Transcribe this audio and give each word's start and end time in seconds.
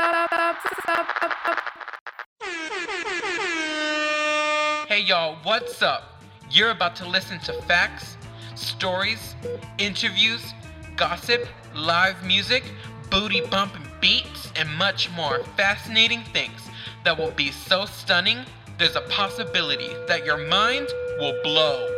Hey 4.86 5.00
y'all, 5.00 5.38
what's 5.42 5.80
up? 5.80 6.22
You're 6.50 6.72
about 6.72 6.94
to 6.96 7.08
listen 7.08 7.38
to 7.46 7.54
facts, 7.62 8.18
stories, 8.54 9.34
interviews, 9.78 10.52
gossip, 10.96 11.48
live 11.74 12.22
music, 12.26 12.64
booty 13.10 13.40
bumping 13.40 13.86
beats, 14.02 14.52
and 14.54 14.68
much 14.76 15.10
more 15.12 15.42
fascinating 15.56 16.22
things 16.34 16.60
that 17.04 17.16
will 17.16 17.30
be 17.30 17.50
so 17.50 17.86
stunning, 17.86 18.40
there's 18.76 18.96
a 18.96 19.06
possibility 19.08 19.88
that 20.08 20.26
your 20.26 20.46
mind 20.46 20.88
will 21.18 21.40
blow. 21.42 21.88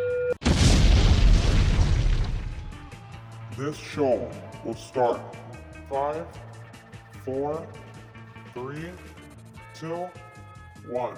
This 3.56 3.76
show 3.76 4.30
will 4.64 4.76
start 4.76 5.20
five, 5.88 6.26
four, 7.24 7.66
three, 8.52 8.90
two, 9.74 10.06
one. 10.88 11.16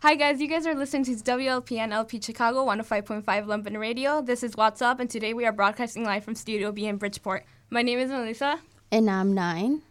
Hi 0.00 0.16
guys, 0.16 0.38
you 0.38 0.48
guys 0.48 0.66
are 0.66 0.74
listening 0.74 1.04
to 1.04 1.12
WLPN 1.12 1.90
LP 1.90 2.20
Chicago 2.20 2.66
105.5 2.66 3.24
Lumpen 3.24 3.78
Radio. 3.78 4.20
This 4.20 4.42
is 4.42 4.54
What's 4.54 4.82
Up, 4.82 5.00
and 5.00 5.08
today 5.08 5.32
we 5.32 5.46
are 5.46 5.52
broadcasting 5.52 6.04
live 6.04 6.24
from 6.24 6.34
Studio 6.34 6.72
B 6.72 6.86
in 6.86 6.98
Bridgeport. 6.98 7.44
My 7.70 7.80
name 7.80 7.98
is 7.98 8.10
Melissa. 8.10 8.60
And 8.94 9.10
I'm 9.10 9.34
nine. 9.34 9.82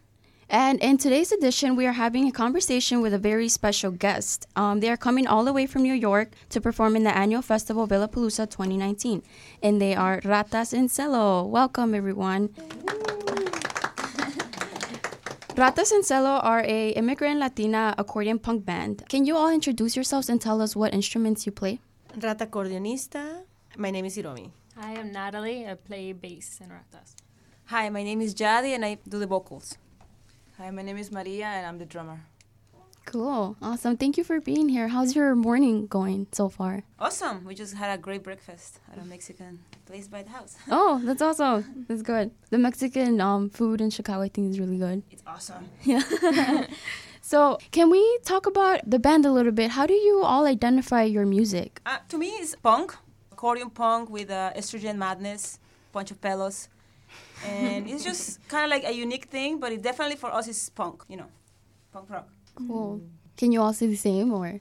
And 0.48 0.80
in 0.80 0.96
today's 0.96 1.30
edition, 1.30 1.76
we 1.76 1.84
are 1.84 1.92
having 1.92 2.26
a 2.26 2.32
conversation 2.32 3.02
with 3.02 3.12
a 3.12 3.18
very 3.18 3.50
special 3.50 3.90
guest. 3.90 4.46
Um, 4.56 4.80
they 4.80 4.88
are 4.88 4.96
coming 4.96 5.26
all 5.26 5.44
the 5.44 5.52
way 5.52 5.66
from 5.66 5.82
New 5.82 5.92
York 5.92 6.30
to 6.48 6.58
perform 6.58 6.96
in 6.96 7.04
the 7.04 7.14
annual 7.14 7.42
festival 7.42 7.86
Villapalooza 7.86 8.48
2019. 8.48 9.22
And 9.62 9.78
they 9.78 9.94
are 9.94 10.22
Ratas 10.22 10.72
en 10.72 10.88
Celo. 10.88 11.46
Welcome, 11.46 11.94
everyone. 11.94 12.48
Ratas 15.54 15.92
en 15.92 16.00
Celo 16.00 16.42
are 16.42 16.62
a 16.64 16.92
immigrant 16.92 17.40
Latina 17.40 17.94
accordion 17.98 18.38
punk 18.38 18.64
band. 18.64 19.04
Can 19.10 19.26
you 19.26 19.36
all 19.36 19.50
introduce 19.50 19.96
yourselves 19.96 20.30
and 20.30 20.40
tell 20.40 20.62
us 20.62 20.74
what 20.74 20.94
instruments 20.94 21.44
you 21.44 21.52
play? 21.52 21.78
Rata 22.22 22.46
Accordionista. 22.46 23.42
My 23.76 23.90
name 23.90 24.06
is 24.06 24.16
Hiromi. 24.16 24.50
Hi, 24.80 24.94
I'm 24.94 25.12
Natalie. 25.12 25.66
I 25.68 25.74
play 25.74 26.14
bass 26.14 26.58
in 26.62 26.70
Ratas. 26.70 27.23
Hi, 27.68 27.88
my 27.88 28.02
name 28.02 28.20
is 28.20 28.34
Jadi 28.34 28.74
and 28.74 28.84
I 28.84 28.98
do 29.08 29.18
the 29.18 29.26
vocals. 29.26 29.78
Hi, 30.58 30.70
my 30.70 30.82
name 30.82 30.98
is 30.98 31.10
Maria 31.10 31.46
and 31.46 31.66
I'm 31.66 31.78
the 31.78 31.86
drummer. 31.86 32.20
Cool. 33.06 33.56
Awesome. 33.62 33.96
Thank 33.96 34.18
you 34.18 34.24
for 34.24 34.38
being 34.38 34.68
here. 34.68 34.88
How's 34.88 35.16
your 35.16 35.34
morning 35.34 35.86
going 35.86 36.26
so 36.32 36.50
far? 36.50 36.82
Awesome. 36.98 37.42
We 37.46 37.54
just 37.54 37.74
had 37.74 37.98
a 37.98 38.00
great 38.00 38.22
breakfast 38.22 38.80
at 38.92 38.98
a 38.98 39.04
Mexican 39.06 39.60
place 39.86 40.08
by 40.08 40.22
the 40.22 40.28
house. 40.28 40.56
Oh, 40.70 41.00
that's 41.02 41.22
awesome. 41.22 41.86
That's 41.88 42.02
good. 42.02 42.32
The 42.50 42.58
Mexican 42.58 43.18
um, 43.22 43.48
food 43.48 43.80
in 43.80 43.88
Chicago, 43.88 44.20
I 44.20 44.28
think, 44.28 44.50
is 44.50 44.60
really 44.60 44.76
good. 44.76 45.02
It's 45.10 45.22
awesome. 45.26 45.68
Yeah. 45.84 46.66
so, 47.22 47.56
can 47.70 47.88
we 47.88 48.18
talk 48.24 48.44
about 48.46 48.80
the 48.88 48.98
band 48.98 49.24
a 49.24 49.32
little 49.32 49.52
bit? 49.52 49.70
How 49.70 49.86
do 49.86 49.94
you 49.94 50.22
all 50.22 50.44
identify 50.44 51.04
your 51.04 51.24
music? 51.24 51.80
Uh, 51.86 51.98
to 52.10 52.18
me, 52.18 52.28
it's 52.28 52.56
punk, 52.56 52.94
accordion 53.32 53.70
punk 53.70 54.10
with 54.10 54.30
uh, 54.30 54.52
estrogen 54.54 54.96
madness, 54.96 55.58
bunch 55.92 56.10
of 56.10 56.20
pelos. 56.20 56.68
And 57.46 57.88
it's 57.88 58.02
just 58.04 58.46
kind 58.48 58.64
of 58.64 58.70
like 58.70 58.84
a 58.84 58.92
unique 58.94 59.26
thing, 59.26 59.58
but 59.60 59.72
it 59.72 59.82
definitely 59.82 60.16
for 60.16 60.32
us 60.32 60.48
is 60.48 60.70
punk, 60.70 61.02
you 61.08 61.16
know, 61.16 61.28
punk 61.92 62.08
rock. 62.10 62.28
Cool. 62.54 63.00
Can 63.36 63.52
you 63.52 63.60
all 63.60 63.72
say 63.72 63.86
the 63.86 63.96
same 63.96 64.32
or? 64.32 64.60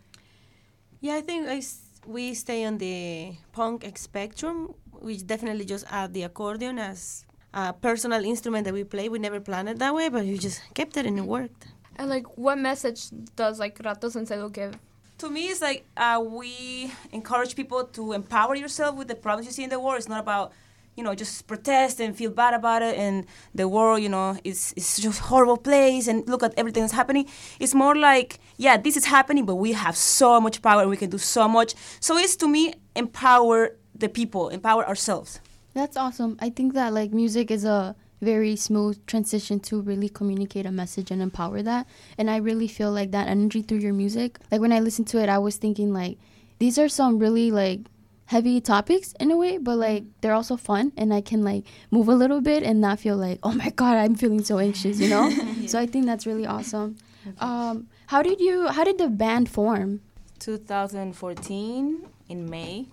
Yeah, 1.00 1.16
I 1.16 1.22
think 1.22 1.48
I 1.48 1.58
s- 1.58 1.81
we 2.06 2.34
stay 2.34 2.66
on 2.66 2.78
the 2.78 3.36
punk 3.52 3.86
spectrum. 3.97 4.74
We 5.02 5.18
definitely 5.18 5.66
just 5.66 5.86
add 5.90 6.13
the 6.13 6.24
accordion 6.24 6.80
as 6.80 7.25
a 7.53 7.72
personal 7.74 8.24
instrument 8.25 8.66
that 8.66 8.74
we 8.74 8.84
play. 8.84 9.09
We 9.09 9.19
never 9.19 9.40
planned 9.40 9.69
it 9.69 9.80
that 9.80 9.94
way, 9.94 10.09
but 10.09 10.24
we 10.24 10.38
just 10.38 10.62
kept 10.74 10.97
it 10.97 11.06
and 11.06 11.18
it 11.19 11.25
worked. 11.25 11.68
And 11.96 12.09
like, 12.09 12.38
what 12.38 12.58
message 12.58 13.09
does 13.36 13.59
like 13.59 13.78
Ratas 13.80 14.16
en 14.16 14.25
Celo 14.25 14.52
give? 14.52 14.74
To 15.19 15.30
me, 15.30 15.47
it's 15.50 15.62
like 15.62 15.86
uh, 15.96 16.22
we 16.25 16.92
encourage 17.12 17.56
people 17.56 17.86
to 17.86 18.13
empower 18.13 18.56
yourself 18.56 18.96
with 18.96 19.08
the 19.08 19.16
problems 19.16 19.46
you 19.46 19.53
see 19.53 19.63
in 19.63 19.69
the 19.69 19.80
world. 19.80 19.97
It's 20.00 20.09
not 20.09 20.19
about 20.22 20.52
you 20.96 21.04
know 21.04 21.16
just 21.16 21.48
protest 21.48 22.00
and 22.00 22.16
feel 22.16 22.31
bad 22.31 22.54
about 22.54 22.81
it 22.81 22.98
and 22.98 23.26
the 23.56 23.68
world 23.68 24.02
you 24.02 24.09
know 24.09 24.38
is 24.44 24.74
is 24.76 24.98
just 24.98 25.20
horrible 25.20 25.58
place 25.58 26.08
and 26.08 26.28
look 26.28 26.44
at 26.44 26.54
everything 26.58 26.84
that's 26.84 26.94
happening 26.94 27.28
it's 27.59 27.74
more 27.74 27.96
like 27.96 28.40
yeah 28.58 28.78
this 28.78 28.96
is 28.96 29.06
happening 29.06 29.46
but 29.46 29.56
we 29.56 29.74
have 29.74 29.96
so 29.98 30.40
much 30.40 30.62
power 30.62 30.81
and 30.81 30.90
we 30.90 30.98
can 30.98 31.09
do 31.09 31.18
so 31.18 31.48
much 31.48 31.74
so 32.00 32.18
it's 32.18 32.36
to 32.36 32.48
me 32.48 32.74
empower 32.96 33.76
the 33.96 34.09
people 34.09 34.50
empower 34.50 34.88
ourselves 34.88 35.40
That's 35.74 35.98
awesome. 35.98 36.38
I 36.40 36.50
think 36.50 36.74
that 36.74 36.94
like 36.94 37.12
music 37.14 37.50
is 37.50 37.66
a 37.66 37.96
very 38.22 38.56
smooth 38.56 39.04
transition 39.06 39.60
to 39.60 39.81
really 39.81 40.08
communicate 40.08 40.66
a 40.66 40.72
message 40.72 41.12
and 41.12 41.22
empower 41.22 41.62
that. 41.64 41.88
And 42.18 42.30
I 42.30 42.38
really 42.38 42.68
feel 42.68 42.92
like 42.92 43.12
that 43.12 43.28
energy 43.28 43.62
through 43.64 43.80
your 43.80 43.94
music. 43.94 44.40
Like 44.52 44.62
when 44.62 44.72
I 44.72 44.80
listened 44.80 45.08
to 45.10 45.22
it, 45.22 45.30
I 45.30 45.40
was 45.40 45.58
thinking 45.58 45.92
like 45.92 46.18
these 46.60 46.78
are 46.78 46.88
some 46.88 47.18
really 47.20 47.50
like 47.52 47.81
heavy 48.25 48.61
topics 48.61 49.13
in 49.19 49.31
a 49.31 49.38
way, 49.38 49.57
but 49.57 49.78
like 49.78 50.03
they're 50.22 50.34
also 50.34 50.57
fun 50.57 50.91
and 50.97 51.13
I 51.13 51.22
can 51.22 51.44
like 51.44 51.66
move 51.91 52.07
a 52.07 52.16
little 52.16 52.41
bit 52.41 52.63
and 52.63 52.79
not 52.81 53.00
feel 53.00 53.17
like, 53.17 53.39
"Oh 53.44 53.53
my 53.53 53.69
god, 53.69 53.97
I'm 53.97 54.16
feeling 54.16 54.44
so 54.44 54.59
anxious," 54.59 55.00
you 55.00 55.09
know? 55.09 55.29
So 55.67 55.79
I 55.79 55.85
think 55.85 56.06
that's 56.06 56.25
really 56.25 56.45
awesome. 56.45 56.97
Um 57.39 57.88
how 58.07 58.22
did 58.22 58.39
you 58.39 58.67
how 58.67 58.83
did 58.83 58.97
the 58.97 59.07
band 59.09 59.50
form? 59.50 60.01
2014 60.39 62.07
in 62.29 62.50
May. 62.50 62.88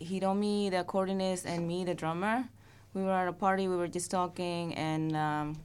Hiromi, 0.00 0.70
the 0.70 0.84
accordionist, 0.84 1.46
and 1.46 1.66
me, 1.66 1.84
the 1.84 1.94
drummer, 1.94 2.44
we 2.92 3.02
were 3.02 3.12
at 3.12 3.28
a 3.28 3.32
party. 3.32 3.66
We 3.66 3.76
were 3.76 3.88
just 3.88 4.10
talking, 4.10 4.74
and 4.74 5.16
um, 5.16 5.56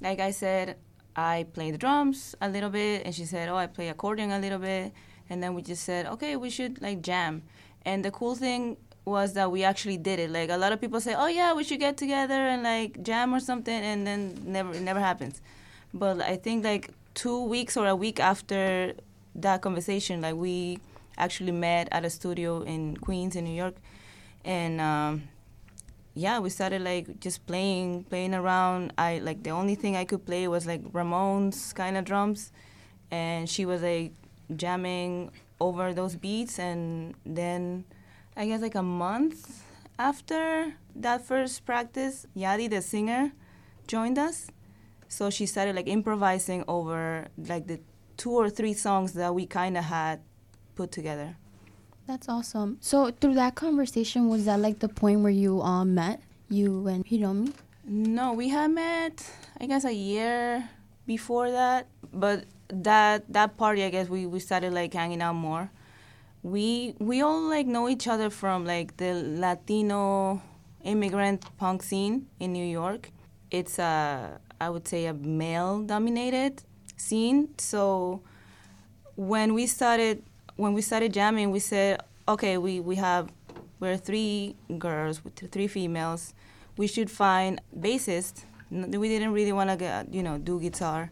like 0.00 0.20
I 0.20 0.30
said, 0.30 0.76
I 1.16 1.46
play 1.54 1.70
the 1.70 1.78
drums 1.78 2.34
a 2.40 2.48
little 2.48 2.70
bit, 2.70 3.02
and 3.04 3.14
she 3.14 3.24
said, 3.24 3.48
"Oh, 3.48 3.56
I 3.56 3.66
play 3.66 3.88
accordion 3.88 4.30
a 4.30 4.38
little 4.38 4.58
bit." 4.58 4.92
And 5.30 5.42
then 5.42 5.54
we 5.54 5.62
just 5.62 5.84
said, 5.84 6.06
"Okay, 6.06 6.36
we 6.36 6.50
should 6.50 6.82
like 6.82 7.00
jam." 7.02 7.42
And 7.84 8.04
the 8.04 8.10
cool 8.10 8.34
thing 8.34 8.76
was 9.04 9.32
that 9.34 9.50
we 9.50 9.64
actually 9.64 9.96
did 9.96 10.18
it. 10.18 10.30
Like 10.30 10.50
a 10.50 10.56
lot 10.56 10.72
of 10.72 10.80
people 10.80 11.00
say, 11.00 11.14
"Oh 11.14 11.26
yeah, 11.26 11.52
we 11.54 11.64
should 11.64 11.80
get 11.80 11.96
together 11.96 12.34
and 12.34 12.62
like 12.62 13.02
jam 13.02 13.34
or 13.34 13.40
something," 13.40 13.74
and 13.74 14.06
then 14.06 14.40
never 14.46 14.72
it 14.72 14.82
never 14.82 15.00
happens. 15.00 15.40
But 15.92 16.20
I 16.20 16.36
think 16.36 16.64
like 16.64 16.90
two 17.14 17.42
weeks 17.44 17.76
or 17.76 17.86
a 17.86 17.96
week 17.96 18.20
after 18.20 18.94
that 19.34 19.60
conversation, 19.62 20.20
like 20.20 20.34
we 20.36 20.78
actually 21.18 21.52
met 21.52 21.88
at 21.90 22.04
a 22.04 22.10
studio 22.10 22.62
in 22.62 22.96
Queens, 22.96 23.36
in 23.36 23.44
New 23.44 23.54
York, 23.54 23.74
and 24.44 24.80
um, 24.80 25.28
yeah, 26.14 26.38
we 26.38 26.50
started 26.50 26.82
like 26.82 27.20
just 27.20 27.46
playing, 27.46 28.04
playing 28.04 28.34
around. 28.34 28.92
I 28.98 29.18
like 29.18 29.42
the 29.42 29.50
only 29.50 29.74
thing 29.74 29.96
I 29.96 30.04
could 30.04 30.24
play 30.24 30.46
was 30.48 30.66
like 30.66 30.82
Ramones 30.92 31.74
kind 31.74 31.96
of 31.96 32.04
drums, 32.04 32.52
and 33.10 33.48
she 33.48 33.64
was 33.66 33.82
like 33.82 34.12
jamming 34.54 35.30
over 35.62 35.94
those 35.94 36.16
beats, 36.16 36.58
and 36.58 37.14
then 37.24 37.84
I 38.36 38.46
guess 38.46 38.60
like 38.60 38.74
a 38.74 38.82
month 38.82 39.62
after 39.98 40.74
that 40.96 41.22
first 41.22 41.64
practice, 41.64 42.26
Yadi, 42.36 42.68
the 42.68 42.82
singer, 42.82 43.32
joined 43.86 44.18
us. 44.18 44.50
So 45.08 45.30
she 45.30 45.46
started 45.46 45.76
like 45.76 45.86
improvising 45.86 46.64
over 46.66 47.28
like 47.36 47.66
the 47.66 47.78
two 48.16 48.32
or 48.32 48.50
three 48.50 48.74
songs 48.74 49.12
that 49.12 49.34
we 49.34 49.46
kind 49.46 49.76
of 49.76 49.84
had 49.84 50.20
put 50.74 50.90
together. 50.90 51.36
That's 52.06 52.28
awesome. 52.28 52.78
So 52.80 53.10
through 53.10 53.34
that 53.34 53.54
conversation 53.54 54.28
was 54.28 54.46
that 54.46 54.58
like 54.58 54.80
the 54.80 54.88
point 54.88 55.20
where 55.20 55.36
you 55.44 55.60
um 55.62 55.94
met 55.94 56.20
you 56.48 56.86
and 56.88 57.06
Hiromi? 57.06 57.52
No, 57.84 58.32
we 58.32 58.48
had 58.48 58.70
met 58.70 59.16
I 59.60 59.66
guess 59.66 59.84
a 59.84 59.94
year 59.94 60.68
before 61.06 61.50
that, 61.50 61.86
but 62.12 62.44
that 62.72 63.30
that 63.32 63.56
party 63.56 63.84
I 63.84 63.90
guess 63.90 64.08
we, 64.08 64.26
we 64.26 64.40
started 64.40 64.72
like 64.72 64.94
hanging 64.94 65.22
out 65.22 65.34
more. 65.34 65.70
We 66.42 66.94
we 66.98 67.22
all 67.22 67.42
like 67.42 67.66
know 67.66 67.88
each 67.88 68.08
other 68.08 68.30
from 68.30 68.64
like 68.64 68.96
the 68.96 69.12
Latino 69.14 70.42
immigrant 70.82 71.44
punk 71.58 71.82
scene 71.82 72.26
in 72.40 72.52
New 72.52 72.64
York. 72.64 73.10
It's 73.50 73.78
a 73.78 74.40
I 74.60 74.70
would 74.70 74.88
say 74.88 75.06
a 75.06 75.14
male 75.14 75.82
dominated 75.82 76.64
scene. 76.96 77.48
So 77.58 78.22
when 79.16 79.54
we 79.54 79.66
started 79.66 80.22
when 80.56 80.72
we 80.72 80.82
started 80.82 81.12
jamming, 81.12 81.50
we 81.50 81.58
said, 81.58 82.00
okay, 82.28 82.58
we, 82.58 82.80
we 82.80 82.96
have 82.96 83.30
we're 83.80 83.96
three 83.96 84.54
girls, 84.78 85.20
three 85.50 85.66
females. 85.66 86.34
We 86.76 86.86
should 86.86 87.10
find 87.10 87.60
bassist. 87.76 88.44
We 88.70 89.08
didn't 89.08 89.32
really 89.32 89.52
want 89.52 89.70
to 89.70 89.76
get 89.76 90.12
you 90.14 90.22
know 90.22 90.38
do 90.38 90.60
guitar, 90.60 91.10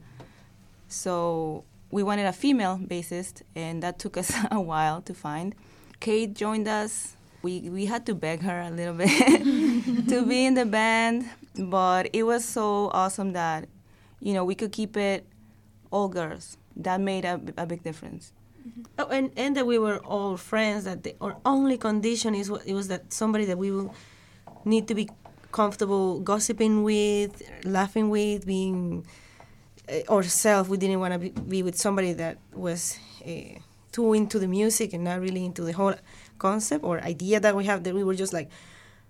so 0.91 1.65
we 1.91 2.03
wanted 2.03 2.27
a 2.27 2.33
female 2.33 2.79
bassist, 2.79 3.43
and 3.57 3.83
that 3.83 3.99
took 3.99 4.17
us 4.17 4.33
a 4.51 4.61
while 4.61 5.01
to 5.03 5.15
find. 5.15 5.55
Kate 6.01 6.35
joined 6.35 6.69
us. 6.69 7.17
We 7.43 7.71
we 7.71 7.87
had 7.87 8.05
to 8.07 8.15
beg 8.15 8.43
her 8.43 8.61
a 8.61 8.71
little 8.71 8.95
bit 9.03 9.09
to 10.09 10.27
be 10.27 10.45
in 10.45 10.55
the 10.55 10.67
band, 10.67 11.31
but 11.57 12.11
it 12.13 12.25
was 12.25 12.45
so 12.45 12.91
awesome 12.93 13.33
that 13.33 13.69
you 14.21 14.35
know, 14.35 14.45
we 14.45 14.55
could 14.55 14.73
keep 14.73 14.97
it 14.97 15.27
all 15.91 16.09
girls. 16.09 16.57
That 16.77 17.01
made 17.01 17.25
a, 17.25 17.41
a 17.57 17.67
big 17.67 17.83
difference. 17.83 18.33
Mm-hmm. 18.67 18.83
Oh, 18.99 19.07
and 19.09 19.33
and 19.37 19.57
that 19.57 19.67
we 19.67 19.79
were 19.79 19.99
all 19.99 20.37
friends. 20.37 20.85
That 20.85 21.03
the, 21.03 21.17
our 21.21 21.37
only 21.45 21.77
condition 21.77 22.35
is 22.35 22.51
it 22.67 22.75
was 22.75 22.89
that 22.89 23.13
somebody 23.13 23.45
that 23.47 23.59
we 23.59 23.71
will 23.71 23.95
need 24.65 24.87
to 24.89 24.95
be 24.95 25.09
comfortable 25.51 26.21
gossiping 26.21 26.85
with, 26.85 27.43
laughing 27.65 28.09
with, 28.11 28.47
being 28.47 29.07
ourselves. 30.09 30.69
We 30.69 30.77
didn't 30.77 31.01
want 31.01 31.13
to 31.15 31.19
be, 31.19 31.31
be 31.31 31.63
with 31.63 31.77
somebody 31.77 32.13
that 32.15 32.39
was 32.53 32.99
uh, 33.27 33.59
too 33.93 34.13
into 34.15 34.39
the 34.39 34.49
music 34.49 34.93
and 34.93 35.05
not 35.05 35.21
really 35.21 35.45
into 35.45 35.63
the 35.63 35.73
whole 35.73 35.95
concept 36.39 36.85
or 36.85 37.01
idea 37.03 37.41
that 37.41 37.55
we 37.57 37.65
have. 37.65 37.85
That 37.85 37.95
we 37.95 38.05
were 38.05 38.15
just 38.15 38.33
like 38.33 38.51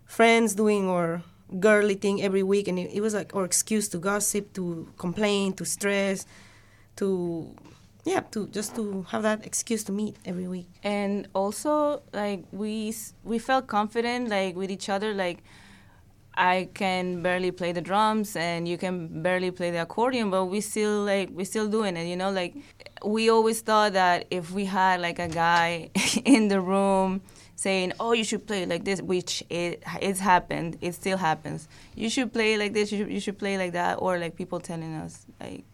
friends 0.06 0.54
doing 0.54 0.88
our 0.88 1.22
girly 1.58 1.94
thing 1.94 2.22
every 2.22 2.42
week, 2.42 2.68
and 2.68 2.78
it, 2.78 2.90
it 2.92 3.00
was 3.00 3.14
like 3.14 3.34
our 3.34 3.44
excuse 3.44 3.88
to 3.88 3.98
gossip, 3.98 4.52
to 4.54 4.88
complain, 4.98 5.52
to 5.54 5.64
stress, 5.64 6.26
to 6.96 7.54
yeah, 8.04 8.20
to 8.32 8.46
just 8.48 8.74
to 8.76 9.06
have 9.10 9.22
that 9.22 9.44
excuse 9.44 9.84
to 9.84 9.92
meet 9.92 10.16
every 10.24 10.48
week. 10.48 10.68
and 10.82 11.28
also 11.34 12.02
like 12.12 12.44
we 12.52 12.94
we 13.24 13.38
felt 13.38 13.66
confident 13.66 14.28
like 14.28 14.56
with 14.56 14.70
each 14.70 14.88
other 14.88 15.12
like 15.12 15.42
i 16.40 16.68
can 16.74 17.22
barely 17.22 17.50
play 17.50 17.70
the 17.70 17.80
drums 17.80 18.34
and 18.34 18.66
you 18.66 18.78
can 18.78 19.22
barely 19.22 19.50
play 19.50 19.70
the 19.70 19.82
accordion 19.82 20.30
but 20.30 20.46
we 20.46 20.60
still 20.60 21.04
like 21.04 21.28
we 21.32 21.44
still 21.44 21.68
doing 21.68 21.96
it 21.96 22.06
you 22.06 22.16
know? 22.16 22.30
Like 22.30 22.54
we 23.04 23.30
always 23.30 23.60
thought 23.60 23.92
that 23.94 24.26
if 24.30 24.50
we 24.50 24.64
had 24.64 25.00
like 25.00 25.18
a 25.18 25.28
guy 25.28 25.90
in 26.24 26.48
the 26.48 26.60
room 26.60 27.22
saying 27.56 27.92
oh 28.00 28.12
you 28.12 28.24
should 28.24 28.46
play 28.46 28.66
like 28.66 28.84
this 28.84 29.00
which 29.02 29.42
it 29.50 29.82
it's 30.00 30.20
happened 30.20 30.78
it 30.80 30.94
still 30.94 31.18
happens. 31.18 31.68
You 31.94 32.10
should 32.10 32.32
play 32.32 32.56
like 32.56 32.72
this 32.72 32.90
you 32.92 32.98
should, 32.98 33.12
you 33.12 33.20
should 33.20 33.38
play 33.38 33.56
like 33.58 33.72
that 33.72 33.94
or 34.00 34.18
like 34.18 34.36
people 34.36 34.60
telling 34.60 34.94
us 34.94 35.26
like 35.40 35.64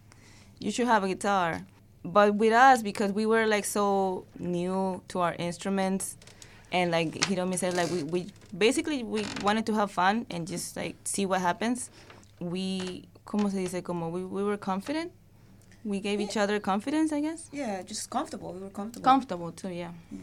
you 0.59 0.71
should 0.71 0.87
have 0.87 1.03
a 1.03 1.07
guitar. 1.07 1.65
But 2.03 2.35
with 2.35 2.53
us 2.53 2.81
because 2.81 3.11
we 3.11 3.25
were 3.25 3.47
like 3.47 3.65
so 3.65 4.25
new 4.39 5.01
to 5.09 5.19
our 5.19 5.35
instruments 5.37 6.17
and 6.71 6.91
like 6.91 7.11
Hiromi 7.27 7.57
said 7.57 7.73
like 7.75 7.89
we, 7.91 8.03
we 8.03 8.27
basically 8.57 9.03
we 9.03 9.25
wanted 9.43 9.65
to 9.67 9.73
have 9.75 9.91
fun 9.91 10.25
and 10.29 10.47
just 10.47 10.75
like 10.75 10.95
see 11.05 11.25
what 11.25 11.41
happens 11.41 11.89
we 12.39 13.05
como 13.25 13.49
se 13.49 13.63
dice 13.65 13.81
como 13.83 14.09
we, 14.09 14.23
we 14.23 14.43
were 14.43 14.57
confident 14.57 15.11
we 15.85 15.99
gave 15.99 16.19
each 16.19 16.35
other 16.37 16.59
confidence 16.59 17.11
I 17.13 17.21
guess 17.21 17.49
Yeah, 17.51 17.81
just 17.83 18.09
comfortable. 18.09 18.51
We 18.53 18.59
were 18.59 18.69
comfortable. 18.69 19.03
comfortable 19.03 19.51
too 19.51 19.69
yeah 19.69 19.91
Yeah. 20.11 20.19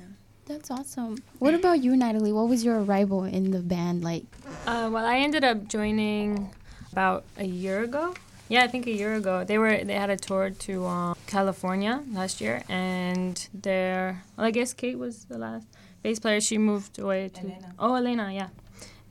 That's 0.46 0.70
awesome. 0.70 1.16
What 1.38 1.54
about 1.54 1.82
you, 1.82 1.96
Natalie? 1.96 2.30
What 2.30 2.48
was 2.50 2.62
your 2.66 2.82
arrival 2.82 3.24
in 3.24 3.50
the 3.50 3.60
band 3.60 4.04
like? 4.04 4.24
Uh, 4.66 4.90
well, 4.92 5.06
I 5.06 5.16
ended 5.20 5.42
up 5.42 5.68
joining 5.68 6.50
about 6.92 7.24
a 7.38 7.46
year 7.46 7.82
ago. 7.82 8.12
Yeah, 8.50 8.62
I 8.62 8.68
think 8.68 8.86
a 8.86 8.90
year 8.92 9.14
ago. 9.14 9.42
They 9.44 9.56
were 9.56 9.82
they 9.82 9.94
had 9.94 10.10
a 10.10 10.18
tour 10.18 10.50
to 10.50 10.84
um, 10.84 11.16
California 11.26 12.02
last 12.12 12.42
year, 12.42 12.62
and 12.68 13.40
their 13.54 14.22
well, 14.36 14.46
I 14.46 14.50
guess 14.50 14.74
Kate 14.74 14.98
was 14.98 15.24
the 15.24 15.38
last 15.38 15.66
bass 16.04 16.20
player. 16.20 16.40
She 16.40 16.58
moved 16.58 17.00
away 17.00 17.30
to 17.30 17.40
Elena. 17.40 17.74
oh 17.80 17.96
Elena, 17.96 18.30
yeah. 18.32 18.48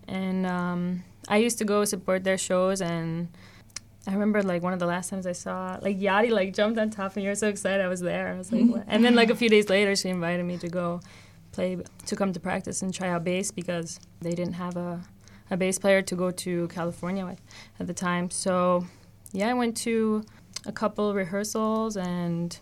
And 0.08 0.46
um, 0.46 1.04
I 1.28 1.38
used 1.38 1.58
to 1.58 1.66
go 1.66 1.84
support 1.84 2.24
their 2.24 2.38
shows, 2.38 2.82
and 2.82 3.28
I 4.08 4.14
remember 4.14 4.42
like 4.44 4.62
one 4.62 4.72
of 4.74 4.80
the 4.80 4.86
last 4.86 5.10
times 5.10 5.26
I 5.28 5.34
saw 5.34 5.78
like 5.82 6.00
Yadi 6.00 6.30
like 6.30 6.54
jumped 6.54 6.80
on 6.80 6.90
top, 6.92 7.18
and 7.18 7.26
you're 7.26 7.36
so 7.36 7.50
excited 7.50 7.82
I 7.84 7.90
was 7.90 8.00
there. 8.00 8.30
I 8.30 8.38
was 8.38 8.52
like, 8.54 8.66
what? 8.66 8.86
and 8.88 9.04
then 9.04 9.16
like 9.16 9.30
a 9.30 9.36
few 9.36 9.50
days 9.50 9.68
later, 9.68 9.96
she 9.98 10.08
invited 10.08 10.46
me 10.46 10.58
to 10.60 10.70
go 10.70 11.02
play 11.52 11.78
to 12.06 12.16
come 12.16 12.32
to 12.32 12.40
practice 12.40 12.82
and 12.82 12.94
try 12.94 13.10
out 13.10 13.24
bass 13.24 13.52
because 13.52 14.00
they 14.22 14.32
didn't 14.32 14.54
have 14.54 14.78
a 14.78 15.02
a 15.52 15.58
bass 15.58 15.78
player 15.80 16.02
to 16.02 16.16
go 16.16 16.32
to 16.32 16.68
California 16.70 17.26
with 17.26 17.42
at 17.80 17.88
the 17.88 17.94
time. 17.94 18.30
So, 18.30 18.86
yeah, 19.34 19.50
I 19.50 19.54
went 19.54 19.76
to 19.78 20.24
a 20.66 20.72
couple 20.72 21.14
rehearsals 21.14 21.98
and 21.98 22.58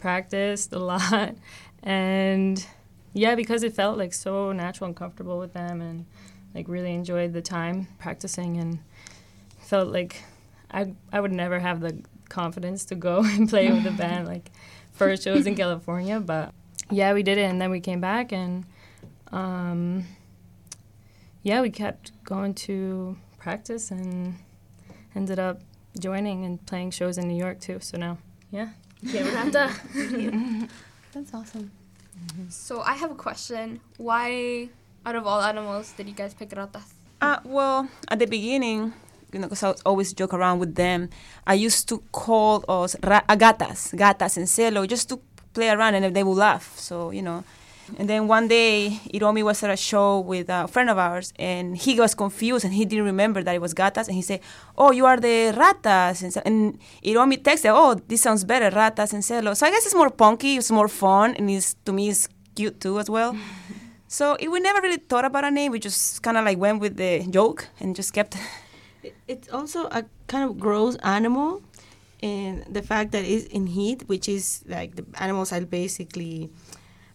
practiced 0.00 0.72
a 0.72 0.78
lot. 0.78 1.34
And 1.82 2.62
yeah, 3.12 3.34
because 3.34 3.62
it 3.62 3.74
felt 3.74 3.98
like 3.98 4.12
so 4.12 4.52
natural 4.52 4.86
and 4.88 4.96
comfortable 4.96 5.38
with 5.38 5.52
them 5.52 5.80
and 5.80 6.06
like 6.54 6.68
really 6.68 6.94
enjoyed 6.94 7.32
the 7.32 7.42
time 7.42 7.88
practicing 7.98 8.56
and 8.56 8.80
felt 9.58 9.88
like 9.88 10.22
I 10.70 10.92
I 11.12 11.20
would 11.20 11.32
never 11.32 11.58
have 11.58 11.80
the 11.80 11.98
confidence 12.28 12.84
to 12.86 12.94
go 12.94 13.18
and 13.24 13.48
play 13.48 13.70
with 13.72 13.84
the 13.84 13.90
band 13.92 14.26
like 14.26 14.50
first 14.92 15.24
shows 15.24 15.46
in 15.46 15.54
California, 15.54 16.20
but 16.20 16.52
yeah, 16.90 17.12
we 17.12 17.22
did 17.22 17.38
it 17.38 17.42
and 17.42 17.60
then 17.60 17.70
we 17.70 17.80
came 17.80 18.00
back 18.00 18.32
and 18.32 18.64
um 19.32 20.04
yeah, 21.42 21.62
we 21.62 21.70
kept 21.70 22.12
going 22.24 22.54
to 22.54 23.16
practice 23.38 23.90
and 23.90 24.36
ended 25.14 25.38
up 25.38 25.60
joining 25.98 26.44
and 26.44 26.64
playing 26.66 26.90
shows 26.90 27.18
in 27.18 27.26
New 27.28 27.36
York 27.36 27.60
too. 27.60 27.78
So 27.80 27.96
now, 27.96 28.18
yeah, 28.50 28.70
yeah, 29.02 29.22
we're 29.22 29.30
have 29.30 29.52
to. 29.52 30.68
That's 31.12 31.34
awesome. 31.34 31.70
So 32.48 32.80
I 32.82 32.94
have 32.94 33.10
a 33.10 33.14
question. 33.14 33.80
Why, 33.96 34.68
out 35.06 35.14
of 35.14 35.26
all 35.26 35.40
animals, 35.42 35.92
did 35.92 36.08
you 36.08 36.14
guys 36.14 36.34
pick 36.34 36.50
ratas? 36.50 36.82
Uh, 37.20 37.38
well, 37.44 37.88
at 38.08 38.18
the 38.18 38.26
beginning, 38.26 38.92
you 39.32 39.38
know, 39.38 39.46
because 39.46 39.62
I 39.62 39.74
always 39.84 40.12
joke 40.12 40.34
around 40.34 40.58
with 40.58 40.74
them, 40.74 41.10
I 41.46 41.54
used 41.54 41.88
to 41.88 42.02
call 42.12 42.64
us 42.68 42.96
ra- 43.02 43.22
gatas, 43.28 43.94
gatas 43.94 44.38
en 44.38 44.44
celo, 44.44 44.88
just 44.88 45.08
to 45.10 45.20
play 45.52 45.68
around 45.68 45.94
and 45.94 46.14
they 46.14 46.22
would 46.22 46.38
laugh. 46.38 46.76
So, 46.78 47.10
you 47.10 47.22
know. 47.22 47.44
And 47.98 48.08
then 48.08 48.28
one 48.28 48.48
day, 48.48 49.00
Hiromi 49.12 49.42
was 49.42 49.62
at 49.62 49.70
a 49.70 49.76
show 49.76 50.20
with 50.20 50.48
a 50.48 50.66
friend 50.68 50.88
of 50.90 50.98
ours, 50.98 51.32
and 51.38 51.76
he 51.76 51.98
was 52.00 52.14
confused 52.14 52.64
and 52.64 52.72
he 52.74 52.84
didn't 52.84 53.04
remember 53.04 53.42
that 53.42 53.54
it 53.54 53.60
was 53.60 53.74
gatas. 53.74 54.06
And 54.08 54.14
he 54.16 54.22
said, 54.22 54.40
Oh, 54.78 54.90
you 54.92 55.06
are 55.06 55.18
the 55.18 55.52
ratas. 55.56 56.22
And, 56.22 56.32
so- 56.32 56.42
and 56.44 56.78
Hiromi 57.04 57.42
texted, 57.42 57.70
Oh, 57.74 57.94
this 58.08 58.22
sounds 58.22 58.44
better, 58.44 58.70
ratas 58.70 59.12
en 59.14 59.20
celo. 59.20 59.56
So 59.56 59.66
I 59.66 59.70
guess 59.70 59.84
it's 59.86 59.94
more 59.94 60.10
punky, 60.10 60.56
it's 60.56 60.70
more 60.70 60.88
fun, 60.88 61.34
and 61.36 61.50
it's, 61.50 61.74
to 61.84 61.92
me, 61.92 62.08
it's 62.08 62.28
cute 62.54 62.80
too 62.80 62.98
as 62.98 63.08
well. 63.10 63.36
So 64.12 64.34
it, 64.40 64.48
we 64.50 64.58
never 64.58 64.80
really 64.80 64.96
thought 64.96 65.24
about 65.24 65.44
a 65.44 65.52
name. 65.52 65.70
We 65.70 65.78
just 65.78 66.20
kind 66.24 66.36
of 66.36 66.44
like 66.44 66.58
went 66.58 66.80
with 66.80 66.96
the 66.96 67.24
joke 67.30 67.68
and 67.78 67.94
just 67.94 68.12
kept. 68.12 68.36
It- 69.04 69.14
It's 69.28 69.48
also 69.48 69.84
a 69.86 70.04
kind 70.26 70.42
of 70.50 70.58
gross 70.58 70.96
animal, 71.04 71.62
and 72.22 72.64
the 72.68 72.82
fact 72.82 73.12
that 73.12 73.24
it's 73.24 73.46
in 73.46 73.66
heat, 73.68 74.02
which 74.08 74.28
is 74.28 74.62
like 74.66 74.96
the 74.96 75.04
animals 75.22 75.52
are 75.52 75.60
basically 75.64 76.50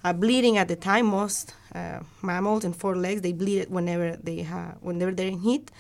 uh, 0.05 0.13
bleeding 0.13 0.57
at 0.57 0.67
the 0.67 0.75
time. 0.75 1.07
Most 1.07 1.53
uh, 1.73 1.99
mammals 2.21 2.63
and 2.63 2.75
four 2.75 2.95
legs 2.95 3.21
they 3.21 3.33
bleed 3.33 3.59
it 3.59 3.71
whenever 3.71 4.15
they 4.17 4.43
have 4.43 4.77
whenever 4.81 5.11
they're 5.11 5.27
in 5.27 5.39
heat. 5.39 5.71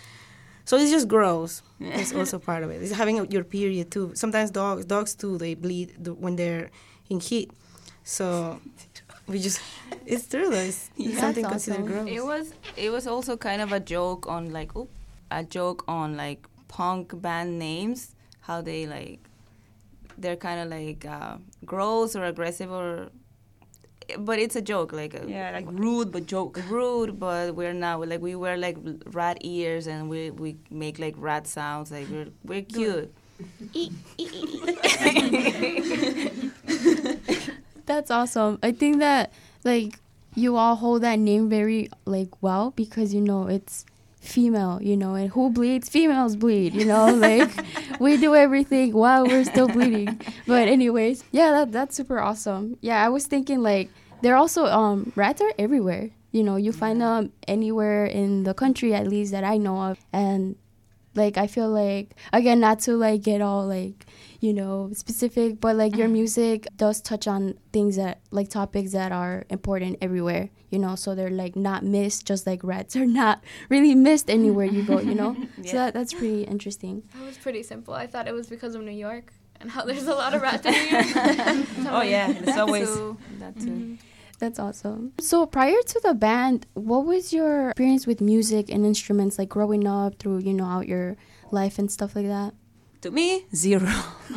So 0.65 0.77
it's 0.77 0.89
just 0.89 1.07
gross. 1.07 1.61
It's 1.79 2.11
also 2.11 2.39
part 2.49 2.63
of 2.63 2.71
it. 2.71 2.81
It's 2.81 2.91
having 2.91 3.31
your 3.31 3.43
period 3.43 3.91
too. 3.91 4.11
Sometimes 4.15 4.49
dogs, 4.49 4.85
dogs 4.85 5.13
too, 5.13 5.37
they 5.37 5.53
bleed 5.53 6.07
when 6.07 6.35
they're 6.35 6.71
in 7.07 7.19
heat. 7.19 7.51
So 8.03 8.59
we 9.27 9.37
just, 9.39 9.61
it's 10.07 10.27
true 10.27 10.49
though. 10.49 10.57
It's 10.57 10.89
That's 10.97 11.19
something 11.19 11.45
considered 11.45 11.81
awesome. 11.81 12.05
gross. 12.05 12.09
It 12.09 12.25
was 12.25 12.53
it 12.75 12.89
was 12.89 13.05
also 13.05 13.37
kind 13.37 13.61
of 13.61 13.71
a 13.71 13.79
joke 13.79 14.27
on 14.27 14.51
like 14.51 14.75
oop, 14.75 14.89
a 15.29 15.43
joke 15.43 15.83
on 15.87 16.17
like 16.17 16.47
punk 16.67 17.21
band 17.21 17.59
names, 17.59 18.15
how 18.41 18.61
they 18.61 18.87
like 18.87 19.19
they're 20.17 20.41
kind 20.47 20.59
of 20.61 20.69
like 20.69 21.05
uh, 21.05 21.37
gross 21.63 22.15
or 22.15 22.23
aggressive 22.25 22.71
or 22.71 23.11
but 24.19 24.39
it's 24.39 24.55
a 24.55 24.61
joke 24.61 24.93
like 24.93 25.15
uh, 25.15 25.25
Yeah, 25.27 25.51
like 25.53 25.65
rude 25.69 26.11
but 26.11 26.25
joke. 26.25 26.59
rude 26.69 27.19
but 27.19 27.55
we're 27.55 27.73
not 27.73 28.07
like 28.07 28.21
we 28.21 28.35
wear 28.35 28.57
like 28.57 28.77
rat 29.11 29.37
ears 29.41 29.87
and 29.87 30.09
we 30.09 30.31
we 30.31 30.57
make 30.69 30.99
like 30.99 31.15
rat 31.17 31.47
sounds 31.47 31.91
like 31.91 32.07
we're 32.09 32.27
we're 32.43 32.61
cute 32.61 33.13
That's 37.85 38.09
awesome. 38.09 38.57
I 38.63 38.71
think 38.71 38.99
that 38.99 39.31
like 39.63 39.99
you 40.35 40.57
all 40.57 40.75
hold 40.75 41.03
that 41.03 41.19
name 41.19 41.49
very 41.49 41.89
like 42.05 42.29
well 42.41 42.71
because 42.75 43.13
you 43.13 43.21
know 43.21 43.47
it's 43.47 43.85
female, 44.25 44.79
you 44.81 44.97
know, 44.97 45.15
and 45.15 45.29
who 45.29 45.49
bleeds? 45.49 45.89
Females 45.89 46.35
bleed, 46.35 46.73
you 46.73 46.85
know, 46.85 47.13
like 47.27 47.49
we 47.99 48.17
do 48.17 48.35
everything 48.35 48.93
while 48.93 49.25
we're 49.25 49.45
still 49.45 49.67
bleeding. 49.67 50.19
But 50.47 50.67
anyways, 50.67 51.23
yeah, 51.31 51.51
that 51.51 51.71
that's 51.71 51.95
super 51.95 52.19
awesome. 52.19 52.77
Yeah, 52.81 53.03
I 53.03 53.09
was 53.09 53.25
thinking 53.25 53.63
like 53.63 53.89
they're 54.21 54.35
also 54.35 54.65
um 54.65 55.11
rats 55.15 55.41
are 55.41 55.53
everywhere. 55.57 56.11
You 56.31 56.43
know, 56.43 56.55
you 56.57 56.71
find 56.71 57.01
them 57.01 57.31
anywhere 57.47 58.05
in 58.05 58.43
the 58.43 58.53
country 58.53 58.93
at 58.93 59.07
least 59.07 59.31
that 59.31 59.43
I 59.43 59.57
know 59.57 59.79
of 59.81 59.99
and 60.11 60.55
like 61.15 61.37
I 61.37 61.47
feel 61.47 61.69
like 61.69 62.15
again 62.33 62.59
not 62.59 62.79
to 62.81 62.95
like 62.97 63.23
get 63.23 63.41
all 63.41 63.65
like 63.65 64.05
you 64.41 64.53
know 64.53 64.89
specific 64.93 65.59
but 65.61 65.75
like 65.75 65.95
your 65.95 66.07
uh-huh. 66.07 66.13
music 66.13 66.67
does 66.75 67.01
touch 67.01 67.27
on 67.27 67.55
things 67.71 67.95
that 67.95 68.19
like 68.31 68.49
topics 68.49 68.91
that 68.91 69.11
are 69.11 69.45
important 69.49 69.97
everywhere 70.01 70.49
you 70.69 70.79
know 70.79 70.95
so 70.95 71.15
they're 71.15 71.29
like 71.29 71.55
not 71.55 71.83
missed 71.83 72.25
just 72.25 72.45
like 72.45 72.63
rats 72.63 72.95
are 72.95 73.05
not 73.05 73.43
really 73.69 73.95
missed 73.95 74.29
anywhere 74.29 74.65
you 74.65 74.83
go 74.83 74.99
you 74.99 75.15
know? 75.15 75.35
So 75.65 75.77
that, 75.77 75.93
that's 75.93 76.13
pretty 76.13 76.43
interesting. 76.43 77.03
That 77.13 77.25
was 77.25 77.37
pretty 77.37 77.63
simple. 77.63 77.93
I 77.93 78.07
thought 78.07 78.27
it 78.27 78.33
was 78.33 78.47
because 78.47 78.75
of 78.75 78.83
New 78.83 78.91
York 78.91 79.33
and 79.59 79.71
how 79.71 79.83
there's 79.83 80.05
a 80.05 80.13
lot 80.13 80.33
of 80.33 80.41
rats 80.41 80.65
in 80.65 80.73
New 80.73 80.79
York. 80.79 81.67
Oh 81.87 82.01
yeah, 82.01 82.29
it's 82.29 82.57
always. 82.57 82.87
So, 82.87 83.17
that 83.39 83.55
mm-hmm. 83.55 83.95
too 83.95 83.97
that's 84.37 84.59
awesome. 84.59 85.13
So 85.19 85.45
prior 85.45 85.81
to 85.87 85.99
the 86.03 86.13
band 86.13 86.67
what 86.73 87.05
was 87.05 87.33
your 87.33 87.69
experience 87.69 88.05
with 88.05 88.21
music 88.21 88.69
and 88.69 88.85
instruments 88.85 89.39
like 89.39 89.49
growing 89.49 89.87
up 89.87 90.19
through 90.19 90.39
you 90.39 90.53
know 90.53 90.65
out 90.65 90.87
your 90.87 91.15
life 91.51 91.79
and 91.79 91.89
stuff 91.89 92.15
like 92.15 92.27
that 92.27 92.53
To 93.05 93.11
me, 93.11 93.45
zero. 93.53 93.85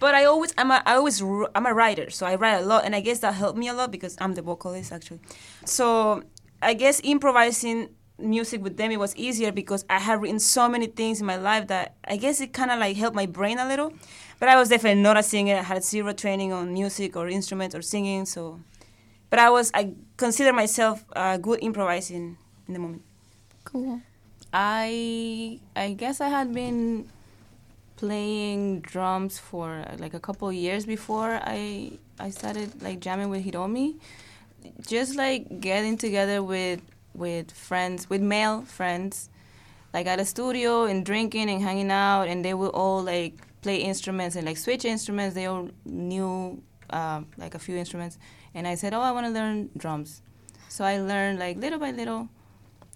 but 0.00 0.16
I 0.16 0.24
always, 0.24 0.52
I'm 0.58 0.72
a, 0.72 0.82
I 0.84 0.96
always, 0.96 1.22
I'm 1.54 1.64
a 1.64 1.72
writer, 1.72 2.10
so 2.10 2.26
I 2.26 2.34
write 2.34 2.56
a 2.56 2.66
lot, 2.66 2.84
and 2.84 2.92
I 2.92 2.98
guess 2.98 3.20
that 3.20 3.34
helped 3.34 3.56
me 3.56 3.68
a 3.68 3.72
lot 3.72 3.92
because 3.92 4.16
I'm 4.20 4.34
the 4.34 4.42
vocalist 4.42 4.90
actually. 4.90 5.20
So 5.64 6.24
I 6.60 6.74
guess 6.74 7.00
improvising 7.04 7.90
music 8.18 8.64
with 8.64 8.76
them 8.78 8.90
it 8.90 8.98
was 8.98 9.14
easier 9.14 9.52
because 9.52 9.84
I 9.88 10.00
had 10.00 10.20
written 10.20 10.40
so 10.40 10.68
many 10.68 10.88
things 10.88 11.20
in 11.20 11.26
my 11.26 11.36
life 11.36 11.68
that 11.68 11.94
I 12.04 12.16
guess 12.16 12.40
it 12.40 12.52
kind 12.52 12.72
of 12.72 12.80
like 12.80 12.96
helped 12.96 13.14
my 13.14 13.26
brain 13.26 13.60
a 13.60 13.68
little. 13.68 13.92
But 14.40 14.48
I 14.48 14.56
was 14.56 14.68
definitely 14.68 15.00
not 15.00 15.16
a 15.16 15.22
singer. 15.22 15.54
I 15.54 15.62
had 15.62 15.84
zero 15.84 16.12
training 16.12 16.52
on 16.52 16.72
music 16.72 17.14
or 17.16 17.28
instruments 17.28 17.76
or 17.76 17.82
singing. 17.82 18.26
So, 18.26 18.58
but 19.30 19.38
I 19.38 19.50
was 19.50 19.70
I 19.72 19.94
consider 20.16 20.52
myself 20.52 21.04
uh, 21.14 21.36
good 21.36 21.60
improvising 21.62 22.38
in 22.66 22.74
the 22.74 22.80
moment. 22.80 23.02
Cool. 23.62 24.00
I 24.52 25.60
I 25.76 25.92
guess 25.92 26.20
I 26.20 26.28
had 26.28 26.52
been 26.54 27.08
playing 27.96 28.80
drums 28.80 29.38
for 29.38 29.84
like 29.98 30.14
a 30.14 30.20
couple 30.20 30.50
years 30.52 30.86
before 30.86 31.40
I 31.42 31.92
I 32.18 32.30
started 32.30 32.82
like 32.82 33.00
jamming 33.00 33.28
with 33.28 33.44
Hiromi. 33.44 33.96
Just 34.86 35.16
like 35.16 35.60
getting 35.60 35.96
together 35.96 36.42
with 36.42 36.80
with 37.14 37.50
friends, 37.52 38.08
with 38.08 38.22
male 38.22 38.62
friends, 38.62 39.28
like 39.92 40.06
at 40.06 40.20
a 40.20 40.24
studio 40.24 40.84
and 40.84 41.04
drinking 41.04 41.50
and 41.50 41.62
hanging 41.62 41.90
out, 41.90 42.28
and 42.28 42.44
they 42.44 42.54
would 42.54 42.70
all 42.70 43.02
like 43.02 43.34
play 43.62 43.76
instruments 43.76 44.36
and 44.36 44.46
like 44.46 44.56
switch 44.56 44.84
instruments. 44.84 45.34
They 45.34 45.46
all 45.46 45.68
knew 45.84 46.62
uh, 46.90 47.22
like 47.36 47.54
a 47.54 47.58
few 47.58 47.76
instruments, 47.76 48.18
and 48.54 48.66
I 48.66 48.74
said, 48.76 48.94
"Oh, 48.94 49.00
I 49.00 49.12
want 49.12 49.26
to 49.26 49.32
learn 49.32 49.70
drums." 49.76 50.22
So 50.68 50.84
I 50.84 50.98
learned 51.00 51.38
like 51.38 51.56
little 51.56 51.78
by 51.78 51.90
little. 51.90 52.28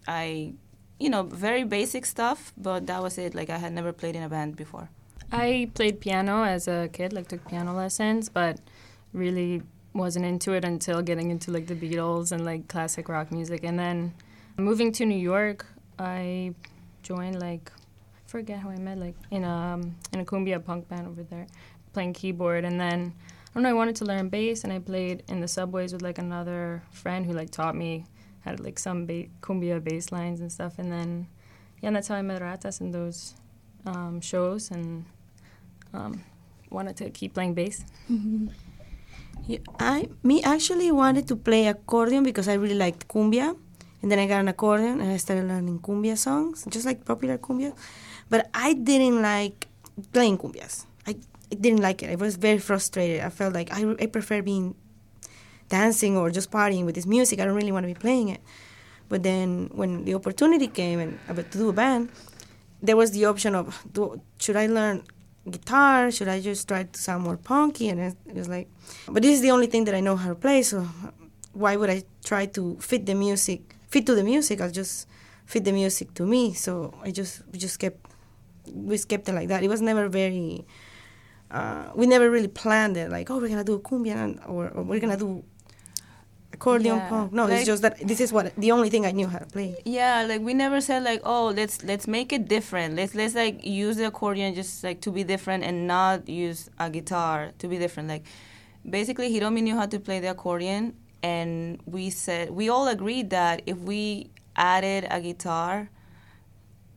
I, 0.07 0.55
you 0.99 1.11
know, 1.11 1.23
very 1.23 1.65
basic 1.65 2.07
stuff, 2.07 2.53
but 2.57 2.87
that 2.87 3.03
was 3.03 3.19
it. 3.19 3.35
Like 3.35 3.51
I 3.51 3.59
had 3.59 3.73
never 3.73 3.93
played 3.93 4.17
in 4.17 4.23
a 4.23 4.29
band 4.29 4.57
before. 4.57 4.89
I 5.31 5.71
played 5.75 6.01
piano 6.01 6.45
as 6.45 6.69
a 6.69 6.89
kid, 6.93 7.13
like 7.13 7.29
took 7.29 7.47
piano 7.49 7.75
lessons, 7.75 8.29
but 8.29 8.61
really 9.13 9.63
wasn't 9.95 10.25
into 10.25 10.53
it 10.53 10.65
until 10.65 11.03
getting 11.03 11.31
into 11.31 11.51
like 11.51 11.67
the 11.67 11.75
Beatles 11.75 12.33
and 12.33 12.45
like 12.45 12.69
classic 12.69 13.09
rock 13.09 13.33
music. 13.33 13.65
And 13.65 13.79
then 13.79 14.15
moving 14.57 14.93
to 14.93 15.07
New 15.07 15.19
York, 15.19 15.67
I 15.99 16.55
joined 17.03 17.41
like 17.41 17.71
I 18.15 18.31
forget 18.31 18.59
how 18.59 18.71
I 18.71 18.77
met 18.77 18.99
like 18.99 19.15
in 19.31 19.45
a 19.45 19.81
in 20.13 20.21
a 20.21 20.25
cumbia 20.25 20.65
punk 20.65 20.89
band 20.89 21.07
over 21.07 21.23
there, 21.23 21.47
playing 21.93 22.13
keyboard. 22.13 22.65
And 22.65 22.81
then 22.81 23.13
I 23.51 23.55
don't 23.55 23.63
know, 23.65 23.71
I 23.71 23.75
wanted 23.75 23.97
to 23.97 24.05
learn 24.05 24.29
bass, 24.29 24.65
and 24.65 24.73
I 24.73 24.79
played 24.79 25.25
in 25.29 25.41
the 25.41 25.49
subways 25.49 25.93
with 25.93 26.03
like 26.03 26.19
another 26.19 26.83
friend 26.91 27.27
who 27.27 27.33
like 27.33 27.51
taught 27.51 27.75
me 27.75 28.05
had 28.43 28.61
like 28.61 28.79
some 28.79 29.07
ba- 29.07 29.29
cumbia 29.41 29.83
bass 29.83 30.13
lines 30.13 30.41
and 30.41 30.51
stuff. 30.51 30.79
And 30.79 30.93
then 30.93 31.27
yeah, 31.81 31.89
and 31.89 31.97
that's 31.97 32.09
how 32.09 32.15
I 32.17 32.23
met 32.23 32.41
Ratas 32.43 32.81
in 32.81 32.91
those 32.93 33.35
um, 33.87 34.21
shows 34.21 34.71
and 34.71 35.05
um, 35.93 36.23
wanted 36.71 36.97
to 36.99 37.11
keep 37.11 37.35
playing 37.35 37.55
bass. 37.55 37.85
Yeah, 39.47 39.59
I 39.81 40.09
me 40.23 40.43
actually 40.43 40.93
wanted 40.93 41.27
to 41.29 41.37
play 41.37 41.67
accordion 41.67 42.23
because 42.23 42.47
I 42.47 42.55
really 42.55 42.77
liked 42.77 43.09
cumbia, 43.09 43.57
and 44.01 44.11
then 44.11 44.19
I 44.19 44.27
got 44.27 44.41
an 44.41 44.49
accordion 44.49 45.01
and 45.01 45.11
I 45.11 45.17
started 45.17 45.49
learning 45.49 45.81
cumbia 45.81 46.17
songs, 46.17 46.65
just 46.71 46.87
like 46.87 47.05
popular 47.05 47.39
cumbia. 47.39 47.75
But 48.31 48.49
I 48.55 48.75
didn't 48.75 49.21
like 49.21 49.67
playing 50.13 50.39
cumbias. 50.39 50.87
I, 51.07 51.17
I 51.51 51.55
didn't 51.57 51.81
like 51.81 52.03
it. 52.03 52.11
I 52.11 52.15
was 52.15 52.37
very 52.37 52.59
frustrated. 52.59 53.21
I 53.21 53.31
felt 53.31 53.53
like 53.53 53.73
I, 53.73 53.97
I 54.01 54.07
prefer 54.07 54.43
being 54.43 54.75
dancing 55.79 56.13
or 56.21 56.31
just 56.39 56.49
partying 56.51 56.85
with 56.87 56.95
this 56.95 57.09
music. 57.17 57.41
I 57.41 57.45
don't 57.47 57.59
really 57.61 57.75
want 57.77 57.85
to 57.87 57.93
be 57.95 58.01
playing 58.07 58.29
it. 58.29 58.41
But 59.09 59.21
then 59.29 59.71
when 59.81 60.05
the 60.07 60.15
opportunity 60.21 60.69
came 60.69 60.99
and 61.05 61.19
about 61.29 61.49
to 61.53 61.59
do 61.59 61.69
a 61.69 61.77
band, 61.83 62.03
there 62.87 62.97
was 63.03 63.11
the 63.17 63.25
option 63.33 63.53
of 63.55 63.65
do, 63.93 64.21
should 64.43 64.59
I 64.65 64.67
learn 64.79 64.97
guitar? 65.57 66.11
Should 66.11 66.29
I 66.29 66.39
just 66.41 66.69
try 66.69 66.83
to 66.85 66.99
sound 67.07 67.25
more 67.25 67.37
punky? 67.37 67.89
And 67.89 67.99
it, 68.01 68.35
was 68.43 68.49
like, 68.49 68.69
but 69.09 69.23
this 69.23 69.35
is 69.37 69.43
the 69.47 69.51
only 69.51 69.69
thing 69.73 69.85
that 69.87 69.95
I 69.95 70.01
know 70.01 70.17
how 70.17 70.29
to 70.29 70.35
play. 70.47 70.63
So 70.63 70.87
why 71.53 71.77
would 71.77 71.91
I 71.91 72.03
try 72.25 72.47
to 72.57 72.77
fit 72.81 73.07
the 73.07 73.15
music, 73.15 73.61
fit 73.89 74.07
to 74.07 74.15
the 74.15 74.25
music? 74.25 74.61
I'll 74.61 74.77
just 74.83 75.07
fit 75.47 75.65
the 75.65 75.73
music 75.73 76.15
to 76.15 76.25
me. 76.27 76.55
So 76.55 76.95
I 77.03 77.11
just 77.11 77.43
we 77.53 77.59
just 77.59 77.79
kept 77.79 78.01
we 78.73 78.99
kept 78.99 79.29
it 79.29 79.35
like 79.35 79.49
that. 79.49 79.63
It 79.63 79.69
was 79.69 79.81
never 79.81 80.09
very. 80.09 80.65
Uh, 81.51 81.85
we 81.95 82.07
never 82.07 82.31
really 82.31 82.49
planned 82.49 82.97
it. 82.97 83.11
Like, 83.11 83.29
oh, 83.31 83.39
we're 83.39 83.53
gonna 83.53 83.71
do 83.73 83.79
cumbia 83.81 84.17
and, 84.17 84.41
or, 84.47 84.71
or 84.71 84.83
we're 84.83 85.01
gonna 85.05 85.19
do 85.19 85.45
accordion 86.53 86.97
Yeah, 86.97 87.09
punk. 87.09 87.33
No, 87.33 87.45
like- 87.45 87.59
it's 87.59 87.67
just 87.67 87.83
that 87.83 87.99
this 87.99 88.21
is 88.21 88.33
what 88.33 88.55
the 88.57 88.73
only 88.73 88.91
thing 88.91 89.07
I 89.07 89.11
knew 89.13 89.27
how 89.27 89.39
to 89.39 89.47
play. 89.47 89.77
Yeah, 89.85 90.25
like 90.25 90.41
we 90.41 90.55
never 90.55 90.81
said 90.81 91.03
like, 91.03 91.21
oh, 91.25 91.47
let's 91.49 91.83
let's 91.85 92.07
make 92.07 92.33
it 92.33 92.49
different. 92.49 92.97
Let's 92.97 93.15
let's 93.15 93.35
like 93.35 93.65
use 93.65 93.97
the 93.97 94.07
accordion 94.07 94.55
just 94.55 94.85
like 94.85 95.01
to 95.03 95.11
be 95.11 95.25
different 95.25 95.65
and 95.65 95.87
not 95.87 96.29
use 96.29 96.71
a 96.79 96.91
guitar 96.91 97.53
to 97.59 97.69
be 97.69 97.79
different. 97.79 98.09
Like 98.09 98.25
basically 98.89 99.33
Hiromi 99.33 99.63
knew 99.63 99.77
how 99.77 99.87
to 99.87 99.99
play 99.99 100.21
the 100.21 100.31
accordion 100.31 100.95
and 101.23 101.81
we 101.87 102.11
said 102.11 102.51
we 102.51 102.69
all 102.69 102.89
agreed 102.89 103.31
that 103.31 103.63
if 103.67 103.79
we 103.79 104.31
added 104.57 105.07
a 105.11 105.21
guitar 105.21 105.89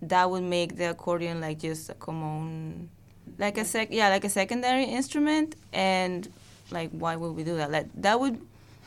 that 0.01 0.29
would 0.29 0.43
make 0.43 0.77
the 0.77 0.89
accordion 0.89 1.39
like 1.39 1.59
just 1.59 1.89
a 1.89 1.93
common 1.93 2.89
like 3.37 3.57
a 3.57 3.65
sec 3.65 3.89
yeah, 3.91 4.09
like 4.09 4.23
a 4.23 4.29
secondary 4.29 4.85
instrument 4.85 5.55
and 5.73 6.31
like 6.71 6.89
why 6.91 7.15
would 7.15 7.31
we 7.35 7.43
do 7.43 7.55
that? 7.57 7.71
Like 7.71 7.87
that 8.01 8.19
would 8.19 8.39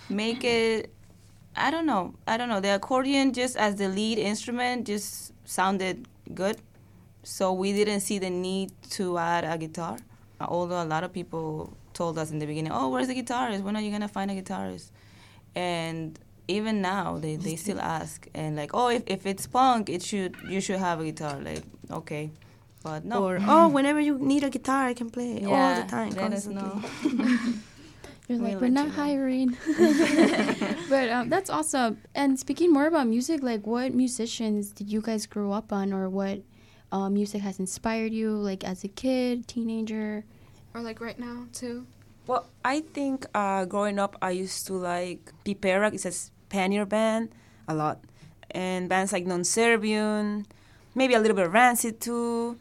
make 0.09 0.45
it 0.45 0.93
I 1.59 1.71
don't 1.71 1.87
know. 1.87 2.15
I 2.27 2.37
don't 2.37 2.49
know. 2.49 2.61
The 2.61 2.77
accordion 2.77 3.33
just 3.33 3.57
as 3.57 3.77
the 3.77 3.89
lead 3.89 4.19
instrument 4.19 4.87
just 4.87 5.33
sounded 5.45 6.07
good. 6.33 6.59
So 7.25 7.53
we 7.53 7.73
didn't 7.73 8.01
see 8.01 8.19
the 8.19 8.31
need 8.31 8.71
to 8.91 9.19
add 9.19 9.45
a 9.45 9.59
guitar. 9.59 9.99
Although 10.41 10.83
a 10.83 10.87
lot 10.87 11.03
of 11.03 11.13
people 11.13 11.77
told 11.95 12.17
us 12.17 12.31
in 12.31 12.39
the 12.39 12.47
beginning, 12.47 12.71
"Oh, 12.71 12.89
where's 12.91 13.09
the 13.09 13.15
guitarist? 13.21 13.63
When 13.63 13.75
are 13.77 13.83
you 13.83 13.91
going 13.91 14.03
to 14.03 14.09
find 14.09 14.31
a 14.31 14.41
guitarist?" 14.41 14.91
And 15.57 16.17
even 16.47 16.81
now 16.81 17.19
they, 17.19 17.35
they 17.37 17.57
still 17.57 17.81
ask 17.81 18.29
and 18.35 18.55
like, 18.55 18.71
"Oh, 18.73 18.89
if, 18.89 19.03
if 19.07 19.27
it's 19.27 19.47
punk, 19.49 19.91
it 19.91 20.03
should 20.03 20.37
you 20.49 20.61
should 20.61 20.79
have 20.79 21.01
a 21.01 21.05
guitar." 21.05 21.41
Like, 21.41 21.65
okay. 21.91 22.31
But 22.85 23.05
no. 23.05 23.25
Or 23.25 23.39
oh, 23.49 23.69
whenever 23.69 23.99
you 24.01 24.17
need 24.17 24.45
a 24.45 24.51
guitar, 24.51 24.87
I 24.87 24.95
can 24.95 25.11
play 25.11 25.45
all 25.45 25.75
the 25.75 25.89
time. 25.89 26.11
let 26.11 26.33
us 26.33 26.47
know. 26.47 26.81
You're 28.29 28.39
We'll 28.39 28.53
like, 28.53 28.61
we're 28.61 28.69
not 28.69 28.91
hiring. 28.91 29.57
but 30.91 31.09
um, 31.09 31.31
that's 31.31 31.49
awesome. 31.49 31.99
And 32.15 32.39
speaking 32.39 32.71
more 32.71 32.87
about 32.87 33.07
music, 33.07 33.43
like 33.43 33.67
what 33.67 33.95
musicians 33.95 34.71
did 34.71 34.93
you 34.93 35.01
guys 35.01 35.25
grow 35.25 35.53
up 35.53 35.73
on, 35.73 35.95
or 35.95 36.11
what 36.11 36.43
uh, 36.93 37.09
music 37.09 37.41
has 37.41 37.59
inspired 37.59 38.13
you, 38.13 38.33
like 38.33 38.65
as 38.65 38.85
a 38.85 38.89
kid, 38.89 39.49
teenager? 39.49 40.25
Or 40.75 40.83
like 40.83 41.01
right 41.01 41.19
now 41.19 41.47
too. 41.55 41.87
Well, 42.27 42.47
I 42.63 42.81
think 42.81 43.25
uh, 43.33 43.65
growing 43.65 43.99
up, 43.99 44.17
I 44.21 44.33
used 44.33 44.67
to 44.67 44.75
like 44.75 45.33
Piperrak. 45.47 45.95
It's 45.95 46.05
a 46.05 46.13
Spaniard 46.13 46.91
band 46.91 47.31
a 47.67 47.75
lot, 47.75 48.05
and 48.51 48.91
bands 48.91 49.13
like 49.13 49.25
Non 49.25 49.41
Servium, 49.41 50.45
maybe 50.95 51.15
a 51.15 51.19
little 51.19 51.35
bit 51.35 51.47
of 51.47 51.55
Rancid 51.55 51.99
too. 51.99 52.59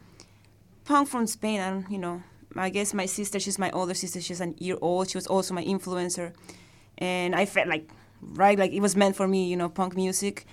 Punk 0.85 1.09
from 1.09 1.27
Spain. 1.27 1.59
I 1.59 1.71
don't, 1.71 1.91
you 1.91 1.97
know. 1.97 2.23
I 2.59 2.69
guess 2.69 2.93
my 2.93 3.05
sister, 3.05 3.39
she's 3.39 3.59
my 3.59 3.71
older 3.71 3.93
sister. 3.93 4.21
She's 4.21 4.41
an 4.41 4.55
year 4.57 4.77
old. 4.81 5.09
She 5.09 5.17
was 5.17 5.27
also 5.27 5.53
my 5.53 5.63
influencer, 5.63 6.33
and 6.97 7.35
I 7.35 7.45
felt 7.45 7.67
like 7.67 7.89
right, 8.21 8.57
like 8.57 8.71
it 8.71 8.81
was 8.81 8.95
meant 8.95 9.15
for 9.15 9.27
me. 9.27 9.47
You 9.47 9.57
know, 9.57 9.69
punk 9.69 9.95
music, 9.95 10.45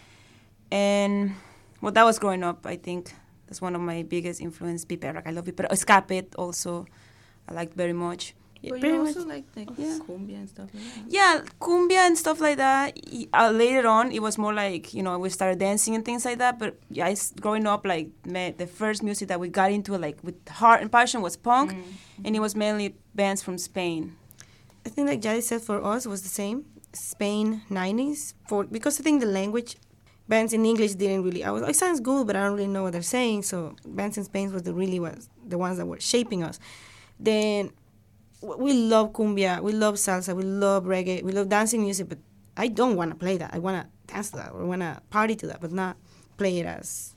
and 0.70 1.34
well, 1.80 1.92
that 1.92 2.04
was 2.04 2.18
growing 2.18 2.42
up. 2.42 2.66
I 2.66 2.76
think 2.76 3.12
that's 3.46 3.60
one 3.60 3.74
of 3.74 3.80
my 3.80 4.02
biggest 4.02 4.40
influence. 4.40 4.84
Piperrak. 4.84 5.26
I 5.26 5.30
love 5.30 5.44
Piperrak. 5.44 5.76
Ska-P 5.76 6.22
also. 6.36 6.86
I 7.48 7.52
liked 7.52 7.74
very 7.74 7.92
much. 7.92 8.34
Yeah, 8.64 8.70
But 8.72 8.80
pretty 8.80 8.94
you 8.96 9.02
much. 9.04 9.16
also 9.16 9.28
like 9.34 9.44
like 9.58 9.68
Yeah. 9.76 9.98
cumbia 10.08 10.36
and 10.42 10.48
stuff 10.48 10.68
like 10.74 10.84
that. 10.94 11.04
Yeah, 11.18 11.34
cumbia 11.60 12.00
and 12.08 12.16
stuff 12.24 12.38
like 12.46 12.56
that. 12.66 12.86
Uh, 13.40 13.50
later 13.50 13.86
on, 13.96 14.10
it 14.18 14.22
was 14.22 14.34
more 14.44 14.54
like 14.64 14.84
you 14.96 15.02
know 15.06 15.14
we 15.24 15.28
started 15.38 15.58
dancing 15.58 15.92
and 15.96 16.02
things 16.08 16.24
like 16.24 16.38
that. 16.44 16.54
But 16.62 16.72
yeah, 16.96 17.06
I 17.10 17.12
s 17.12 17.32
growing 17.44 17.66
up, 17.66 17.82
like 17.94 18.08
me, 18.34 18.44
the 18.62 18.66
first 18.80 19.02
music 19.08 19.28
that 19.28 19.38
we 19.42 19.48
got 19.60 19.70
into, 19.76 19.90
like 20.06 20.16
with 20.26 20.38
heart 20.60 20.78
and 20.82 20.90
passion, 20.98 21.18
was 21.28 21.36
punk, 21.36 21.68
and 22.24 22.32
it 22.38 22.40
was 22.46 22.54
mainly 22.64 22.88
bands 23.14 23.40
from 23.46 23.56
Spain. 23.58 24.00
I 24.86 24.88
think 24.94 25.04
like 25.10 25.20
Jai 25.26 25.40
said 25.40 25.60
for 25.68 25.78
us 25.94 26.06
was 26.06 26.22
the 26.22 26.34
same. 26.42 26.58
Spain 26.94 27.46
90s 27.70 28.34
for 28.48 28.58
because 28.76 28.94
I 29.00 29.02
think 29.06 29.20
the 29.20 29.32
language 29.40 29.76
bands 30.32 30.52
in 30.56 30.64
English 30.72 30.92
didn't 31.02 31.22
really 31.26 31.42
I 31.48 31.50
was 31.54 31.62
it 31.72 31.76
sounds 31.84 31.98
good 32.08 32.22
but 32.26 32.34
I 32.36 32.40
don't 32.44 32.56
really 32.58 32.72
know 32.76 32.84
what 32.84 32.92
they're 32.94 33.12
saying 33.18 33.42
so 33.50 33.56
bands 33.98 34.16
in 34.16 34.24
Spain 34.32 34.46
was 34.54 34.62
the 34.68 34.72
really 34.82 35.00
was 35.06 35.28
the 35.52 35.58
ones 35.58 35.76
that 35.78 35.86
were 35.90 35.98
shaping 36.14 36.40
us. 36.48 36.56
Then 37.28 37.60
w- 37.66 37.83
we 38.44 38.72
love 38.72 39.12
cumbia, 39.12 39.60
we 39.60 39.72
love 39.72 39.94
salsa, 39.94 40.34
we 40.36 40.42
love 40.42 40.84
reggae, 40.84 41.22
we 41.22 41.32
love 41.32 41.48
dancing 41.48 41.82
music 41.82 42.08
but 42.08 42.18
I 42.56 42.68
don't 42.68 42.94
want 42.96 43.10
to 43.10 43.16
play 43.16 43.36
that. 43.36 43.50
I 43.52 43.58
want 43.58 43.82
to 43.82 44.12
dance 44.12 44.30
to 44.30 44.36
that 44.36 44.52
or 44.52 44.64
want 44.64 44.82
to 44.82 45.00
party 45.10 45.34
to 45.36 45.46
that 45.48 45.60
but 45.60 45.72
not 45.72 45.96
play 46.36 46.58
it 46.58 46.66
as 46.66 47.14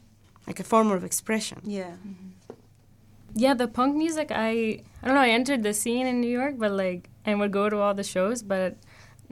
like 0.48 0.60
a 0.60 0.64
form 0.64 0.92
of 0.92 1.04
expression. 1.04 1.62
Yeah. 1.64 1.92
Yeah, 3.36 3.54
the 3.54 3.68
punk 3.68 3.96
music. 3.96 4.32
I 4.32 4.82
I 5.04 5.06
don't 5.06 5.16
know. 5.16 5.22
I 5.22 5.30
entered 5.30 5.62
the 5.62 5.74
scene 5.74 6.08
in 6.08 6.22
New 6.22 6.30
York, 6.30 6.56
but 6.58 6.72
like, 6.72 7.10
and 7.26 7.40
would 7.40 7.52
go 7.52 7.70
to 7.70 7.78
all 7.78 7.94
the 7.94 8.04
shows, 8.04 8.42
but 8.42 8.78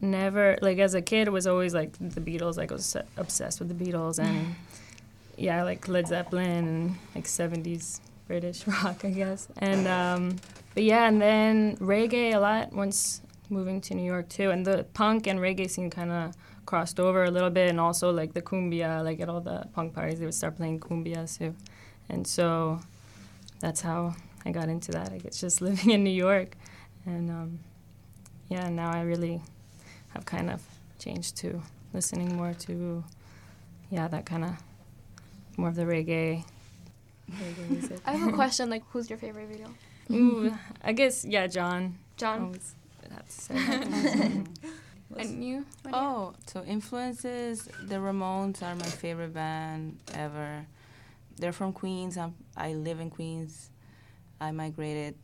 never 0.01 0.57
like 0.61 0.77
as 0.77 0.93
a 0.93 1.01
kid 1.01 1.27
it 1.27 1.31
was 1.31 1.47
always 1.47 1.73
like 1.73 1.93
the 1.99 2.21
Beatles. 2.21 2.57
Like 2.57 2.71
I 2.71 2.75
was 2.75 2.95
obsessed 3.17 3.59
with 3.59 3.69
the 3.69 3.85
Beatles 3.85 4.19
and 4.19 4.55
yeah, 5.37 5.63
like 5.63 5.87
Led 5.87 6.07
Zeppelin 6.07 6.67
and 6.67 6.95
like 7.15 7.25
seventies 7.27 8.01
British 8.27 8.67
rock, 8.67 9.03
I 9.03 9.09
guess. 9.09 9.47
And 9.57 9.87
um, 9.87 10.35
but 10.75 10.83
yeah, 10.83 11.07
and 11.07 11.21
then 11.21 11.77
reggae 11.77 12.35
a 12.35 12.39
lot 12.39 12.73
once 12.73 13.21
moving 13.49 13.81
to 13.81 13.95
New 13.95 14.03
York 14.05 14.29
too. 14.29 14.51
And 14.51 14.65
the 14.65 14.85
punk 14.93 15.25
and 15.25 15.39
reggae 15.39 15.69
scene 15.69 15.89
kind 15.89 16.11
of 16.11 16.35
crossed 16.65 16.99
over 16.99 17.23
a 17.23 17.31
little 17.31 17.49
bit, 17.49 17.69
and 17.69 17.79
also 17.79 18.11
like 18.11 18.33
the 18.33 18.41
cumbia, 18.41 19.03
like 19.03 19.19
at 19.21 19.29
all 19.29 19.41
the 19.41 19.67
punk 19.73 19.93
parties, 19.93 20.19
they 20.19 20.25
would 20.25 20.35
start 20.35 20.57
playing 20.57 20.81
cumbia 20.81 21.25
too. 21.37 21.55
And 22.09 22.27
so 22.27 22.81
that's 23.61 23.81
how 23.81 24.15
I 24.45 24.51
got 24.51 24.69
into 24.69 24.91
that. 24.91 25.11
Like 25.11 25.25
it's 25.25 25.39
just 25.39 25.61
living 25.67 25.91
in 25.91 26.03
New 26.03 26.11
York, 26.11 26.57
and 27.05 27.31
um, 27.31 27.59
yeah, 28.49 28.69
now 28.69 28.91
I 28.91 29.01
really 29.01 29.41
have 30.09 30.25
kind 30.25 30.49
of 30.51 30.61
changed 30.99 31.37
to 31.37 31.61
listening 31.93 32.35
more 32.35 32.53
to 32.53 33.03
yeah 33.89 34.07
that 34.07 34.25
kind 34.25 34.43
of 34.43 34.51
more 35.57 35.69
of 35.69 35.75
the 35.75 35.83
reggae. 35.83 36.43
reggae 37.31 37.69
music. 37.69 37.99
I 38.05 38.13
have 38.13 38.27
a 38.27 38.31
question. 38.41 38.69
Like, 38.69 38.83
who's 38.89 39.09
your 39.09 39.17
favorite 39.17 39.47
video? 39.47 39.67
Ooh, 40.11 40.53
I 40.83 40.91
guess 40.93 41.25
yeah, 41.25 41.47
John. 41.47 41.97
John. 42.17 42.43
Always 42.43 42.75
have 43.11 43.25
to 43.25 43.31
say. 43.31 44.43
And 45.17 45.43
you? 45.43 45.65
Oh, 45.93 46.33
so 46.47 46.63
influences. 46.63 47.69
The 47.87 47.95
Ramones 47.95 48.61
are 48.61 48.75
my 48.75 48.85
favorite 48.85 49.33
band 49.33 49.99
ever. 50.13 50.65
They're 51.37 51.53
from 51.53 51.73
Queens. 51.73 52.17
I'm, 52.17 52.35
I 52.57 52.73
live 52.73 52.99
in 52.99 53.09
Queens. 53.09 53.69
I 54.41 54.51
migrated, 54.51 55.15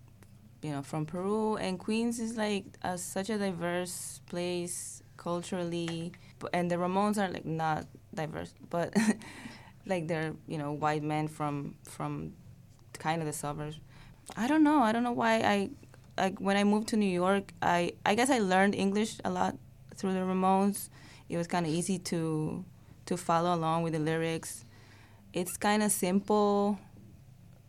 you 0.61 0.71
know, 0.71 0.83
from 0.83 1.05
Peru, 1.05 1.57
and 1.57 1.79
Queens 1.79 2.19
is 2.19 2.37
like 2.37 2.65
a, 2.83 2.97
such 2.97 3.29
a 3.29 3.37
diverse 3.37 4.21
place 4.27 5.03
culturally. 5.17 6.13
And 6.53 6.71
the 6.71 6.75
Ramones 6.75 7.17
are 7.17 7.31
like 7.31 7.45
not 7.45 7.85
diverse, 8.13 8.53
but 8.69 8.95
like 9.85 10.07
they're 10.07 10.33
you 10.47 10.57
know 10.57 10.71
white 10.73 11.03
men 11.03 11.27
from 11.27 11.75
from 11.83 12.33
kind 12.99 13.21
of 13.21 13.27
the 13.27 13.33
suburbs. 13.33 13.79
I 14.35 14.47
don't 14.47 14.63
know. 14.63 14.79
I 14.81 14.91
don't 14.91 15.03
know 15.03 15.11
why 15.11 15.35
I 15.39 15.69
like 16.17 16.39
when 16.39 16.57
I 16.57 16.63
moved 16.63 16.87
to 16.89 16.97
New 16.97 17.13
York. 17.23 17.53
I 17.61 17.93
I 18.05 18.15
guess 18.15 18.29
I 18.29 18.39
learned 18.39 18.75
English 18.75 19.17
a 19.23 19.29
lot 19.29 19.55
through 19.95 20.13
the 20.13 20.19
Ramones. 20.19 20.89
It 21.29 21.37
was 21.37 21.47
kind 21.47 21.65
of 21.65 21.71
easy 21.71 21.99
to 21.99 22.63
to 23.05 23.17
follow 23.17 23.53
along 23.53 23.83
with 23.83 23.93
the 23.93 23.99
lyrics. 23.99 24.65
It's 25.33 25.57
kind 25.57 25.81
of 25.83 25.91
simple, 25.91 26.77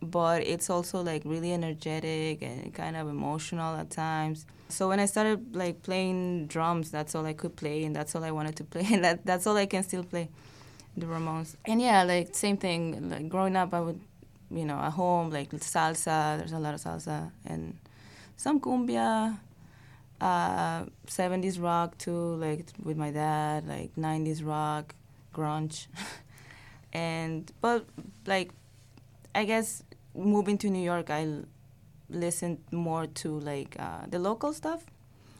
but 0.01 0.43
it's 0.43 0.69
also 0.69 1.01
like 1.01 1.23
really 1.25 1.53
energetic 1.53 2.41
and 2.41 2.73
kind 2.73 2.95
of 2.95 3.07
emotional 3.07 3.75
at 3.75 3.89
times. 3.89 4.45
So 4.69 4.89
when 4.89 4.99
I 4.99 5.05
started 5.05 5.55
like 5.55 5.81
playing 5.83 6.47
drums, 6.47 6.91
that's 6.91 7.15
all 7.15 7.25
I 7.25 7.33
could 7.33 7.55
play, 7.55 7.83
and 7.83 7.95
that's 7.95 8.15
all 8.15 8.23
I 8.23 8.31
wanted 8.31 8.55
to 8.57 8.63
play, 8.73 8.87
and 8.91 9.03
that 9.03 9.25
that's 9.25 9.47
all 9.47 9.55
I 9.57 9.65
can 9.65 9.83
still 9.83 10.03
play, 10.03 10.29
the 10.97 11.05
Ramones. 11.05 11.55
And 11.65 11.81
yeah, 11.81 12.03
like 12.03 12.35
same 12.35 12.57
thing. 12.57 13.09
Like 13.09 13.29
growing 13.29 13.55
up, 13.55 13.73
I 13.73 13.79
would, 13.81 13.99
you 14.55 14.65
know, 14.65 14.77
at 14.77 14.91
home 14.91 15.29
like 15.29 15.51
salsa. 15.51 16.37
There's 16.37 16.53
a 16.53 16.59
lot 16.59 16.73
of 16.73 16.81
salsa 16.81 17.31
and 17.45 17.77
some 18.37 18.59
cumbia, 18.59 19.37
uh, 20.21 20.85
70s 21.07 21.61
rock 21.61 21.97
too, 21.97 22.35
like 22.35 22.65
with 22.83 22.97
my 22.97 23.11
dad, 23.11 23.67
like 23.67 23.95
90s 23.95 24.45
rock, 24.45 24.95
grunge, 25.33 25.87
and 26.93 27.51
but 27.61 27.85
like, 28.25 28.51
I 29.35 29.45
guess 29.45 29.83
moving 30.15 30.57
to 30.59 30.69
New 30.69 30.83
York, 30.83 31.09
I 31.09 31.23
l- 31.23 31.45
listened 32.09 32.59
more 32.71 33.07
to 33.07 33.39
like 33.39 33.75
uh, 33.79 34.05
the 34.09 34.19
local 34.19 34.53
stuff. 34.53 34.83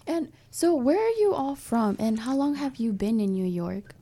And 0.05 0.33
so, 0.51 0.75
where 0.75 0.99
are 0.99 1.17
you 1.19 1.33
all 1.33 1.55
from, 1.55 1.95
and 1.97 2.19
how 2.19 2.35
long 2.35 2.55
have 2.55 2.75
you 2.75 2.91
been 2.91 3.21
in 3.21 3.31
New 3.31 3.45
York? 3.45 3.95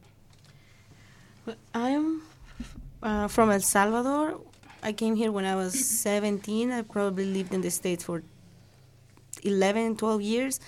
Well, 1.46 1.58
I'm 1.76 2.24
uh, 3.04 3.28
from 3.28 3.52
El 3.52 3.60
Salvador. 3.60 4.40
I 4.84 4.94
came 4.94 5.16
here 5.16 5.32
when 5.32 5.46
I 5.46 5.56
was 5.56 5.74
17. 5.86 6.72
I 6.72 6.82
probably 6.82 7.26
lived 7.26 7.54
in 7.54 7.62
the 7.62 7.70
States 7.72 8.04
for 8.04 8.24
11, 9.44 9.98
12 9.98 10.22
years. 10.22 10.60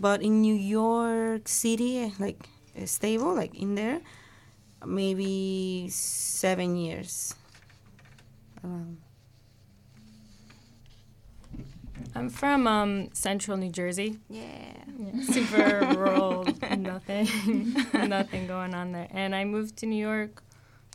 But 0.00 0.22
in 0.22 0.40
New 0.40 0.54
York 0.54 1.46
City, 1.48 2.12
like 2.18 2.48
uh, 2.80 2.86
stable, 2.86 3.34
like 3.34 3.54
in 3.54 3.74
there, 3.74 4.00
maybe 4.84 5.88
seven 5.90 6.76
years. 6.76 7.34
Um, 8.64 8.98
I'm 12.14 12.30
from 12.30 12.66
um, 12.66 13.08
central 13.12 13.56
New 13.56 13.70
Jersey. 13.70 14.18
Yeah. 14.28 14.42
Yeah, 14.98 15.22
super 15.24 15.94
rural, 15.96 16.44
nothing, 16.78 17.74
nothing 17.94 18.46
going 18.46 18.74
on 18.74 18.92
there. 18.92 19.08
And 19.10 19.34
I 19.34 19.44
moved 19.44 19.76
to 19.78 19.86
New 19.86 20.00
York 20.04 20.42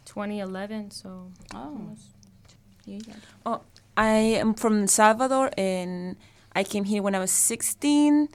2011, 0.05 0.91
so 0.91 1.31
Oh. 1.53 1.57
almost 1.57 2.09
Yeah. 2.87 2.99
Oh, 3.45 3.61
I 3.97 4.39
am 4.39 4.53
from 4.53 4.81
El 4.81 4.87
Salvador, 4.87 5.51
and 5.57 6.15
I 6.55 6.63
came 6.63 6.85
here 6.85 7.03
when 7.03 7.15
I 7.15 7.19
was 7.19 7.31
16. 7.31 8.29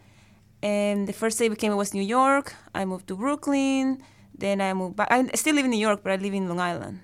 And 0.62 1.08
the 1.08 1.12
first 1.14 1.38
day 1.38 1.48
we 1.48 1.56
came 1.56 1.74
was 1.74 1.94
New 1.94 2.02
York. 2.02 2.54
I 2.74 2.84
moved 2.84 3.08
to 3.08 3.16
Brooklyn. 3.16 4.02
Then 4.36 4.60
I 4.60 4.74
moved 4.74 4.96
back. 4.96 5.08
I 5.10 5.24
still 5.34 5.54
live 5.54 5.64
in 5.64 5.70
New 5.70 5.80
York, 5.80 6.00
but 6.02 6.12
I 6.12 6.16
live 6.16 6.34
in 6.34 6.48
Long 6.48 6.60
Island. 6.60 7.00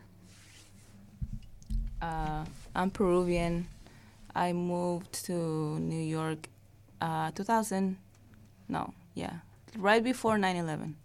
Uh, 2.02 2.44
I'm 2.76 2.90
Peruvian. 2.90 3.66
I 4.34 4.52
moved 4.52 5.24
to 5.24 5.32
New 5.80 6.04
York 6.04 6.48
uh, 7.00 7.30
2000. 7.30 7.96
No, 8.68 8.92
yeah. 9.14 9.40
Right 9.76 10.04
before 10.04 10.36
9 10.36 10.54
11, 10.54 10.96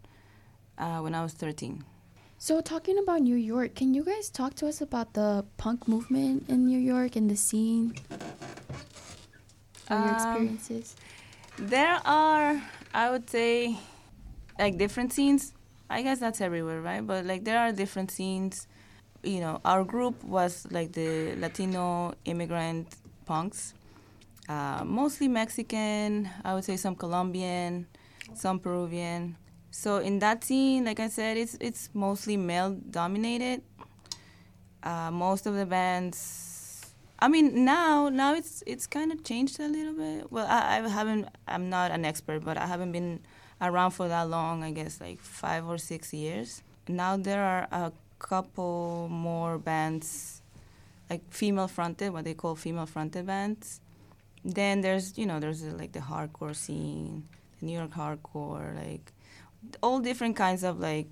uh, 0.77 0.99
when 0.99 1.15
I 1.15 1.23
was 1.23 1.33
13. 1.33 1.83
So, 2.43 2.59
talking 2.59 2.97
about 2.97 3.21
New 3.21 3.37
York, 3.37 3.73
can 3.73 3.93
you 3.93 4.03
guys 4.03 4.29
talk 4.29 4.53
to 4.55 4.67
us 4.67 4.81
about 4.81 5.13
the 5.13 5.45
punk 5.55 5.87
movement 5.87 6.49
in 6.49 6.65
New 6.65 6.77
York 6.77 7.15
and 7.15 7.31
the 7.31 7.37
scene? 7.37 7.95
Or 9.89 9.95
your 9.95 10.09
Um, 10.09 10.13
experiences? 10.13 10.97
There 11.57 12.01
are, 12.03 12.61
I 12.93 13.11
would 13.11 13.29
say, 13.29 13.77
like 14.59 14.77
different 14.77 15.13
scenes. 15.13 15.53
I 15.89 16.01
guess 16.01 16.19
that's 16.19 16.41
everywhere, 16.41 16.81
right? 16.81 16.99
But 17.07 17.23
like 17.23 17.45
there 17.45 17.59
are 17.59 17.71
different 17.71 18.11
scenes. 18.11 18.67
You 19.23 19.39
know, 19.39 19.61
our 19.63 19.85
group 19.85 20.21
was 20.25 20.67
like 20.69 20.91
the 20.91 21.37
Latino 21.37 22.13
immigrant 22.25 22.93
punks, 23.25 23.73
uh, 24.49 24.83
mostly 24.83 25.29
Mexican. 25.29 26.29
I 26.43 26.53
would 26.55 26.65
say 26.65 26.75
some 26.75 26.97
Colombian, 26.97 27.87
some 28.33 28.59
Peruvian. 28.59 29.37
So 29.73 29.97
in 29.97 30.19
that 30.19 30.43
scene, 30.43 30.85
like 30.85 30.99
I 30.99 31.09
said, 31.09 31.35
it's 31.35 31.57
it's 31.59 31.89
mostly 31.93 32.37
male 32.37 32.77
dominated. 32.91 33.63
Uh, 34.83 35.09
most 35.09 35.47
of 35.47 35.55
the 35.55 35.65
bands 35.65 36.53
I 37.23 37.29
mean, 37.29 37.63
now 37.63 38.09
now 38.09 38.35
it's 38.35 38.63
it's 38.67 38.85
kind 38.85 39.09
of 39.13 39.23
changed 39.23 39.57
a 39.61 39.69
little 39.69 39.93
bit. 39.93 40.29
Well, 40.29 40.45
I, 40.45 40.83
I 40.83 40.89
haven't. 40.89 41.29
I'm 41.47 41.69
not 41.69 41.89
an 41.91 42.03
expert, 42.03 42.43
but 42.43 42.57
I 42.57 42.67
haven't 42.67 42.91
been 42.91 43.21
around 43.61 43.91
for 43.91 44.09
that 44.09 44.27
long. 44.27 44.61
I 44.61 44.71
guess 44.71 44.99
like 44.99 45.21
five 45.21 45.65
or 45.65 45.77
six 45.77 46.13
years. 46.13 46.63
Now 46.89 47.15
there 47.15 47.41
are 47.41 47.67
a 47.71 47.93
couple 48.19 49.07
more 49.09 49.57
bands, 49.57 50.41
like 51.09 51.21
female 51.29 51.69
fronted, 51.69 52.11
what 52.11 52.25
they 52.25 52.33
call 52.33 52.55
female 52.55 52.87
fronted 52.87 53.25
bands. 53.25 53.79
Then 54.43 54.81
there's 54.81 55.17
you 55.17 55.25
know 55.25 55.39
there's 55.39 55.63
like 55.63 55.93
the 55.93 56.01
hardcore 56.01 56.53
scene, 56.53 57.29
the 57.61 57.67
New 57.67 57.77
York 57.79 57.91
hardcore, 57.91 58.75
like 58.75 59.13
all 59.81 59.99
different 59.99 60.35
kinds 60.35 60.63
of 60.63 60.79
like 60.79 61.07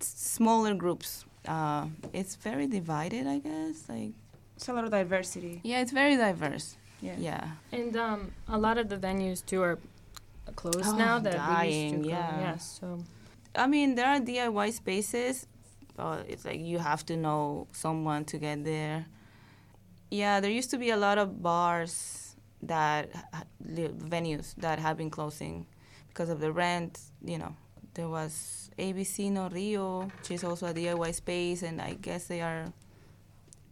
smaller 0.00 0.74
groups. 0.74 1.24
Uh, 1.46 1.86
it's 2.12 2.36
very 2.36 2.66
divided, 2.66 3.26
I 3.26 3.38
guess. 3.38 3.88
Like 3.88 4.12
It's 4.56 4.68
a 4.68 4.72
lot 4.72 4.84
of 4.84 4.90
diversity. 4.90 5.60
yeah, 5.64 5.80
it's 5.80 5.92
very 5.92 6.16
diverse. 6.16 6.76
Yeah. 7.00 7.16
Yeah. 7.18 7.48
And 7.72 7.96
um, 7.96 8.32
a 8.48 8.58
lot 8.58 8.78
of 8.78 8.88
the 8.88 8.96
venues 8.96 9.44
too 9.44 9.62
are 9.62 9.78
closed 10.54 10.84
Oh, 10.86 10.96
now 10.96 11.18
that 11.18 11.32
we 11.32 11.38
dying, 11.38 11.90
used 11.94 12.04
to 12.04 12.10
go. 12.10 12.14
yeah. 12.16 12.40
Yes, 12.40 12.78
so 12.80 12.98
I 13.56 13.66
mean, 13.66 13.96
there 13.96 14.06
are 14.06 14.20
DIY 14.20 14.72
spaces, 14.72 15.46
but 15.96 16.24
it's 16.28 16.44
like 16.44 16.60
you 16.60 16.78
have 16.78 17.04
to 17.06 17.16
know 17.16 17.66
someone 17.72 18.24
to 18.26 18.38
get 18.38 18.64
there. 18.64 19.06
Yeah, 20.10 20.40
there 20.40 20.50
used 20.50 20.70
to 20.70 20.78
be 20.78 20.90
a 20.90 20.96
lot 20.96 21.18
of 21.18 21.42
bars 21.42 22.36
that 22.62 23.10
ha- 23.32 23.44
venues 23.64 24.54
that 24.56 24.78
have 24.78 24.96
been 24.96 25.10
closing 25.10 25.66
because 26.12 26.28
of 26.28 26.40
the 26.40 26.52
rent. 26.52 27.00
You 27.24 27.38
know, 27.38 27.56
there 27.94 28.08
was 28.08 28.70
ABC 28.78 29.30
No 29.30 29.48
Rio, 29.48 30.10
which 30.18 30.30
is 30.30 30.44
also 30.44 30.66
a 30.66 30.74
DIY 30.74 31.14
space, 31.14 31.62
and 31.62 31.80
I 31.80 31.94
guess 31.94 32.26
they 32.26 32.40
are 32.40 32.72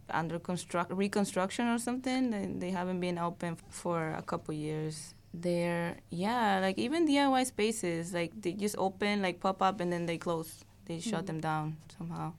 under 0.09 0.39
construct 0.39 0.91
reconstruction 0.91 1.67
or 1.67 1.77
something. 1.77 2.31
They, 2.31 2.45
they 2.67 2.71
haven't 2.71 2.99
been 2.99 3.17
open 3.17 3.57
for 3.69 4.11
a 4.11 4.21
couple 4.21 4.53
years. 4.53 5.13
There, 5.33 5.97
yeah, 6.09 6.59
like 6.59 6.77
even 6.77 7.07
DIY 7.07 7.45
spaces, 7.45 8.13
like 8.13 8.33
they 8.41 8.51
just 8.53 8.75
open, 8.77 9.21
like 9.21 9.39
pop 9.39 9.61
up, 9.61 9.79
and 9.79 9.91
then 9.91 10.05
they 10.05 10.17
close. 10.17 10.65
They 10.85 10.99
shut 10.99 11.19
mm-hmm. 11.19 11.25
them 11.27 11.39
down 11.39 11.77
somehow. 11.97 12.33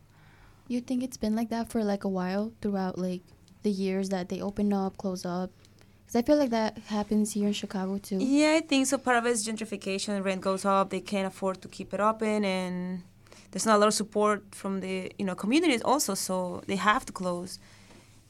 You 0.68 0.80
think 0.80 1.02
it's 1.02 1.16
been 1.16 1.34
like 1.34 1.48
that 1.50 1.70
for 1.70 1.82
like 1.82 2.04
a 2.04 2.08
while 2.08 2.52
throughout 2.60 2.98
like 2.98 3.22
the 3.62 3.70
years 3.70 4.10
that 4.10 4.28
they 4.28 4.40
open 4.40 4.72
up, 4.72 4.96
close 4.98 5.24
up? 5.24 5.50
Because 6.12 6.24
I 6.24 6.26
feel 6.26 6.36
like 6.36 6.50
that 6.50 6.76
happens 6.88 7.32
here 7.32 7.46
in 7.46 7.54
Chicago 7.54 7.96
too. 7.96 8.18
Yeah, 8.18 8.52
I 8.56 8.60
think 8.60 8.86
so. 8.86 8.98
Part 8.98 9.16
of 9.16 9.24
it 9.24 9.30
is 9.30 9.46
gentrification. 9.46 10.22
Rent 10.22 10.42
goes 10.42 10.66
up. 10.66 10.90
They 10.90 11.00
can't 11.00 11.26
afford 11.26 11.62
to 11.62 11.68
keep 11.68 11.94
it 11.94 12.00
open, 12.00 12.44
and 12.44 13.02
there's 13.50 13.64
not 13.64 13.76
a 13.76 13.78
lot 13.78 13.88
of 13.88 13.94
support 13.94 14.54
from 14.54 14.80
the 14.80 15.10
you 15.18 15.24
know 15.24 15.34
communities 15.34 15.80
also. 15.82 16.12
So 16.14 16.62
they 16.66 16.76
have 16.76 17.06
to 17.06 17.12
close. 17.12 17.58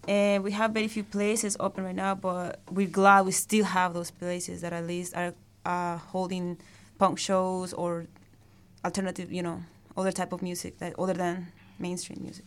and 0.07 0.45
we 0.45 0.53
have 0.53 0.73
very 0.73 0.89
few 0.89 1.05
places 1.05 1.57
open 1.59 1.83
right 1.85 1.95
now. 1.95 2.15
But 2.15 2.61
we're 2.71 2.87
glad 2.87 3.27
we 3.27 3.33
still 3.33 3.65
have 3.65 3.95
those 3.95 4.13
places 4.13 4.61
that 4.61 4.73
at 4.73 4.87
least 4.87 5.17
are 5.17 5.35
uh, 5.67 5.97
holding 5.97 6.59
punk 6.99 7.19
shows 7.19 7.73
or 7.73 8.07
alternative, 8.85 9.33
you 9.33 9.43
know, 9.43 9.63
other 9.97 10.13
type 10.13 10.33
of 10.33 10.41
music 10.41 10.79
that 10.79 10.95
other 10.99 11.15
than 11.15 11.49
mainstream 11.81 12.23
music. 12.23 12.45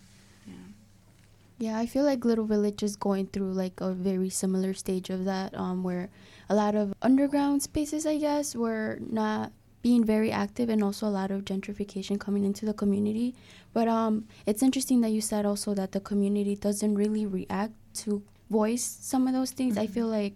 Yeah, 1.57 1.79
I 1.79 1.85
feel 1.85 2.03
like 2.03 2.25
Little 2.25 2.45
Village 2.45 2.83
is 2.83 2.97
going 2.97 3.27
through 3.27 3.53
like 3.53 3.79
a 3.79 3.93
very 3.93 4.29
similar 4.29 4.73
stage 4.73 5.09
of 5.09 5.23
that, 5.25 5.55
um, 5.55 5.83
where 5.83 6.09
a 6.49 6.55
lot 6.55 6.75
of 6.75 6.93
underground 7.01 7.63
spaces, 7.63 8.05
I 8.05 8.17
guess, 8.17 8.55
were 8.55 8.99
not 8.99 9.53
being 9.81 10.03
very 10.03 10.31
active, 10.31 10.67
and 10.67 10.83
also 10.83 11.07
a 11.07 11.09
lot 11.09 11.31
of 11.31 11.45
gentrification 11.45 12.19
coming 12.19 12.43
into 12.43 12.65
the 12.65 12.73
community. 12.73 13.35
But 13.71 13.87
um, 13.87 14.27
it's 14.45 14.63
interesting 14.63 14.99
that 15.01 15.11
you 15.11 15.21
said 15.21 15.45
also 15.45 15.73
that 15.75 15.93
the 15.93 16.01
community 16.01 16.55
doesn't 16.55 16.95
really 16.95 17.25
react 17.25 17.73
to 18.03 18.21
voice 18.49 18.83
some 18.83 19.25
of 19.27 19.33
those 19.33 19.51
things. 19.51 19.77
I 19.77 19.87
feel 19.87 20.07
like, 20.07 20.33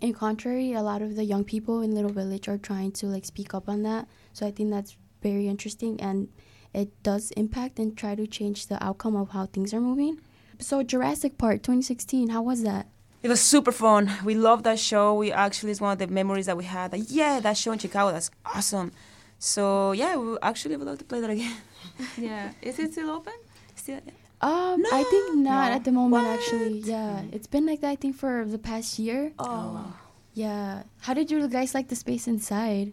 in 0.00 0.14
contrary, 0.14 0.72
a 0.72 0.82
lot 0.82 1.02
of 1.02 1.16
the 1.16 1.24
young 1.24 1.44
people 1.44 1.82
in 1.82 1.94
Little 1.94 2.12
Village 2.12 2.48
are 2.48 2.58
trying 2.58 2.92
to 2.92 3.06
like 3.06 3.26
speak 3.26 3.52
up 3.52 3.68
on 3.68 3.82
that. 3.82 4.08
So 4.32 4.46
I 4.46 4.52
think 4.52 4.70
that's 4.70 4.96
very 5.22 5.48
interesting, 5.48 6.00
and 6.00 6.28
it 6.72 7.02
does 7.02 7.30
impact 7.32 7.78
and 7.78 7.94
try 7.94 8.14
to 8.14 8.26
change 8.26 8.68
the 8.68 8.82
outcome 8.82 9.16
of 9.16 9.30
how 9.30 9.44
things 9.46 9.74
are 9.74 9.80
moving. 9.82 10.18
So 10.60 10.82
Jurassic 10.82 11.38
Park 11.38 11.62
2016, 11.62 12.28
how 12.30 12.42
was 12.42 12.62
that? 12.62 12.86
It 13.22 13.28
was 13.28 13.40
super 13.40 13.72
fun. 13.72 14.10
We 14.24 14.34
loved 14.34 14.64
that 14.64 14.78
show. 14.78 15.14
We 15.14 15.30
actually 15.32 15.72
it's 15.72 15.80
one 15.80 15.92
of 15.92 15.98
the 15.98 16.06
memories 16.06 16.46
that 16.46 16.56
we 16.56 16.64
had. 16.64 16.92
Like, 16.92 17.04
yeah, 17.08 17.40
that 17.40 17.56
show 17.56 17.72
in 17.72 17.78
Chicago, 17.78 18.12
that's 18.12 18.30
awesome. 18.44 18.92
So 19.38 19.92
yeah, 19.92 20.16
we 20.16 20.36
actually 20.42 20.76
would 20.76 20.86
love 20.86 20.98
to 20.98 21.04
play 21.04 21.20
that 21.20 21.30
again. 21.30 21.56
Yeah. 22.16 22.52
Is 22.62 22.78
it 22.78 22.92
still 22.92 23.10
open? 23.10 23.32
Still, 23.74 24.00
Um, 24.40 24.84
I 24.92 25.02
think 25.10 25.36
not 25.36 25.68
No. 25.70 25.76
at 25.76 25.84
the 25.84 25.92
moment. 25.92 26.24
What? 26.24 26.38
Actually, 26.38 26.78
yeah, 26.80 27.22
it's 27.32 27.46
been 27.46 27.66
like 27.66 27.80
that. 27.82 27.90
I 27.90 27.96
think 27.96 28.16
for 28.16 28.44
the 28.46 28.58
past 28.58 28.98
year. 28.98 29.32
oh, 29.38 29.92
Yeah. 30.32 30.84
How 31.00 31.12
did 31.14 31.30
you 31.30 31.46
guys 31.48 31.74
like 31.74 31.88
the 31.88 31.96
space 31.96 32.26
inside? 32.26 32.92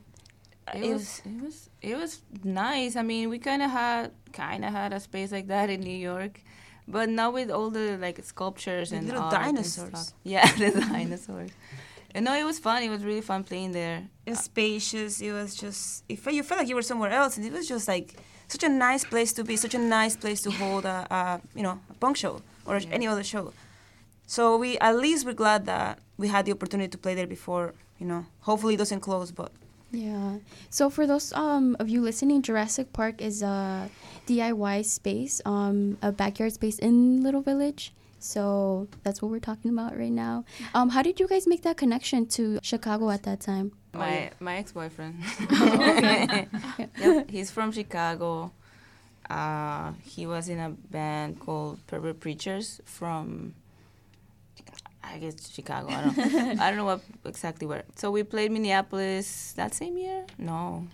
It 0.74 0.84
It 0.84 0.94
was 0.94 1.22
it 1.24 1.42
was 1.42 1.70
it 1.82 1.96
was 1.96 2.22
nice. 2.44 2.96
I 2.98 3.04
mean, 3.04 3.30
we 3.30 3.40
kind 3.40 3.62
of 3.62 3.72
had 3.72 4.12
kind 4.34 4.66
of 4.66 4.72
had 4.74 4.92
a 4.92 5.00
space 5.00 5.32
like 5.32 5.48
that 5.48 5.70
in 5.70 5.80
New 5.80 5.96
York, 6.12 6.42
but 6.88 7.10
not 7.10 7.34
with 7.34 7.50
all 7.52 7.70
the 7.70 7.98
like 7.98 8.24
sculptures 8.24 8.90
The 8.90 8.98
and 8.98 9.08
little 9.08 9.24
art 9.24 9.34
and 9.34 9.56
dinosaurs. 9.58 9.90
stuff. 9.90 10.14
Yeah, 10.24 10.46
the 10.58 10.72
dinosaurs. 10.82 11.52
And 12.16 12.26
no, 12.26 12.34
it 12.34 12.44
was 12.46 12.58
fun. 12.60 12.82
It 12.84 12.90
was 12.90 13.04
really 13.04 13.22
fun 13.22 13.44
playing 13.44 13.74
there. 13.74 14.08
it 14.26 14.32
was 14.32 14.40
spacious. 14.40 15.22
It 15.22 15.32
was 15.34 15.56
just 15.56 16.04
it 16.10 16.20
felt, 16.20 16.36
you 16.36 16.44
felt 16.44 16.60
like 16.60 16.70
you 16.70 16.76
were 16.76 16.82
somewhere 16.82 17.12
else, 17.12 17.38
and 17.38 17.46
it 17.46 17.54
was 17.54 17.68
just 17.68 17.88
like 17.88 18.16
such 18.48 18.64
a 18.64 18.70
nice 18.70 19.04
place 19.04 19.34
to 19.34 19.44
be, 19.44 19.56
such 19.58 19.76
a 19.76 19.80
nice 19.80 20.16
place 20.16 20.42
to 20.42 20.52
hold 20.52 20.86
a, 20.86 21.06
a 21.12 21.42
you 21.58 21.64
know 21.64 21.80
a 21.90 21.94
punk 21.96 22.16
show 22.18 22.42
or 22.66 22.78
Yeah. 22.78 22.90
any 22.98 23.08
other 23.08 23.24
show. 23.24 23.54
So 24.26 24.58
we 24.58 24.78
at 24.80 24.96
least 24.98 25.26
we're 25.26 25.34
glad 25.34 25.66
that 25.66 26.00
we 26.18 26.28
had 26.30 26.46
the 26.46 26.52
opportunity 26.54 26.90
to 26.90 26.98
play 26.98 27.14
there 27.16 27.28
before. 27.28 27.74
You 28.00 28.06
know, 28.08 28.26
hopefully 28.42 28.74
it 28.76 28.78
doesn't 28.78 29.02
close, 29.02 29.32
but 29.32 29.52
Yeah. 29.92 30.38
So 30.70 30.90
for 30.90 31.06
those 31.08 31.34
um 31.34 31.76
of 31.80 31.88
you 31.90 32.02
listening, 32.02 32.42
Jurassic 32.42 32.92
Park 32.94 33.22
is 33.22 33.42
a 33.42 33.90
DIY 34.28 34.86
space, 34.86 35.42
um, 35.46 35.98
a 36.02 36.12
backyard 36.12 36.54
space 36.54 36.78
in 36.80 37.24
Little 37.24 37.42
Village. 37.42 37.94
So 38.20 38.88
that's 39.04 39.22
what 39.22 39.32
we're 39.32 39.40
talking 39.40 39.72
about 39.72 39.98
right 39.98 40.12
now. 40.12 40.44
Um, 40.74 40.90
how 40.90 41.02
did 41.02 41.20
you 41.20 41.28
guys 41.28 41.48
make 41.48 41.62
that 41.64 41.78
connection 41.78 42.26
to 42.38 42.60
Chicago 42.64 43.10
at 43.10 43.24
that 43.24 43.40
time? 43.40 43.72
My 43.94 44.32
my 44.40 44.58
ex 44.58 44.72
boyfriend. 44.72 45.24
okay. 45.52 46.48
yep, 47.00 47.30
he's 47.30 47.52
from 47.52 47.72
Chicago. 47.72 48.52
Uh, 49.30 49.92
he 50.04 50.26
was 50.26 50.50
in 50.50 50.60
a 50.60 50.70
band 50.70 51.40
called 51.40 51.86
Pervert 51.88 52.20
Preachers 52.20 52.80
from, 52.86 53.54
I 55.14 55.18
guess 55.20 55.50
Chicago. 55.52 55.90
I 55.90 56.02
don't, 56.04 56.60
I 56.60 56.70
don't 56.70 56.78
know 56.78 56.86
what 56.86 57.02
exactly 57.26 57.68
where. 57.68 57.84
So 57.96 58.12
we 58.12 58.24
played 58.24 58.52
Minneapolis 58.52 59.54
that 59.54 59.74
same 59.74 59.98
year. 59.98 60.26
No, 60.38 60.88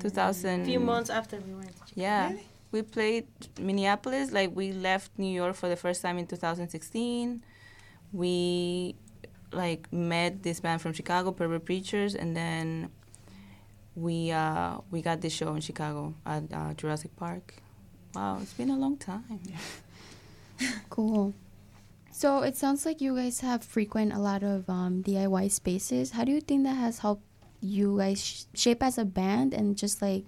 two 0.00 0.10
thousand. 0.10 0.62
A 0.62 0.64
few 0.64 0.80
months 0.80 1.10
after 1.10 1.36
we 1.40 1.54
went. 1.54 1.72
Yeah, 1.94 2.32
we 2.72 2.82
played 2.82 3.26
Minneapolis. 3.58 4.32
Like 4.32 4.54
we 4.54 4.72
left 4.72 5.10
New 5.18 5.32
York 5.32 5.54
for 5.56 5.68
the 5.68 5.76
first 5.76 6.02
time 6.02 6.18
in 6.18 6.26
2016. 6.26 7.42
We 8.12 8.94
like 9.52 9.92
met 9.92 10.42
this 10.42 10.60
band 10.60 10.80
from 10.80 10.92
Chicago, 10.92 11.32
Pervert 11.32 11.64
Preachers, 11.64 12.14
and 12.14 12.36
then 12.36 12.90
we 13.94 14.30
uh, 14.30 14.78
we 14.90 15.02
got 15.02 15.20
this 15.20 15.32
show 15.32 15.54
in 15.54 15.60
Chicago 15.60 16.14
at 16.26 16.44
uh, 16.52 16.74
Jurassic 16.74 17.14
Park. 17.16 17.54
Wow, 18.14 18.38
it's 18.42 18.52
been 18.54 18.70
a 18.70 18.76
long 18.76 18.96
time. 18.96 19.24
Cool. 20.90 21.32
So 22.20 22.42
it 22.42 22.54
sounds 22.54 22.84
like 22.84 23.00
you 23.00 23.16
guys 23.16 23.40
have 23.40 23.64
frequent 23.64 24.12
a 24.12 24.18
lot 24.18 24.42
of 24.42 24.68
um, 24.68 25.02
DIY 25.02 25.50
spaces. 25.50 26.10
How 26.10 26.22
do 26.22 26.32
you 26.32 26.42
think 26.42 26.64
that 26.64 26.76
has 26.76 26.98
helped 26.98 27.24
you 27.62 27.96
guys 27.96 28.22
sh- 28.22 28.44
shape 28.52 28.82
as 28.82 28.98
a 28.98 29.06
band 29.06 29.54
and 29.54 29.74
just 29.74 30.02
like, 30.02 30.26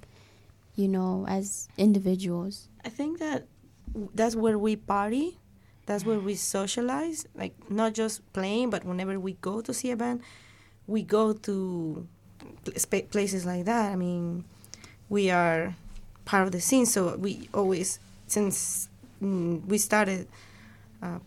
you 0.75 0.89
know, 0.89 1.27
as 1.29 1.69
individuals? 1.77 2.71
I 2.83 2.89
think 2.89 3.19
that 3.19 3.45
that's 4.15 4.35
where 4.35 4.57
we 4.57 4.75
party. 4.75 5.37
That's 5.85 6.07
where 6.07 6.19
we 6.19 6.35
socialize. 6.35 7.27
Like 7.35 7.53
not 7.69 7.93
just 7.93 8.25
playing, 8.33 8.71
but 8.71 8.87
whenever 8.87 9.21
we 9.21 9.35
go 9.45 9.61
to 9.61 9.75
see 9.75 9.91
a 9.91 9.97
band, 9.97 10.23
we 10.87 11.03
go 11.03 11.35
to 11.45 12.09
pl- 12.65 13.03
places 13.13 13.45
like 13.45 13.67
that. 13.67 13.93
I 13.93 13.97
mean, 13.97 14.45
we 15.11 15.29
are 15.29 15.77
part 16.25 16.45
of 16.45 16.53
the 16.53 16.61
scene, 16.63 16.87
so 16.87 17.17
we 17.19 17.51
always 17.53 17.99
since 18.29 18.89
mm, 19.23 19.63
we 19.67 19.77
started 19.77 20.27
uh, 21.03 21.19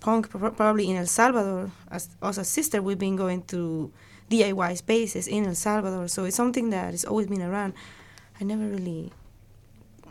punk 0.00 0.30
probably 0.30 0.90
in 0.90 0.96
El 0.96 1.06
Salvador 1.06 1.70
as 1.90 2.08
us 2.22 2.38
as 2.38 2.48
sister, 2.48 2.82
we've 2.82 2.98
been 2.98 3.16
going 3.16 3.42
to 3.44 3.92
DIY 4.30 4.76
spaces 4.76 5.28
in 5.28 5.46
El 5.46 5.54
Salvador. 5.54 6.08
So 6.08 6.24
it's 6.24 6.36
something 6.36 6.70
that 6.70 6.92
has 6.92 7.04
always 7.04 7.26
been 7.26 7.42
around. 7.42 7.74
I 8.40 8.44
never 8.44 8.64
really 8.64 9.12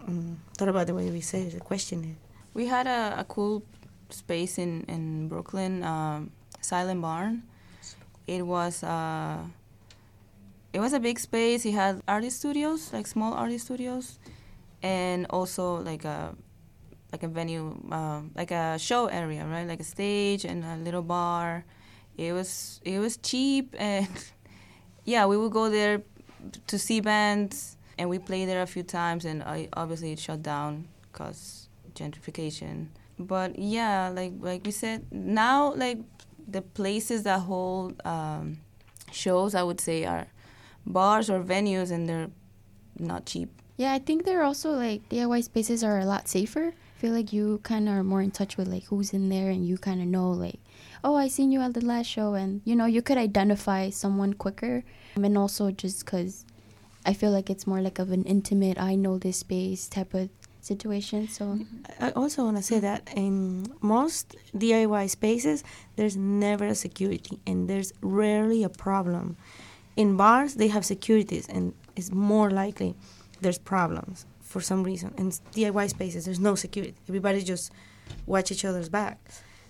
um, 0.08 0.40
thought 0.58 0.70
about 0.70 0.88
the 0.88 0.94
way 0.94 1.10
we 1.10 1.22
say 1.22 1.44
it, 1.44 1.54
the 1.54 1.60
question 1.60 2.04
it. 2.04 2.16
We 2.54 2.68
had 2.68 2.88
a, 2.88 3.20
a 3.20 3.24
cool 3.26 3.64
space 4.10 4.58
in 4.58 4.86
in 4.88 5.28
Brooklyn, 5.28 5.84
um, 5.84 6.32
Silent 6.62 7.02
Barn. 7.02 7.44
It 8.28 8.46
was 8.46 8.84
uh, 8.84 9.40
it 10.74 10.80
was 10.80 10.94
a 10.94 11.00
big 11.00 11.20
space. 11.20 11.66
It 11.66 11.74
had 11.74 12.02
artist 12.08 12.38
studios, 12.38 12.94
like 12.94 13.08
small 13.08 13.34
artist 13.34 13.66
studios, 13.66 14.20
and 14.84 15.26
also 15.30 15.82
like 15.82 16.06
a 16.06 16.36
like 17.12 17.24
a 17.24 17.28
venue, 17.28 17.76
uh, 17.92 18.22
like 18.36 18.52
a 18.52 18.78
show 18.78 19.08
area, 19.08 19.46
right? 19.46 19.68
Like 19.68 19.80
a 19.80 19.84
stage 19.84 20.46
and 20.46 20.64
a 20.64 20.78
little 20.78 21.02
bar. 21.02 21.66
It 22.18 22.34
was 22.34 22.82
it 22.84 23.00
was 23.00 23.18
cheap 23.18 23.76
and 23.78 24.08
yeah, 25.06 25.26
we 25.26 25.38
would 25.38 25.52
go 25.52 25.70
there 25.70 26.02
to 26.68 26.78
see 26.78 27.00
bands 27.02 27.78
and 27.98 28.10
we 28.10 28.20
played 28.20 28.48
there 28.48 28.62
a 28.62 28.68
few 28.68 28.84
times 28.84 29.26
and 29.26 29.44
I, 29.44 29.70
obviously 29.74 30.12
it 30.12 30.20
shut 30.20 30.44
down 30.44 30.88
because 31.12 31.70
gentrification. 31.94 32.88
But 33.18 33.60
yeah, 33.60 34.10
like 34.10 34.34
like 34.40 34.66
we 34.66 34.72
said, 34.72 35.06
now 35.12 35.74
like 35.74 36.00
the 36.48 36.62
places 36.62 37.24
that 37.24 37.40
hold 37.40 38.02
um, 38.06 38.60
shows, 39.12 39.56
I 39.56 39.64
would 39.64 39.82
say, 39.82 40.06
are 40.06 40.28
bars 40.86 41.30
or 41.30 41.44
venues, 41.44 41.92
and 41.92 42.08
they're 42.08 42.30
not 42.98 43.26
cheap. 43.26 43.50
Yeah, 43.78 43.94
I 43.94 44.00
think 44.00 44.26
they're 44.26 44.44
also 44.44 44.72
like 44.72 45.08
DIY 45.10 45.44
spaces 45.44 45.84
are 45.84 46.00
a 46.00 46.06
lot 46.06 46.28
safer. 46.28 46.74
Feel 47.00 47.14
like 47.14 47.32
you 47.32 47.62
kind 47.64 47.88
of 47.88 47.96
are 47.96 48.04
more 48.04 48.22
in 48.22 48.30
touch 48.30 48.58
with 48.58 48.68
like 48.68 48.84
who's 48.84 49.14
in 49.14 49.30
there 49.30 49.50
and 49.50 49.66
you 49.66 49.78
kind 49.78 50.02
of 50.02 50.08
know 50.08 50.32
like, 50.32 50.60
oh, 51.02 51.16
I 51.16 51.30
seen 51.30 51.50
you 51.50 51.62
at 51.62 51.74
the 51.74 51.86
last 51.86 52.08
show 52.08 52.34
and 52.34 52.62
you 52.66 52.76
know, 52.76 52.88
you 52.88 53.02
could 53.02 53.18
identify 53.18 53.90
someone 53.90 54.34
quicker. 54.34 54.84
Um, 55.16 55.24
and 55.24 55.38
also 55.38 55.72
just 55.72 56.06
cuz 56.06 56.46
I 57.06 57.14
feel 57.14 57.32
like 57.32 57.50
it's 57.50 57.66
more 57.66 57.80
like 57.80 58.00
of 58.00 58.12
an 58.12 58.26
intimate 58.26 58.78
I 58.78 58.96
know 58.96 59.18
this 59.18 59.38
space 59.38 59.88
type 59.88 60.14
of 60.14 60.30
situation. 60.60 61.30
So 61.30 61.46
mm-hmm. 61.46 62.04
I 62.04 62.12
also 62.12 62.44
want 62.44 62.58
to 62.58 62.64
say 62.64 62.82
that 62.82 63.08
in 63.16 63.66
most 63.80 64.36
DIY 64.54 65.10
spaces, 65.10 65.64
there's 65.96 66.18
never 66.18 66.66
a 66.66 66.76
security 66.76 67.40
and 67.48 67.70
there's 67.70 67.94
rarely 68.02 68.62
a 68.64 68.70
problem. 68.70 69.38
In 69.96 70.18
bars, 70.18 70.56
they 70.56 70.68
have 70.68 70.86
securities 70.86 71.48
and 71.48 71.74
it's 71.96 72.12
more 72.12 72.52
likely 72.52 72.94
there's 73.40 73.58
problems 73.58 74.26
for 74.50 74.62
some 74.62 74.84
reason. 74.84 75.14
In 75.18 75.30
DIY 75.30 75.90
spaces, 75.92 76.26
there's 76.26 76.40
no 76.40 76.56
security. 76.56 76.96
Everybody 77.08 77.44
just 77.44 77.72
watch 78.26 78.52
each 78.52 78.66
other's 78.66 78.90
back. 78.90 79.18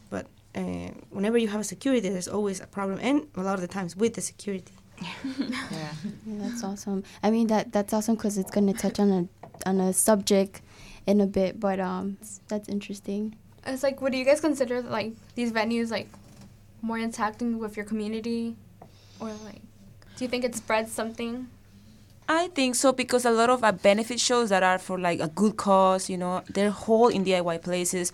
But 0.10 0.26
uh, 0.56 0.92
whenever 1.10 1.38
you 1.38 1.50
have 1.50 1.60
a 1.60 1.65
security, 1.65 2.08
there's 2.08 2.30
always 2.30 2.62
a 2.62 2.68
problem, 2.68 2.98
and 3.02 3.28
a 3.36 3.42
lot 3.42 3.56
of 3.56 3.62
the 3.62 3.68
times 3.68 3.96
with 3.96 4.13
the 4.15 4.22
security. 4.22 4.74
Yeah. 5.72 5.94
yeah, 6.28 6.38
that's 6.44 6.63
awesome. 6.63 7.04
I 7.24 7.30
mean 7.32 7.48
that 7.48 7.72
that's 7.72 7.94
awesome 7.94 8.18
cuz 8.18 8.38
it's 8.38 8.52
going 8.52 8.68
to 8.68 8.74
touch 8.74 9.00
on 9.00 9.10
a 9.18 9.22
on 9.70 9.80
a 9.80 9.94
subject 9.94 10.62
in 11.08 11.22
a 11.22 11.28
bit, 11.28 11.60
but 11.60 11.80
um 11.80 12.18
that's 12.50 12.68
interesting. 12.68 13.36
It's 13.65 13.84
like, 13.84 14.02
would 14.02 14.13
you 14.13 14.26
guys 14.26 14.42
consider 14.42 14.82
like 14.82 15.13
these 15.36 15.52
venues 15.54 15.89
like 15.92 16.10
more 16.82 17.00
interacting 17.00 17.60
with 17.60 17.78
your 17.78 17.86
community, 17.86 18.56
or 19.22 19.30
like, 19.46 19.62
do 20.15 20.26
you 20.26 20.30
think 20.30 20.44
it 20.44 20.56
spreads 20.56 20.92
something? 20.92 21.48
I 22.30 22.48
think 22.50 22.76
so 22.76 22.94
because 22.94 23.26
a 23.26 23.32
lot 23.32 23.50
of 23.50 23.63
uh, 23.63 23.72
benefit 23.72 24.20
shows 24.20 24.50
that 24.50 24.62
are 24.62 24.78
for 24.78 25.00
like 25.00 25.20
a 25.20 25.28
good 25.30 25.58
cause, 25.58 26.10
you 26.12 26.18
know, 26.18 26.44
they're 26.54 26.70
whole 26.70 27.08
in 27.08 27.26
DIY 27.26 27.63
places. 27.63 28.13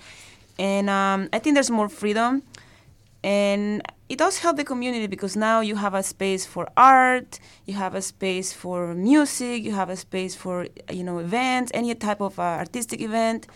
and 0.57 0.89
um, 0.89 1.27
I 1.33 1.39
think 1.39 1.55
there's 1.55 1.69
more 1.69 1.89
freedom, 1.89 2.41
and 3.23 3.81
it 4.07 4.17
does 4.17 4.37
help 4.39 4.55
the 4.55 4.63
community 4.63 5.07
because 5.07 5.35
now 5.35 5.59
you 5.59 5.75
have 5.75 5.93
a 5.93 6.01
space 6.03 6.45
for 6.45 6.69
art, 6.77 7.39
you 7.65 7.73
have 7.73 7.93
a 7.93 8.01
space 8.01 8.53
for 8.53 8.93
music, 8.95 9.63
you 9.63 9.73
have 9.73 9.89
a 9.89 9.97
space 9.97 10.33
for 10.33 10.67
you 10.89 11.03
know 11.03 11.19
events, 11.19 11.71
any 11.73 11.93
type 11.95 12.21
of 12.21 12.39
uh, 12.39 12.43
artistic 12.43 13.01
event. 13.01 13.47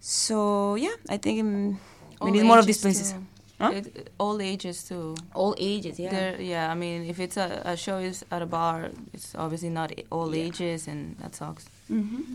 So 0.00 0.74
yeah, 0.74 0.96
I 1.08 1.16
think 1.18 1.40
um, 1.42 1.68
we 1.70 1.78
All 2.20 2.30
need 2.30 2.42
more 2.44 2.58
of 2.58 2.66
these 2.66 2.80
places. 2.80 3.12
too. 3.12 3.35
Huh? 3.58 3.72
It- 3.74 4.10
all 4.18 4.40
ages 4.42 4.84
too. 4.84 5.14
All 5.34 5.54
ages, 5.58 5.98
yeah. 5.98 6.10
There, 6.10 6.40
yeah, 6.40 6.70
I 6.70 6.74
mean, 6.74 7.04
if 7.08 7.18
it's 7.20 7.36
a, 7.38 7.62
a 7.64 7.76
show 7.76 7.98
is 7.98 8.24
at 8.30 8.42
a 8.42 8.46
bar, 8.46 8.90
it's 9.14 9.34
obviously 9.34 9.70
not 9.70 9.92
all 10.10 10.34
Yeah. 10.34 10.44
ages, 10.44 10.86
and 10.88 11.16
that 11.20 11.34
sucks. 11.34 11.64
Mm-hmm. 11.90 12.34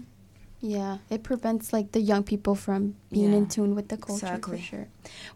Yeah, 0.63 0.99
it 1.09 1.23
prevents 1.23 1.73
like 1.73 1.91
the 1.91 1.99
young 1.99 2.21
people 2.23 2.53
from 2.53 2.93
being 3.11 3.33
in 3.33 3.47
tune 3.47 3.73
with 3.73 3.87
the 3.89 3.97
culture 3.97 4.27
exactly. 4.27 4.57
for 4.59 4.63
sure. 4.63 4.87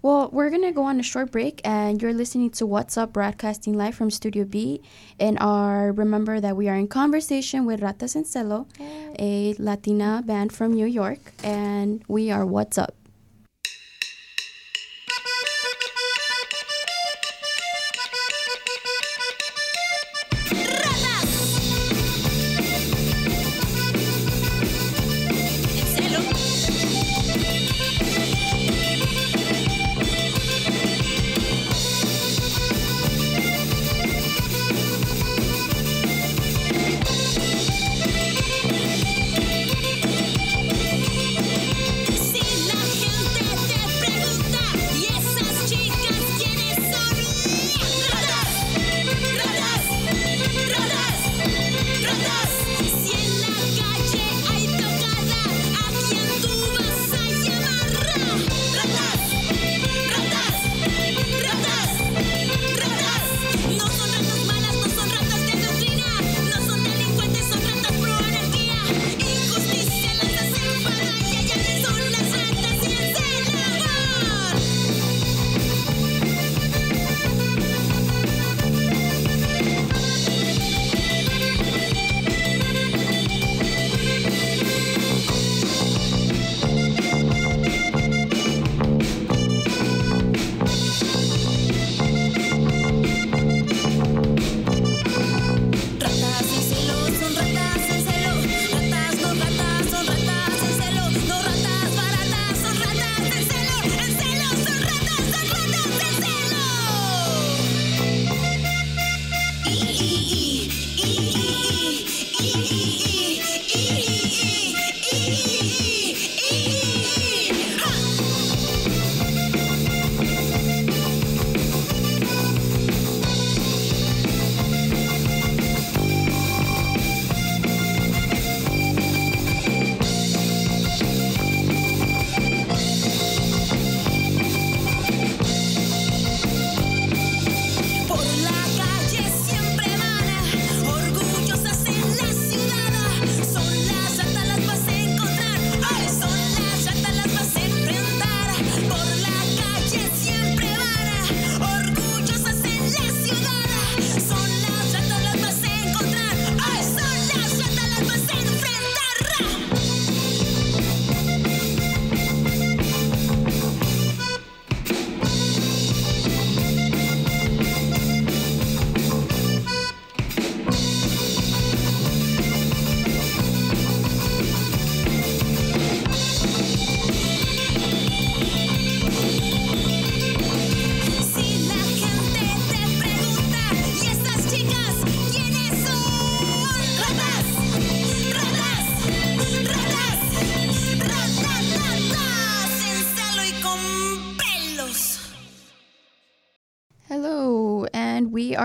Well, 0.03 0.29
we're 0.31 0.51
gonna 0.51 0.71
go 0.71 0.83
on 0.83 0.99
a 0.99 1.03
short 1.03 1.31
break, 1.31 1.61
and 1.65 1.99
you're 1.99 2.13
listening 2.13 2.51
to 2.51 2.65
What's 2.67 2.95
Up, 2.95 3.11
broadcasting 3.13 3.73
live 3.73 3.95
from 3.95 4.11
Studio 4.11 4.43
B. 4.45 4.81
And 5.19 5.39
our 5.41 5.91
remember 5.91 6.39
that 6.39 6.55
we 6.55 6.69
are 6.69 6.75
in 6.75 6.87
conversation 6.87 7.65
with 7.65 7.81
Ratas 7.81 8.15
en 8.15 8.23
Celo, 8.23 8.67
a 9.17 9.55
Latina 9.57 10.21
band 10.23 10.53
from 10.53 10.73
New 10.73 10.85
York, 10.85 11.33
and 11.43 12.03
we 12.07 12.29
are 12.29 12.45
What's 12.45 12.77
Up. 12.77 12.93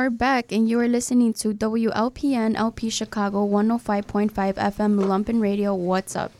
Are 0.00 0.08
back, 0.08 0.50
and 0.50 0.66
you 0.66 0.80
are 0.80 0.88
listening 0.88 1.34
to 1.34 1.52
WLPN 1.52 2.56
LP 2.56 2.88
Chicago 2.88 3.46
105.5 3.46 4.32
FM 4.32 4.98
Lumpen 4.98 5.42
Radio. 5.42 5.74
What's 5.74 6.16
up? 6.16 6.32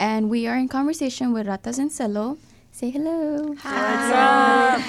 And 0.00 0.28
we 0.28 0.48
are 0.48 0.56
in 0.56 0.66
conversation 0.66 1.32
with 1.32 1.46
Ratas 1.46 1.78
en 1.78 1.90
Celo. 1.90 2.38
Say 2.72 2.90
hello. 2.90 3.54
Hi. 3.60 4.82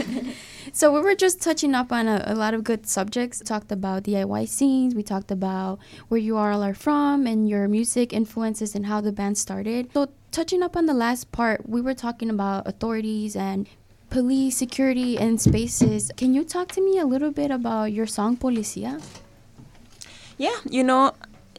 so 0.74 0.92
we 0.92 1.02
were 1.02 1.14
just 1.14 1.40
touching 1.40 1.76
up 1.76 1.92
on 1.92 2.08
a, 2.08 2.24
a 2.26 2.34
lot 2.34 2.56
of 2.56 2.64
good 2.64 2.88
subjects. 2.88 3.42
Talked 3.46 3.72
about 3.72 4.06
DIY 4.06 4.48
scenes. 4.48 4.96
We 4.96 5.04
talked 5.04 5.30
about 5.30 5.78
where 6.08 6.20
you 6.20 6.36
all 6.36 6.64
are 6.64 6.74
from 6.74 7.28
and 7.28 7.48
your 7.48 7.68
music 7.68 8.12
influences 8.12 8.74
and 8.74 8.88
how 8.88 9.02
the 9.02 9.12
band 9.12 9.38
started. 9.38 9.94
So 9.94 10.10
touching 10.32 10.64
up 10.64 10.76
on 10.76 10.88
the 10.88 10.96
last 10.96 11.32
part, 11.32 11.70
we 11.70 11.80
were 11.80 11.94
talking 11.94 12.32
about 12.32 12.68
authorities 12.68 13.36
and 13.36 13.70
police, 14.10 14.58
security, 14.58 15.18
and 15.18 15.40
spaces. 15.40 16.12
Can 16.18 16.34
you 16.34 16.44
talk 16.44 16.70
to 16.74 16.82
me 16.82 17.00
a 17.00 17.06
little 17.06 17.32
bit 17.32 17.52
about 17.52 17.92
your 17.92 18.08
song 18.08 18.38
Policia? 18.38 19.02
Yeah, 20.38 20.56
you 20.70 20.84
know, 20.84 21.14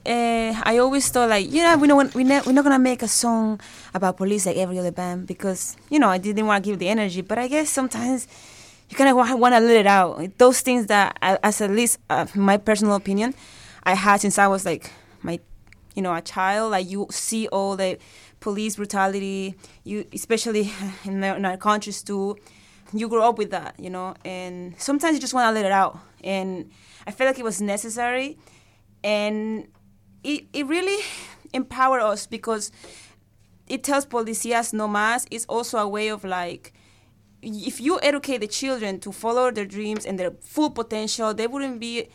uh, 0.07 0.63
I 0.65 0.79
always 0.79 1.09
thought 1.09 1.31
like, 1.31 1.51
you 1.51 1.63
know, 1.63 1.77
we 1.77 1.89
know 1.89 1.97
we 2.15 2.25
ne- 2.25 2.43
we're 2.47 2.53
not 2.53 2.65
gonna 2.65 2.79
make 2.79 3.03
a 3.03 3.09
song 3.09 3.61
about 3.95 4.17
police 4.17 4.47
like 4.47 4.57
every 4.57 4.79
other 4.79 4.93
band 4.93 5.27
because 5.27 5.77
you 5.91 5.99
know 5.99 6.09
I 6.09 6.19
didn't 6.19 6.47
want 6.47 6.65
to 6.65 6.71
give 6.71 6.79
the 6.79 6.89
energy, 6.89 7.23
but 7.23 7.39
I 7.39 7.49
guess 7.49 7.71
sometimes 7.71 8.29
you 8.89 8.97
kind 8.97 9.11
of 9.11 9.17
want 9.17 9.55
to 9.55 9.61
let 9.61 9.77
it 9.77 9.87
out. 9.87 10.39
Those 10.39 10.61
things 10.61 10.87
that, 10.87 11.19
as 11.21 11.61
at 11.61 11.71
least 11.71 11.99
uh, 12.09 12.27
my 12.35 12.57
personal 12.57 12.95
opinion, 12.95 13.35
I 13.83 13.95
had 13.95 14.21
since 14.21 14.39
I 14.39 14.47
was 14.47 14.65
like 14.65 14.93
my, 15.23 15.41
you 15.95 16.03
know, 16.03 16.15
a 16.15 16.21
child. 16.21 16.71
Like 16.71 16.89
you 16.89 17.07
see 17.11 17.49
all 17.49 17.77
the 17.77 17.99
police 18.47 18.77
brutality, 18.77 19.57
you 19.83 20.07
especially 20.13 20.71
in 21.05 21.25
our, 21.25 21.37
in 21.37 21.45
our 21.45 21.57
countries 21.57 22.01
too. 22.01 22.37
You 22.93 23.09
grow 23.09 23.29
up 23.29 23.39
with 23.39 23.51
that, 23.51 23.75
you 23.77 23.91
know, 23.91 24.15
and 24.25 24.81
sometimes 24.81 25.15
you 25.15 25.21
just 25.21 25.35
want 25.35 25.49
to 25.49 25.53
let 25.53 25.67
it 25.67 25.73
out. 25.73 25.99
And 26.23 26.71
I 27.09 27.11
felt 27.11 27.27
like 27.27 27.41
it 27.41 27.45
was 27.45 27.61
necessary, 27.61 28.39
and 29.03 29.67
it, 30.23 30.45
it 30.53 30.65
really 30.69 31.03
empowered 31.53 32.03
us 32.03 32.29
because 32.29 32.71
it 33.67 33.83
tells 33.83 34.07
policías 34.07 34.73
no 34.73 34.87
más 34.87 35.27
It's 35.33 35.47
also 35.47 35.79
a 35.79 35.89
way 35.89 36.07
of 36.07 36.23
like 36.23 36.73
if 37.43 37.81
you 37.81 37.99
educate 38.01 38.39
the 38.39 38.47
children 38.47 39.01
to 39.01 39.11
follow 39.11 39.51
their 39.51 39.67
dreams 39.67 40.07
and 40.07 40.19
their 40.21 40.31
full 40.41 40.71
potential, 40.71 41.35
they 41.35 41.49
wouldn't 41.49 41.81
be 41.81 42.09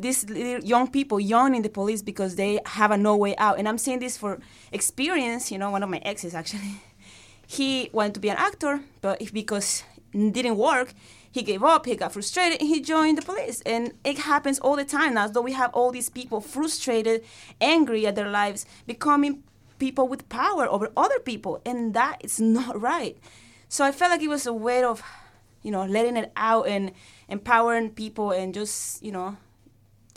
these 0.00 0.24
young 0.64 0.90
people 0.90 1.18
yawning 1.20 1.62
the 1.62 1.68
police 1.68 2.02
because 2.02 2.36
they 2.36 2.60
have 2.66 2.90
a 2.90 2.96
no 2.96 3.16
way 3.16 3.36
out. 3.36 3.58
And 3.58 3.68
I'm 3.68 3.78
saying 3.78 4.00
this 4.00 4.16
for 4.16 4.40
experience. 4.72 5.50
You 5.50 5.58
know, 5.58 5.70
one 5.70 5.82
of 5.82 5.90
my 5.90 5.98
exes 5.98 6.34
actually, 6.34 6.80
he 7.46 7.90
wanted 7.92 8.14
to 8.14 8.20
be 8.20 8.30
an 8.30 8.36
actor, 8.36 8.80
but 9.00 9.20
because 9.32 9.84
it 10.12 10.32
didn't 10.32 10.56
work, 10.56 10.94
he 11.30 11.42
gave 11.42 11.62
up. 11.62 11.86
He 11.86 11.96
got 11.96 12.12
frustrated. 12.12 12.60
And 12.60 12.68
he 12.68 12.80
joined 12.80 13.18
the 13.18 13.22
police, 13.22 13.60
and 13.62 13.92
it 14.04 14.18
happens 14.18 14.58
all 14.58 14.76
the 14.76 14.84
time 14.84 15.14
now. 15.14 15.28
Though 15.28 15.42
we 15.42 15.52
have 15.52 15.72
all 15.74 15.90
these 15.90 16.08
people 16.08 16.40
frustrated, 16.40 17.24
angry 17.60 18.06
at 18.06 18.14
their 18.14 18.30
lives, 18.30 18.66
becoming 18.86 19.42
people 19.78 20.08
with 20.08 20.28
power 20.28 20.66
over 20.66 20.90
other 20.96 21.18
people, 21.20 21.60
and 21.64 21.94
that 21.94 22.18
is 22.24 22.40
not 22.40 22.80
right. 22.80 23.16
So 23.68 23.84
I 23.84 23.92
felt 23.92 24.10
like 24.10 24.22
it 24.22 24.28
was 24.28 24.46
a 24.46 24.52
way 24.52 24.82
of, 24.82 25.02
you 25.62 25.70
know, 25.70 25.84
letting 25.84 26.16
it 26.16 26.32
out 26.36 26.66
and 26.66 26.92
empowering 27.28 27.90
people 27.90 28.30
and 28.30 28.54
just, 28.54 29.02
you 29.02 29.12
know, 29.12 29.36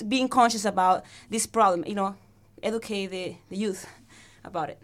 being 0.02 0.28
conscious 0.28 0.66
about 0.66 1.04
this 1.30 1.46
problem, 1.46 1.86
you 1.88 1.96
know, 1.96 2.16
educate 2.62 3.08
the, 3.08 3.36
the 3.50 3.58
youth 3.58 3.88
about 4.44 4.70
it. 4.70 4.82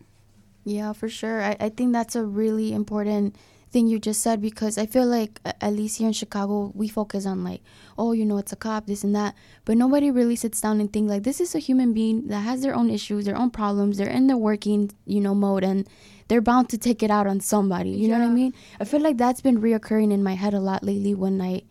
Yeah, 0.64 0.94
for 0.94 1.08
sure. 1.08 1.42
I, 1.42 1.56
I 1.60 1.70
think 1.70 1.94
that's 1.94 2.16
a 2.16 2.26
really 2.26 2.74
important 2.74 3.36
thing 3.70 3.88
you 3.88 4.00
just 4.00 4.22
said 4.22 4.42
because 4.42 4.78
I 4.78 4.86
feel 4.86 5.06
like 5.06 5.40
at 5.46 5.74
least 5.74 5.98
here 5.98 6.08
in 6.08 6.14
Chicago 6.14 6.72
we 6.74 6.88
focus 6.88 7.26
on 7.26 7.44
like, 7.44 7.62
oh, 7.98 8.12
you 8.14 8.26
know, 8.26 8.38
it's 8.38 8.54
a 8.54 8.56
cop, 8.56 8.86
this 8.88 9.04
and 9.04 9.16
that, 9.16 9.36
but 9.66 9.78
nobody 9.78 10.10
really 10.10 10.36
sits 10.36 10.62
down 10.62 10.80
and 10.80 10.92
think 10.92 11.10
like 11.10 11.24
this 11.24 11.42
is 11.42 11.54
a 11.54 11.60
human 11.60 11.94
being 11.94 12.28
that 12.28 12.42
has 12.42 12.62
their 12.62 12.76
own 12.76 12.90
issues, 12.90 13.26
their 13.26 13.38
own 13.38 13.52
problems. 13.52 13.98
They're 13.98 14.08
in 14.08 14.28
the 14.28 14.38
working, 14.38 14.92
you 15.06 15.20
know, 15.20 15.36
mode 15.36 15.64
and 15.64 15.88
they're 16.28 16.42
bound 16.42 16.70
to 16.70 16.78
take 16.78 17.04
it 17.04 17.12
out 17.12 17.28
on 17.28 17.40
somebody. 17.40 17.92
You 17.92 18.08
know 18.08 18.20
what 18.20 18.28
I 18.28 18.34
mean? 18.34 18.54
I 18.80 18.86
feel 18.86 19.02
like 19.02 19.18
that's 19.18 19.42
been 19.42 19.62
reoccurring 19.62 20.12
in 20.12 20.24
my 20.24 20.36
head 20.36 20.54
a 20.54 20.60
lot 20.60 20.84
lately 20.84 21.14
when 21.14 21.42
I 21.42 21.64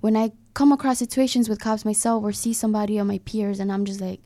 when 0.00 0.16
I 0.16 0.32
come 0.54 0.72
across 0.72 0.98
situations 0.98 1.48
with 1.48 1.60
cops 1.60 1.84
myself 1.84 2.22
or 2.22 2.32
see 2.32 2.52
somebody 2.52 2.98
of 2.98 3.06
my 3.06 3.18
peers 3.18 3.60
and 3.60 3.70
I'm 3.72 3.84
just 3.84 4.00
like 4.00 4.20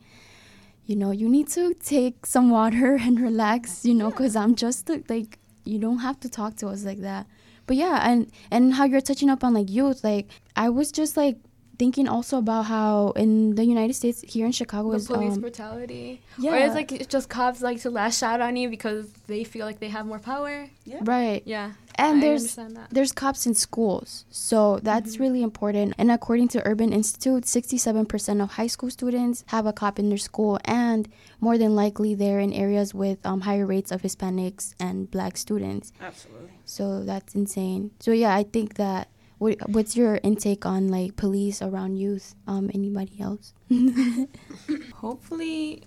you 0.88 0.96
know, 0.96 1.10
you 1.10 1.28
need 1.28 1.48
to 1.48 1.74
take 1.74 2.24
some 2.24 2.48
water 2.48 2.96
and 3.00 3.20
relax, 3.20 3.84
you 3.84 3.94
know, 3.94 4.10
because 4.10 4.34
I'm 4.34 4.54
just 4.56 4.90
like, 5.10 5.38
you 5.64 5.78
don't 5.78 5.98
have 5.98 6.18
to 6.20 6.30
talk 6.30 6.56
to 6.56 6.68
us 6.68 6.82
like 6.82 7.00
that. 7.00 7.26
But 7.66 7.76
yeah, 7.76 8.00
and 8.10 8.32
and 8.50 8.72
how 8.72 8.84
you're 8.84 9.02
touching 9.02 9.28
up 9.28 9.44
on 9.44 9.52
like 9.52 9.68
youth, 9.70 10.02
like 10.02 10.30
I 10.56 10.70
was 10.70 10.90
just 10.90 11.18
like 11.18 11.36
thinking 11.78 12.08
also 12.08 12.38
about 12.38 12.62
how 12.64 13.10
in 13.10 13.54
the 13.54 13.64
United 13.66 13.92
States 13.92 14.24
here 14.26 14.46
in 14.46 14.52
Chicago 14.52 14.90
The 14.92 14.96
is 14.96 15.06
police 15.06 15.34
um, 15.34 15.42
brutality. 15.42 16.22
yeah. 16.38 16.52
Or 16.52 16.56
it's 16.56 16.74
like 16.74 16.90
it's 16.90 17.06
just 17.06 17.28
cops 17.28 17.60
like 17.60 17.82
to 17.82 17.90
lash 17.90 18.22
out 18.22 18.40
on 18.40 18.56
you 18.56 18.70
because 18.70 19.12
they 19.26 19.44
feel 19.44 19.66
like 19.66 19.80
they 19.80 19.90
have 19.90 20.06
more 20.06 20.18
power. 20.18 20.70
Yeah. 20.86 21.00
right. 21.02 21.42
Yeah. 21.44 21.72
And 21.98 22.18
I 22.18 22.20
there's 22.20 22.54
that. 22.54 22.88
there's 22.90 23.10
cops 23.10 23.44
in 23.44 23.54
schools, 23.54 24.24
so 24.30 24.78
that's 24.78 25.18
really 25.18 25.42
important. 25.42 25.94
And 25.98 26.12
according 26.12 26.46
to 26.48 26.64
Urban 26.64 26.92
Institute, 26.92 27.42
67% 27.42 28.42
of 28.42 28.52
high 28.52 28.68
school 28.68 28.88
students 28.88 29.44
have 29.48 29.66
a 29.66 29.72
cop 29.72 29.98
in 29.98 30.08
their 30.08 30.18
school, 30.18 30.60
and 30.64 31.08
more 31.40 31.58
than 31.58 31.74
likely 31.74 32.14
they're 32.14 32.38
in 32.38 32.52
areas 32.52 32.94
with 32.94 33.18
um, 33.26 33.40
higher 33.40 33.66
rates 33.66 33.90
of 33.90 34.02
Hispanics 34.02 34.74
and 34.78 35.10
Black 35.10 35.36
students. 35.36 35.92
Absolutely. 36.00 36.50
So 36.64 37.02
that's 37.02 37.34
insane. 37.34 37.90
So 38.00 38.12
yeah, 38.12 38.34
I 38.34 38.44
think 38.44 38.74
that. 38.74 39.08
What, 39.38 39.68
what's 39.68 39.96
your 39.96 40.18
intake 40.24 40.66
on 40.66 40.88
like 40.88 41.14
police 41.14 41.62
around 41.62 41.96
youth? 41.96 42.34
Um, 42.48 42.72
anybody 42.74 43.20
else? 43.20 43.54
hopefully 44.94 45.84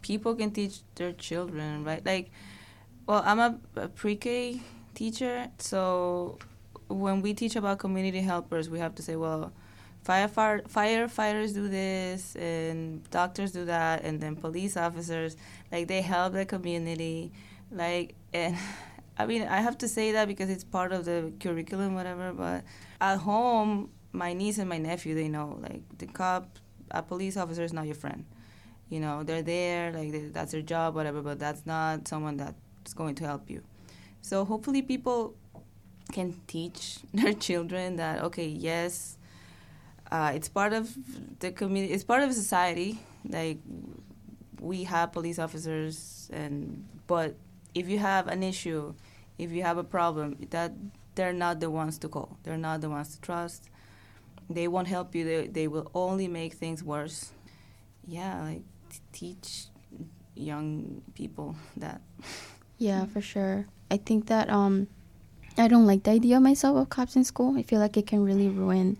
people 0.00 0.34
can 0.34 0.50
teach 0.50 0.80
their 0.94 1.12
children 1.12 1.84
right 1.84 2.04
like 2.04 2.30
well 3.06 3.22
i'm 3.24 3.38
a, 3.38 3.58
a 3.76 3.88
pre-k 3.88 4.60
teacher 4.94 5.48
so 5.58 6.38
when 6.88 7.22
we 7.22 7.34
teach 7.34 7.56
about 7.56 7.78
community 7.78 8.20
helpers 8.20 8.68
we 8.68 8.78
have 8.78 8.94
to 8.94 9.02
say 9.02 9.16
well 9.16 9.52
firefighter, 10.06 10.70
firefighters 10.70 11.54
do 11.54 11.68
this 11.68 12.36
and 12.36 13.08
doctors 13.10 13.52
do 13.52 13.64
that 13.64 14.04
and 14.04 14.20
then 14.20 14.36
police 14.36 14.76
officers 14.76 15.36
like 15.72 15.88
they 15.88 16.02
help 16.02 16.32
the 16.34 16.44
community 16.44 17.32
like 17.70 18.14
and 18.32 18.56
i 19.18 19.26
mean 19.26 19.42
i 19.42 19.60
have 19.60 19.78
to 19.78 19.88
say 19.88 20.12
that 20.12 20.28
because 20.28 20.50
it's 20.50 20.64
part 20.64 20.92
of 20.92 21.04
the 21.04 21.32
curriculum 21.40 21.94
whatever 21.94 22.32
but 22.32 22.62
at 23.00 23.16
home 23.18 23.88
my 24.12 24.32
niece 24.32 24.58
and 24.58 24.68
my 24.68 24.78
nephew 24.78 25.14
they 25.14 25.28
know 25.28 25.58
like 25.62 25.82
the 25.98 26.06
cop 26.06 26.58
a 26.90 27.02
police 27.02 27.36
officer 27.36 27.62
is 27.62 27.72
not 27.72 27.86
your 27.86 27.94
friend. 27.94 28.24
You 28.88 29.00
know 29.00 29.22
they're 29.24 29.42
there 29.42 29.92
like 29.92 30.12
they, 30.12 30.20
that's 30.26 30.52
their 30.52 30.62
job 30.62 30.94
whatever 30.94 31.22
but 31.22 31.38
that's 31.38 31.66
not 31.66 32.06
someone 32.06 32.36
that's 32.84 32.94
going 32.94 33.14
to 33.16 33.24
help 33.24 33.48
you. 33.48 33.62
So 34.20 34.44
hopefully 34.44 34.82
people 34.82 35.34
can 36.12 36.40
teach 36.46 36.98
their 37.14 37.32
children 37.32 37.96
that 37.96 38.22
okay 38.22 38.46
yes 38.46 39.16
uh, 40.12 40.32
it's 40.34 40.48
part 40.50 40.74
of 40.74 40.94
the 41.40 41.50
community 41.50 41.92
it's 41.92 42.04
part 42.04 42.22
of 42.22 42.32
society. 42.32 42.98
Like 43.28 43.58
we 44.60 44.84
have 44.84 45.12
police 45.12 45.38
officers 45.38 46.30
and 46.32 46.84
but 47.06 47.34
if 47.74 47.88
you 47.88 47.98
have 47.98 48.28
an 48.28 48.42
issue 48.42 48.94
if 49.38 49.50
you 49.50 49.62
have 49.62 49.78
a 49.78 49.84
problem 49.84 50.36
that 50.50 50.72
they're 51.14 51.32
not 51.32 51.60
the 51.60 51.70
ones 51.70 51.98
to 51.98 52.08
call. 52.08 52.38
They're 52.42 52.56
not 52.58 52.80
the 52.80 52.90
ones 52.90 53.14
to 53.14 53.20
trust. 53.20 53.70
They 54.50 54.68
won't 54.68 54.88
help 54.88 55.14
you. 55.14 55.24
They, 55.24 55.46
they 55.46 55.68
will 55.68 55.90
only 55.94 56.28
make 56.28 56.54
things 56.54 56.82
worse. 56.82 57.32
Yeah 58.06 58.42
like 58.42 58.62
t- 58.90 59.00
teach 59.12 59.66
young 60.34 61.02
people 61.14 61.56
that 61.76 62.02
Yeah, 62.78 63.06
for 63.06 63.20
sure. 63.20 63.66
I 63.90 63.96
think 63.96 64.26
that 64.26 64.50
um, 64.50 64.88
I 65.56 65.68
don't 65.68 65.86
like 65.86 66.02
the 66.02 66.10
idea 66.10 66.40
myself 66.40 66.76
of 66.76 66.88
cops 66.88 67.16
in 67.16 67.24
school. 67.24 67.56
I 67.56 67.62
feel 67.62 67.80
like 67.80 67.96
it 67.96 68.06
can 68.06 68.24
really 68.24 68.48
ruin 68.48 68.98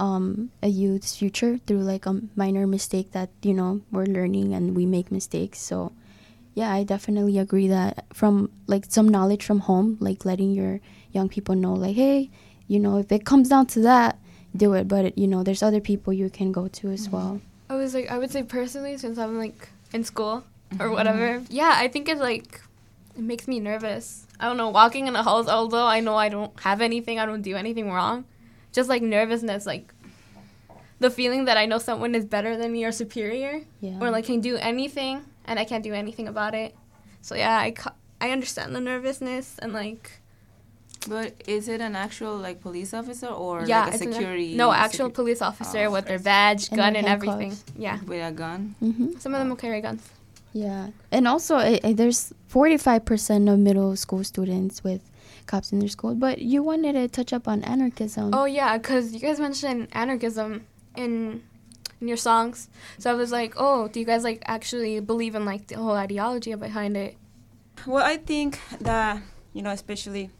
um, 0.00 0.50
a 0.62 0.68
youth's 0.68 1.16
future 1.16 1.58
through 1.66 1.82
like 1.82 2.06
a 2.06 2.20
minor 2.36 2.66
mistake 2.66 3.12
that 3.12 3.30
you 3.42 3.54
know 3.54 3.80
we're 3.90 4.06
learning 4.06 4.52
and 4.52 4.76
we 4.76 4.86
make 4.86 5.10
mistakes. 5.10 5.58
So 5.60 5.92
yeah, 6.54 6.72
I 6.72 6.84
definitely 6.84 7.38
agree 7.38 7.68
that 7.68 8.04
from 8.12 8.50
like 8.66 8.86
some 8.88 9.08
knowledge 9.08 9.44
from 9.44 9.60
home, 9.60 9.96
like 10.00 10.24
letting 10.24 10.52
your 10.52 10.80
young 11.12 11.28
people 11.28 11.54
know, 11.54 11.74
like 11.74 11.96
hey, 11.96 12.30
you 12.68 12.78
know, 12.78 12.98
if 12.98 13.10
it 13.12 13.24
comes 13.24 13.48
down 13.48 13.66
to 13.66 13.80
that, 13.80 14.18
do 14.56 14.74
it. 14.74 14.88
But 14.88 15.16
you 15.16 15.26
know, 15.26 15.42
there's 15.42 15.62
other 15.62 15.80
people 15.80 16.12
you 16.12 16.28
can 16.30 16.52
go 16.52 16.68
to 16.68 16.90
as 16.90 17.08
well. 17.08 17.40
I 17.70 17.76
was 17.76 17.94
like, 17.94 18.10
I 18.10 18.18
would 18.18 18.30
say 18.30 18.42
personally, 18.42 18.96
since 18.98 19.18
I'm 19.18 19.38
like 19.38 19.68
in 19.92 20.04
school 20.04 20.44
or 20.78 20.90
whatever. 20.90 21.42
Yeah, 21.48 21.72
I 21.76 21.88
think 21.88 22.08
it's 22.08 22.20
like, 22.20 22.60
it 23.16 23.22
makes 23.22 23.46
me 23.48 23.60
nervous. 23.60 24.26
I 24.40 24.46
don't 24.48 24.56
know, 24.56 24.68
walking 24.70 25.06
in 25.06 25.12
the 25.14 25.22
halls, 25.22 25.48
although 25.48 25.86
I 25.86 26.00
know 26.00 26.16
I 26.16 26.28
don't 26.28 26.58
have 26.60 26.80
anything, 26.80 27.18
I 27.18 27.26
don't 27.26 27.42
do 27.42 27.54
anything 27.56 27.90
wrong, 27.90 28.24
just 28.72 28.88
like 28.88 29.02
nervousness, 29.02 29.64
like 29.66 29.92
the 31.00 31.10
feeling 31.10 31.44
that 31.46 31.56
I 31.56 31.66
know 31.66 31.78
someone 31.78 32.14
is 32.14 32.24
better 32.24 32.56
than 32.56 32.72
me 32.72 32.84
or 32.84 32.92
superior, 32.92 33.60
Yeah. 33.80 33.98
or 34.00 34.10
like 34.10 34.24
can 34.26 34.40
do 34.40 34.56
anything 34.56 35.24
and 35.46 35.58
I 35.58 35.64
can't 35.64 35.84
do 35.84 35.92
anything 35.94 36.28
about 36.28 36.54
it. 36.54 36.74
So 37.20 37.34
yeah, 37.34 37.58
I, 37.58 37.70
ca- 37.72 37.94
I 38.20 38.30
understand 38.30 38.74
the 38.74 38.80
nervousness 38.80 39.58
and 39.60 39.72
like, 39.72 40.20
but 41.08 41.34
is 41.46 41.68
it 41.68 41.80
an 41.80 41.94
actual 41.94 42.36
like 42.36 42.60
police 42.62 42.94
officer 42.94 43.26
or 43.28 43.64
yeah, 43.66 43.84
like 43.84 43.92
a 43.92 43.94
it's 43.96 44.04
an- 44.04 44.12
security 44.12 44.54
no, 44.56 44.72
actual 44.72 45.10
secu- 45.10 45.14
police 45.14 45.42
officer 45.42 45.84
Oh, 45.86 45.90
with 45.92 46.06
their 46.06 46.18
badge, 46.18 46.68
And 46.68 46.78
gun, 46.78 46.92
their 46.94 47.00
and 47.00 47.08
everything. 47.08 47.50
handcuffs. 47.50 47.72
Yeah. 47.78 48.00
with 48.02 48.24
a 48.26 48.32
gun 48.32 48.74
hmm 48.80 49.10
Some 49.18 49.34
of 49.34 49.38
them 49.40 49.50
will 49.50 49.56
carry 49.56 49.80
guns. 49.80 50.02
Yeah, 50.54 50.90
and 51.10 51.26
also 51.26 51.58
there's 51.82 52.32
45% 52.48 53.52
of 53.52 53.58
middle 53.58 53.96
school 53.96 54.22
students 54.22 54.84
with 54.84 55.10
cops 55.46 55.72
in 55.72 55.80
their 55.80 55.88
school. 55.88 56.14
But 56.14 56.38
you 56.38 56.62
wanted 56.62 56.92
to 56.92 57.08
touch 57.08 57.32
up 57.32 57.48
on 57.48 57.64
anarchism. 57.64 58.30
Oh 58.32 58.44
yeah, 58.44 58.78
because 58.78 59.12
you 59.12 59.18
guys 59.18 59.40
mentioned 59.40 59.88
anarchism 59.92 60.64
in 60.96 61.42
in 62.00 62.06
your 62.06 62.16
songs. 62.16 62.68
So 62.98 63.10
I 63.10 63.14
was 63.14 63.32
like, 63.32 63.54
oh, 63.56 63.88
do 63.88 63.98
you 63.98 64.06
guys 64.06 64.22
like 64.22 64.42
actually 64.46 65.00
believe 65.00 65.34
in 65.34 65.44
like 65.44 65.66
the 65.66 65.74
whole 65.74 65.96
ideology 65.96 66.54
behind 66.54 66.96
it? 66.96 67.16
Well, 67.84 68.04
I 68.04 68.16
think 68.16 68.60
that 68.80 69.20
you 69.52 69.62
know, 69.62 69.70
especially 69.70 70.30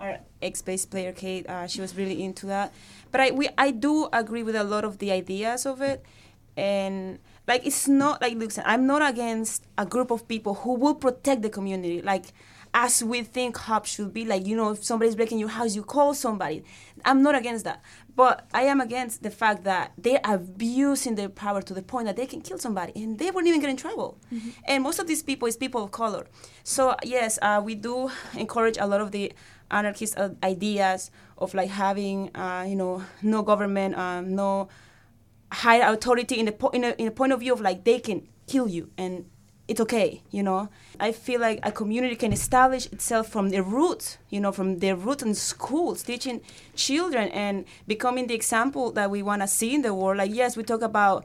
our 0.00 0.18
ex-bass 0.42 0.86
player 0.86 1.12
Kate, 1.12 1.48
uh, 1.48 1.68
she 1.68 1.80
was 1.80 1.94
really 1.94 2.22
into 2.24 2.46
that. 2.46 2.72
But 3.12 3.20
I 3.20 3.30
we 3.30 3.48
I 3.56 3.70
do 3.70 4.08
agree 4.12 4.42
with 4.42 4.56
a 4.56 4.64
lot 4.64 4.84
of 4.84 4.98
the 4.98 5.12
ideas 5.12 5.66
of 5.66 5.80
it, 5.80 6.04
and 6.56 7.20
like 7.46 7.66
it's 7.66 7.88
not 7.88 8.20
like 8.20 8.36
listen, 8.36 8.64
I'm 8.66 8.86
not 8.86 9.08
against 9.08 9.64
a 9.76 9.86
group 9.86 10.10
of 10.10 10.28
people 10.28 10.54
who 10.54 10.74
will 10.74 10.94
protect 10.94 11.42
the 11.42 11.50
community, 11.50 12.02
like 12.02 12.26
as 12.74 13.02
we 13.04 13.22
think 13.22 13.54
cops 13.54 13.90
should 13.90 14.12
be. 14.12 14.24
Like 14.24 14.46
you 14.46 14.56
know, 14.56 14.70
if 14.70 14.84
somebody's 14.84 15.16
breaking 15.16 15.38
your 15.38 15.48
house, 15.48 15.74
you 15.74 15.82
call 15.82 16.14
somebody. 16.14 16.64
I'm 17.04 17.22
not 17.22 17.34
against 17.34 17.64
that, 17.64 17.82
but 18.14 18.46
I 18.54 18.62
am 18.62 18.80
against 18.80 19.22
the 19.22 19.30
fact 19.30 19.64
that 19.64 19.92
they're 19.98 20.20
abusing 20.24 21.16
their 21.16 21.28
power 21.28 21.62
to 21.62 21.74
the 21.74 21.82
point 21.82 22.06
that 22.06 22.16
they 22.16 22.26
can 22.26 22.40
kill 22.40 22.58
somebody, 22.58 22.92
and 22.94 23.18
they 23.18 23.30
won't 23.30 23.46
even 23.46 23.60
get 23.60 23.70
in 23.70 23.76
trouble. 23.76 24.18
And 24.64 24.82
most 24.84 24.98
of 25.00 25.06
these 25.08 25.22
people 25.22 25.48
is 25.48 25.56
people 25.56 25.82
of 25.82 25.90
color. 25.90 26.26
So 26.62 26.94
yes, 27.02 27.38
uh, 27.42 27.60
we 27.64 27.74
do 27.74 28.10
encourage 28.34 28.78
a 28.78 28.86
lot 28.86 29.00
of 29.00 29.10
the 29.10 29.32
anarchist 29.70 30.16
uh, 30.18 30.30
ideas 30.44 31.10
of 31.38 31.54
like 31.54 31.70
having, 31.70 32.30
uh, 32.36 32.64
you 32.68 32.76
know, 32.76 33.02
no 33.22 33.42
government, 33.42 33.96
um, 33.96 34.34
no 34.36 34.68
higher 35.52 35.92
authority 35.92 36.38
in 36.38 36.46
the 36.46 36.52
po- 36.52 36.70
in 36.70 36.84
a, 36.84 36.90
in 36.98 37.06
a 37.06 37.10
point 37.10 37.32
of 37.32 37.40
view 37.40 37.52
of 37.52 37.60
like 37.60 37.84
they 37.84 38.00
can 38.00 38.26
kill 38.46 38.68
you 38.68 38.90
and 38.96 39.26
it's 39.68 39.80
okay, 39.80 40.22
you 40.30 40.42
know. 40.42 40.68
I 40.98 41.12
feel 41.12 41.40
like 41.40 41.60
a 41.62 41.70
community 41.70 42.16
can 42.16 42.32
establish 42.32 42.86
itself 42.86 43.28
from 43.28 43.50
the 43.50 43.62
roots, 43.62 44.18
you 44.28 44.40
know, 44.40 44.50
from 44.50 44.80
the 44.80 44.94
root 44.94 45.22
in 45.22 45.34
schools, 45.34 46.02
teaching 46.02 46.40
children 46.74 47.28
and 47.28 47.64
becoming 47.86 48.26
the 48.26 48.34
example 48.34 48.90
that 48.92 49.10
we 49.10 49.22
want 49.22 49.40
to 49.42 49.48
see 49.48 49.74
in 49.74 49.82
the 49.82 49.94
world. 49.94 50.18
Like, 50.18 50.34
yes, 50.34 50.56
we 50.56 50.64
talk 50.64 50.82
about, 50.82 51.24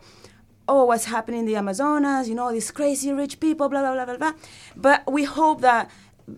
oh, 0.67 0.85
what's 0.85 1.05
happening 1.05 1.41
in 1.41 1.45
the 1.47 1.55
Amazonas, 1.55 2.29
you 2.29 2.35
know, 2.35 2.51
these 2.51 2.69
crazy 2.71 3.11
rich 3.11 3.39
people, 3.39 3.69
blah, 3.69 3.81
blah, 3.81 3.93
blah, 3.93 4.05
blah, 4.05 4.17
blah. 4.17 4.33
But 4.75 5.11
we 5.11 5.23
hope 5.23 5.61
that, 5.61 5.89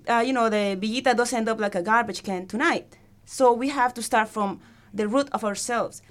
uh, 0.07 0.23
you 0.25 0.33
know, 0.33 0.49
the 0.49 0.77
Villita 0.79 1.15
doesn't 1.15 1.37
end 1.37 1.49
up 1.49 1.59
like 1.59 1.75
a 1.75 1.81
garbage 1.81 2.23
can 2.23 2.47
tonight. 2.47 2.95
So 3.25 3.51
we 3.51 3.69
have 3.69 3.93
to 3.95 4.01
start 4.01 4.29
from 4.29 4.61
the 4.93 5.07
root 5.07 5.29
of 5.31 5.43
ourselves. 5.43 6.01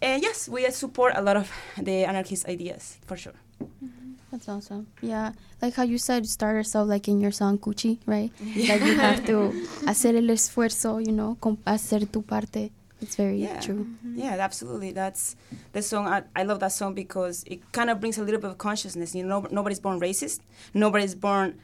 And 0.00 0.22
yes, 0.22 0.48
we 0.48 0.68
support 0.70 1.14
a 1.16 1.22
lot 1.22 1.36
of 1.36 1.50
the 1.76 2.04
anarchist 2.04 2.46
ideas, 2.48 2.98
for 3.06 3.16
sure. 3.16 3.34
Mm-hmm. 3.62 4.12
That's 4.30 4.48
awesome. 4.48 4.86
Yeah, 5.00 5.32
like 5.62 5.74
how 5.74 5.82
you 5.84 5.98
said, 5.98 6.26
start 6.26 6.54
yourself 6.54 6.88
like 6.88 7.08
in 7.08 7.20
your 7.20 7.30
song 7.32 7.58
Cuchi, 7.58 7.98
right? 8.06 8.30
Like 8.40 8.82
you 8.82 8.94
have 8.96 9.24
to 9.26 9.50
hacer 9.86 10.14
el 10.16 10.28
esfuerzo, 10.30 11.04
you 11.04 11.12
know, 11.12 11.36
hacer 11.66 12.00
tu 12.12 12.22
parte. 12.22 12.70
It's 13.00 13.16
very 13.16 13.38
Yeah. 13.42 13.60
true. 13.60 13.86
Mm-hmm. 13.86 14.18
Yeah, 14.18 14.36
absolutely. 14.38 14.92
That's 14.92 15.34
the 15.72 15.82
song. 15.82 16.06
I, 16.08 16.24
I 16.36 16.42
love 16.42 16.58
that 16.60 16.72
song 16.72 16.94
because 16.94 17.44
it 17.46 17.60
kind 17.72 17.90
of 17.90 18.00
brings 18.00 18.18
a 18.18 18.22
little 18.24 18.40
bit 18.40 18.50
of 18.50 18.58
consciousness. 18.58 19.14
You 19.14 19.24
know, 19.24 19.46
nobody's 19.50 19.78
born 19.80 20.00
racist. 20.00 20.40
Nobody's 20.74 21.14
born, 21.14 21.58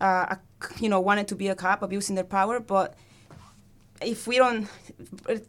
uh, 0.00 0.34
a, 0.36 0.38
you 0.80 0.88
know, 0.88 1.00
wanting 1.00 1.26
to 1.26 1.36
be 1.36 1.46
a 1.48 1.54
cop, 1.54 1.82
abusing 1.82 2.16
their 2.16 2.24
power. 2.24 2.58
But 2.60 2.94
if 4.00 4.26
we 4.26 4.38
don't 4.38 4.68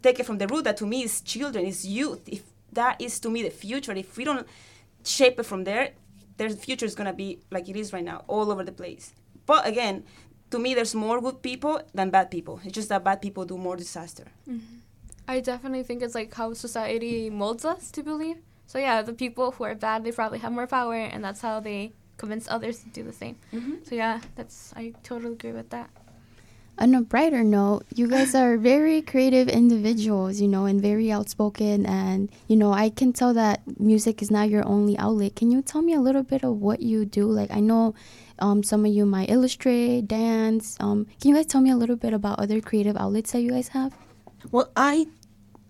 take 0.02 0.20
it 0.20 0.26
from 0.26 0.38
the 0.38 0.46
root, 0.46 0.64
that 0.64 0.76
to 0.78 0.86
me 0.86 1.02
is 1.02 1.20
children, 1.20 1.64
is 1.64 1.86
youth. 1.86 2.28
If 2.28 2.42
that 2.72 3.00
is 3.00 3.20
to 3.20 3.30
me 3.30 3.42
the 3.42 3.50
future, 3.50 3.92
if 3.92 4.16
we 4.16 4.24
don't 4.24 4.46
shape 5.04 5.38
it 5.38 5.44
from 5.44 5.64
there, 5.64 5.90
their 6.36 6.50
future 6.50 6.86
is 6.86 6.94
gonna 6.94 7.12
be 7.12 7.40
like 7.50 7.68
it 7.68 7.76
is 7.76 7.92
right 7.92 8.04
now, 8.04 8.24
all 8.26 8.50
over 8.50 8.64
the 8.64 8.72
place. 8.72 9.14
But 9.46 9.66
again, 9.66 10.04
to 10.50 10.58
me, 10.58 10.74
there's 10.74 10.94
more 10.94 11.20
good 11.20 11.42
people 11.42 11.80
than 11.94 12.10
bad 12.10 12.30
people. 12.30 12.60
It's 12.64 12.74
just 12.74 12.88
that 12.90 13.04
bad 13.04 13.22
people 13.22 13.44
do 13.44 13.56
more 13.56 13.76
disaster. 13.76 14.26
Mm-hmm. 14.48 14.78
I 15.26 15.40
definitely 15.40 15.82
think 15.82 16.02
it's 16.02 16.14
like 16.14 16.32
how 16.34 16.52
society 16.52 17.30
molds 17.30 17.64
us 17.64 17.90
to 17.92 18.02
believe. 18.02 18.38
So 18.66 18.78
yeah, 18.78 19.02
the 19.02 19.12
people 19.12 19.52
who 19.52 19.64
are 19.64 19.74
bad, 19.74 20.04
they 20.04 20.12
probably 20.12 20.38
have 20.40 20.52
more 20.52 20.66
power, 20.66 20.94
and 20.94 21.24
that's 21.24 21.40
how 21.40 21.60
they 21.60 21.92
convince 22.16 22.48
others 22.48 22.78
to 22.80 22.88
do 22.90 23.02
the 23.02 23.12
same. 23.12 23.36
Mm-hmm. 23.52 23.74
So 23.84 23.94
yeah, 23.94 24.20
that's 24.36 24.72
I 24.76 24.92
totally 25.02 25.32
agree 25.32 25.52
with 25.52 25.70
that. 25.70 25.90
On 26.78 26.94
a 26.94 27.02
brighter 27.02 27.44
note, 27.44 27.84
you 27.94 28.08
guys 28.08 28.34
are 28.34 28.56
very 28.56 29.02
creative 29.02 29.48
individuals, 29.48 30.40
you 30.40 30.48
know, 30.48 30.64
and 30.64 30.80
very 30.80 31.12
outspoken. 31.12 31.86
And, 31.86 32.30
you 32.48 32.56
know, 32.56 32.72
I 32.72 32.88
can 32.88 33.12
tell 33.12 33.34
that 33.34 33.60
music 33.78 34.22
is 34.22 34.30
not 34.30 34.48
your 34.48 34.66
only 34.66 34.98
outlet. 34.98 35.36
Can 35.36 35.50
you 35.52 35.62
tell 35.62 35.82
me 35.82 35.92
a 35.94 36.00
little 36.00 36.24
bit 36.24 36.42
of 36.42 36.56
what 36.56 36.80
you 36.80 37.04
do? 37.04 37.26
Like, 37.26 37.50
I 37.52 37.60
know 37.60 37.94
um, 38.38 38.62
some 38.62 38.84
of 38.84 38.92
you 38.92 39.06
might 39.06 39.30
illustrate, 39.30 40.08
dance. 40.08 40.76
Um, 40.80 41.06
can 41.20 41.30
you 41.30 41.36
guys 41.36 41.46
tell 41.46 41.60
me 41.60 41.70
a 41.70 41.76
little 41.76 41.94
bit 41.94 42.14
about 42.14 42.40
other 42.40 42.60
creative 42.60 42.96
outlets 42.96 43.32
that 43.32 43.42
you 43.42 43.50
guys 43.50 43.68
have? 43.68 43.94
Well, 44.50 44.72
I 44.74 45.06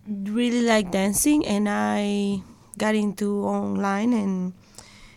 really 0.08 0.62
like 0.62 0.92
dancing, 0.92 1.44
and 1.44 1.68
I 1.68 2.42
got 2.78 2.94
into 2.94 3.44
online 3.44 4.14
and 4.14 4.54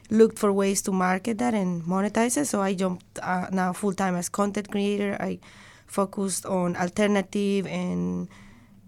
looked 0.10 0.38
for 0.40 0.52
ways 0.52 0.82
to 0.84 0.92
market 0.92 1.38
that 1.38 1.54
and 1.54 1.84
monetize 1.84 2.38
it. 2.38 2.46
So 2.46 2.62
I 2.62 2.74
jumped 2.74 3.06
uh, 3.22 3.48
now 3.52 3.72
full 3.72 3.94
time 3.94 4.16
as 4.16 4.30
content 4.30 4.70
creator. 4.70 5.16
I 5.20 5.40
focused 5.86 6.46
on 6.46 6.76
alternative 6.76 7.68
and 7.68 8.28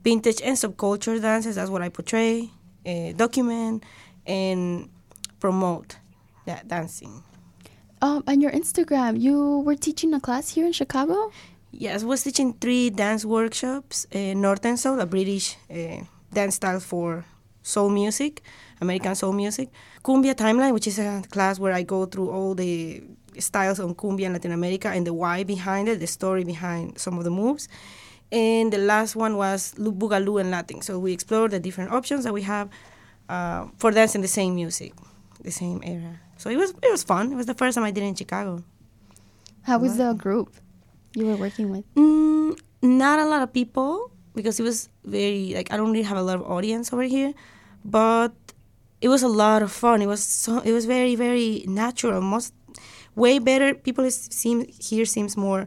vintage 0.04 0.42
and 0.42 0.56
subculture 0.58 1.22
dances. 1.22 1.56
That's 1.56 1.70
what 1.70 1.82
I 1.82 1.90
portray, 1.90 2.50
uh, 2.86 3.12
document, 3.14 3.84
and 4.26 4.90
promote 5.40 5.98
that 6.46 6.68
dancing. 6.68 7.24
Um, 8.02 8.24
on 8.28 8.42
your 8.42 8.52
Instagram, 8.52 9.20
you 9.20 9.60
were 9.60 9.76
teaching 9.76 10.14
a 10.14 10.20
class 10.20 10.50
here 10.50 10.66
in 10.66 10.72
Chicago? 10.72 11.32
Yes, 11.72 12.04
was 12.04 12.24
teaching 12.24 12.54
three 12.54 12.90
dance 12.90 13.26
workshops, 13.26 14.06
uh, 14.14 14.34
Northern 14.34 14.78
Soul, 14.78 15.00
a 15.00 15.06
British 15.06 15.58
uh, 15.70 16.04
dance 16.32 16.56
style 16.56 16.80
for 16.80 17.26
soul 17.64 17.90
music, 17.90 18.42
American 18.82 19.16
soul 19.16 19.34
music. 19.34 19.70
Cumbia 20.04 20.34
Timeline, 20.34 20.74
which 20.74 20.88
is 20.88 21.00
a 21.00 21.24
class 21.30 21.60
where 21.60 21.74
I 21.74 21.84
go 21.84 22.06
through 22.06 22.30
all 22.30 22.56
the 22.56 23.04
styles 23.40 23.80
on 23.80 23.96
cumbia 23.96 24.26
in 24.26 24.34
Latin 24.34 24.52
America 24.52 24.90
and 24.90 25.06
the 25.06 25.14
why 25.14 25.44
behind 25.44 25.90
it, 25.90 26.00
the 26.00 26.08
story 26.08 26.44
behind 26.44 27.00
some 27.00 27.18
of 27.18 27.24
the 27.24 27.32
moves. 27.32 27.68
And 28.32 28.74
the 28.74 28.78
last 28.78 29.16
one 29.16 29.38
was 29.38 29.74
Boogaloo 29.78 30.42
and 30.42 30.52
Latin. 30.52 30.82
So 30.82 31.00
we 31.00 31.14
explored 31.14 31.52
the 31.52 31.60
different 31.60 31.92
options 31.92 32.26
that 32.26 32.34
we 32.34 32.42
have 32.42 32.70
uh, 33.30 33.68
for 33.78 33.92
dancing 33.92 34.22
the 34.22 34.28
same 34.28 34.56
music, 34.56 34.94
the 35.42 35.52
same 35.52 35.82
era. 35.84 36.20
So 36.38 36.50
it 36.50 36.58
was 36.58 36.72
it 36.84 36.92
was 36.92 37.04
fun. 37.04 37.32
It 37.32 37.36
was 37.36 37.46
the 37.46 37.54
first 37.54 37.76
time 37.76 37.84
I 37.84 37.92
did 37.92 38.04
it 38.04 38.08
in 38.08 38.16
Chicago. 38.16 38.64
How 39.64 39.80
was 39.80 39.98
the 39.98 40.14
group 40.14 40.56
you 41.14 41.26
were 41.26 41.36
working 41.36 41.70
with? 41.70 41.84
Mm, 41.96 42.60
not 42.82 43.20
a 43.20 43.26
lot 43.26 43.42
of 43.42 43.52
people 43.52 44.12
because 44.36 44.60
it 44.60 44.64
was 44.64 44.90
very 45.04 45.54
like 45.56 45.74
I 45.74 45.78
don't 45.78 45.92
really 45.92 46.08
have 46.08 46.18
a 46.18 46.22
lot 46.22 46.36
of 46.36 46.44
audience 46.44 46.94
over 46.94 47.04
here, 47.04 47.34
but 47.84 48.32
it 49.02 49.10
was 49.10 49.24
a 49.24 49.28
lot 49.28 49.62
of 49.62 49.72
fun. 49.72 50.02
It 50.02 50.08
was 50.08 50.24
so 50.24 50.60
it 50.60 50.72
was 50.72 50.86
very 50.86 51.16
very 51.16 51.66
natural. 51.68 52.22
Most 52.22 52.54
way 53.24 53.40
better. 53.40 53.74
People 53.88 54.06
is, 54.06 54.18
seem 54.32 54.58
here 54.90 55.06
seems 55.16 55.36
more 55.36 55.62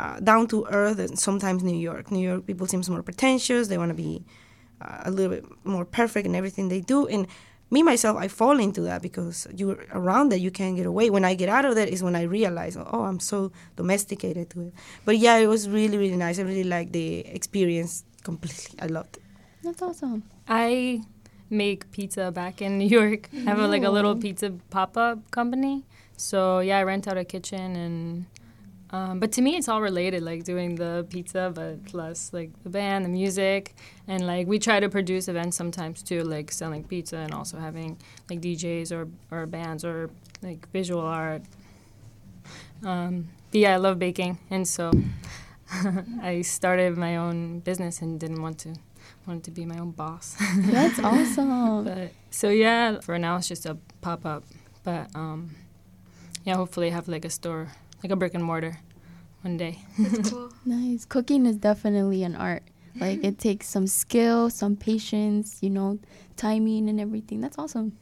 uh, 0.00 0.16
down 0.20 0.46
to 0.52 0.66
earth 0.70 0.96
than 0.96 1.16
sometimes 1.16 1.60
New 1.62 1.80
York. 1.88 2.10
New 2.10 2.26
York 2.30 2.42
people 2.46 2.66
seems 2.66 2.88
more 2.88 3.02
pretentious. 3.02 3.68
They 3.68 3.78
want 3.82 3.90
to 3.90 4.00
be 4.08 4.24
uh, 4.80 5.08
a 5.08 5.10
little 5.10 5.32
bit 5.36 5.44
more 5.64 5.84
perfect 5.84 6.24
in 6.26 6.34
everything 6.34 6.68
they 6.68 6.80
do 6.80 7.06
and 7.06 7.26
me 7.70 7.82
myself 7.82 8.18
i 8.18 8.28
fall 8.28 8.58
into 8.66 8.82
that 8.82 9.00
because 9.00 9.46
you're 9.56 9.80
around 9.92 10.26
that 10.32 10.40
you 10.40 10.50
can't 10.50 10.76
get 10.76 10.86
away 10.92 11.08
when 11.08 11.24
i 11.24 11.32
get 11.42 11.48
out 11.48 11.64
of 11.64 11.74
that 11.78 11.88
is 11.88 12.02
when 12.02 12.14
i 12.14 12.22
realize 12.38 12.76
oh 12.76 13.02
i'm 13.08 13.20
so 13.20 13.50
domesticated 13.76 14.50
to 14.50 14.60
it 14.66 14.72
but 15.06 15.16
yeah 15.16 15.36
it 15.44 15.46
was 15.46 15.62
really 15.70 15.96
really 15.96 16.16
nice 16.16 16.38
i 16.38 16.42
really 16.42 16.68
liked 16.76 16.92
the 16.92 17.06
experience 17.38 18.04
completely 18.24 18.78
i 18.80 18.86
loved 18.86 19.16
it 19.16 19.22
That's 19.64 19.80
awesome. 19.80 20.24
I 20.48 21.02
make 21.48 21.90
pizza 21.92 22.32
back 22.32 22.60
in 22.60 22.78
New 22.78 22.88
York. 22.98 23.28
I 23.32 23.40
have 23.50 23.60
a, 23.60 23.68
like 23.68 23.84
a 23.84 23.90
little 23.90 24.16
pizza 24.16 24.50
pop 24.70 24.96
up 24.96 25.30
company. 25.30 25.84
So 26.22 26.60
yeah, 26.60 26.78
I 26.78 26.84
rent 26.84 27.08
out 27.08 27.18
a 27.18 27.24
kitchen 27.24 27.76
and. 27.76 28.26
Um, 28.94 29.20
but 29.20 29.32
to 29.32 29.40
me, 29.40 29.56
it's 29.56 29.68
all 29.68 29.80
related, 29.80 30.22
like 30.22 30.44
doing 30.44 30.74
the 30.74 31.06
pizza, 31.08 31.50
but 31.54 31.82
plus 31.86 32.30
like 32.34 32.50
the 32.62 32.68
band, 32.68 33.06
the 33.06 33.08
music, 33.08 33.74
and 34.06 34.26
like 34.26 34.46
we 34.46 34.58
try 34.58 34.80
to 34.80 34.90
produce 34.90 35.28
events 35.28 35.56
sometimes 35.56 36.02
too, 36.02 36.22
like 36.24 36.52
selling 36.52 36.84
pizza 36.84 37.16
and 37.16 37.32
also 37.32 37.56
having 37.56 37.96
like 38.28 38.42
DJs 38.42 38.92
or 38.92 39.08
or 39.30 39.46
bands 39.46 39.82
or 39.82 40.10
like 40.42 40.70
visual 40.72 41.00
art. 41.00 41.40
Um, 42.84 43.28
but 43.50 43.60
yeah, 43.60 43.72
I 43.72 43.78
love 43.78 43.98
baking, 43.98 44.38
and 44.50 44.68
so 44.68 44.92
I 46.22 46.42
started 46.42 46.98
my 46.98 47.16
own 47.16 47.60
business 47.60 48.02
and 48.02 48.20
didn't 48.20 48.42
want 48.42 48.58
to 48.58 48.74
wanted 49.26 49.44
to 49.44 49.50
be 49.50 49.64
my 49.64 49.78
own 49.78 49.92
boss. 49.92 50.36
That's 50.56 50.98
awesome. 51.02 51.84
But 51.84 52.12
so 52.30 52.50
yeah, 52.50 53.00
for 53.00 53.18
now 53.18 53.36
it's 53.36 53.48
just 53.48 53.64
a 53.64 53.78
pop 54.02 54.26
up. 54.26 54.44
But 54.84 55.08
um, 55.14 55.54
yeah, 56.44 56.56
hopefully 56.56 56.90
have 56.90 57.08
like 57.08 57.24
a 57.24 57.30
store, 57.30 57.68
like 58.02 58.10
a 58.12 58.16
brick 58.16 58.34
and 58.34 58.44
mortar, 58.44 58.80
one 59.42 59.56
day. 59.56 59.78
That's 59.98 60.30
cool. 60.34 60.52
Nice. 60.64 61.04
Cooking 61.04 61.46
is 61.46 61.56
definitely 61.56 62.22
an 62.24 62.34
art. 62.36 62.62
Like 63.00 63.24
it 63.24 63.38
takes 63.46 63.68
some 63.68 63.86
skill, 63.86 64.50
some 64.50 64.76
patience, 64.76 65.58
you 65.62 65.70
know, 65.70 65.98
timing 66.36 66.88
and 66.88 67.00
everything. 67.00 67.40
That's 67.40 67.58
awesome. 67.58 67.96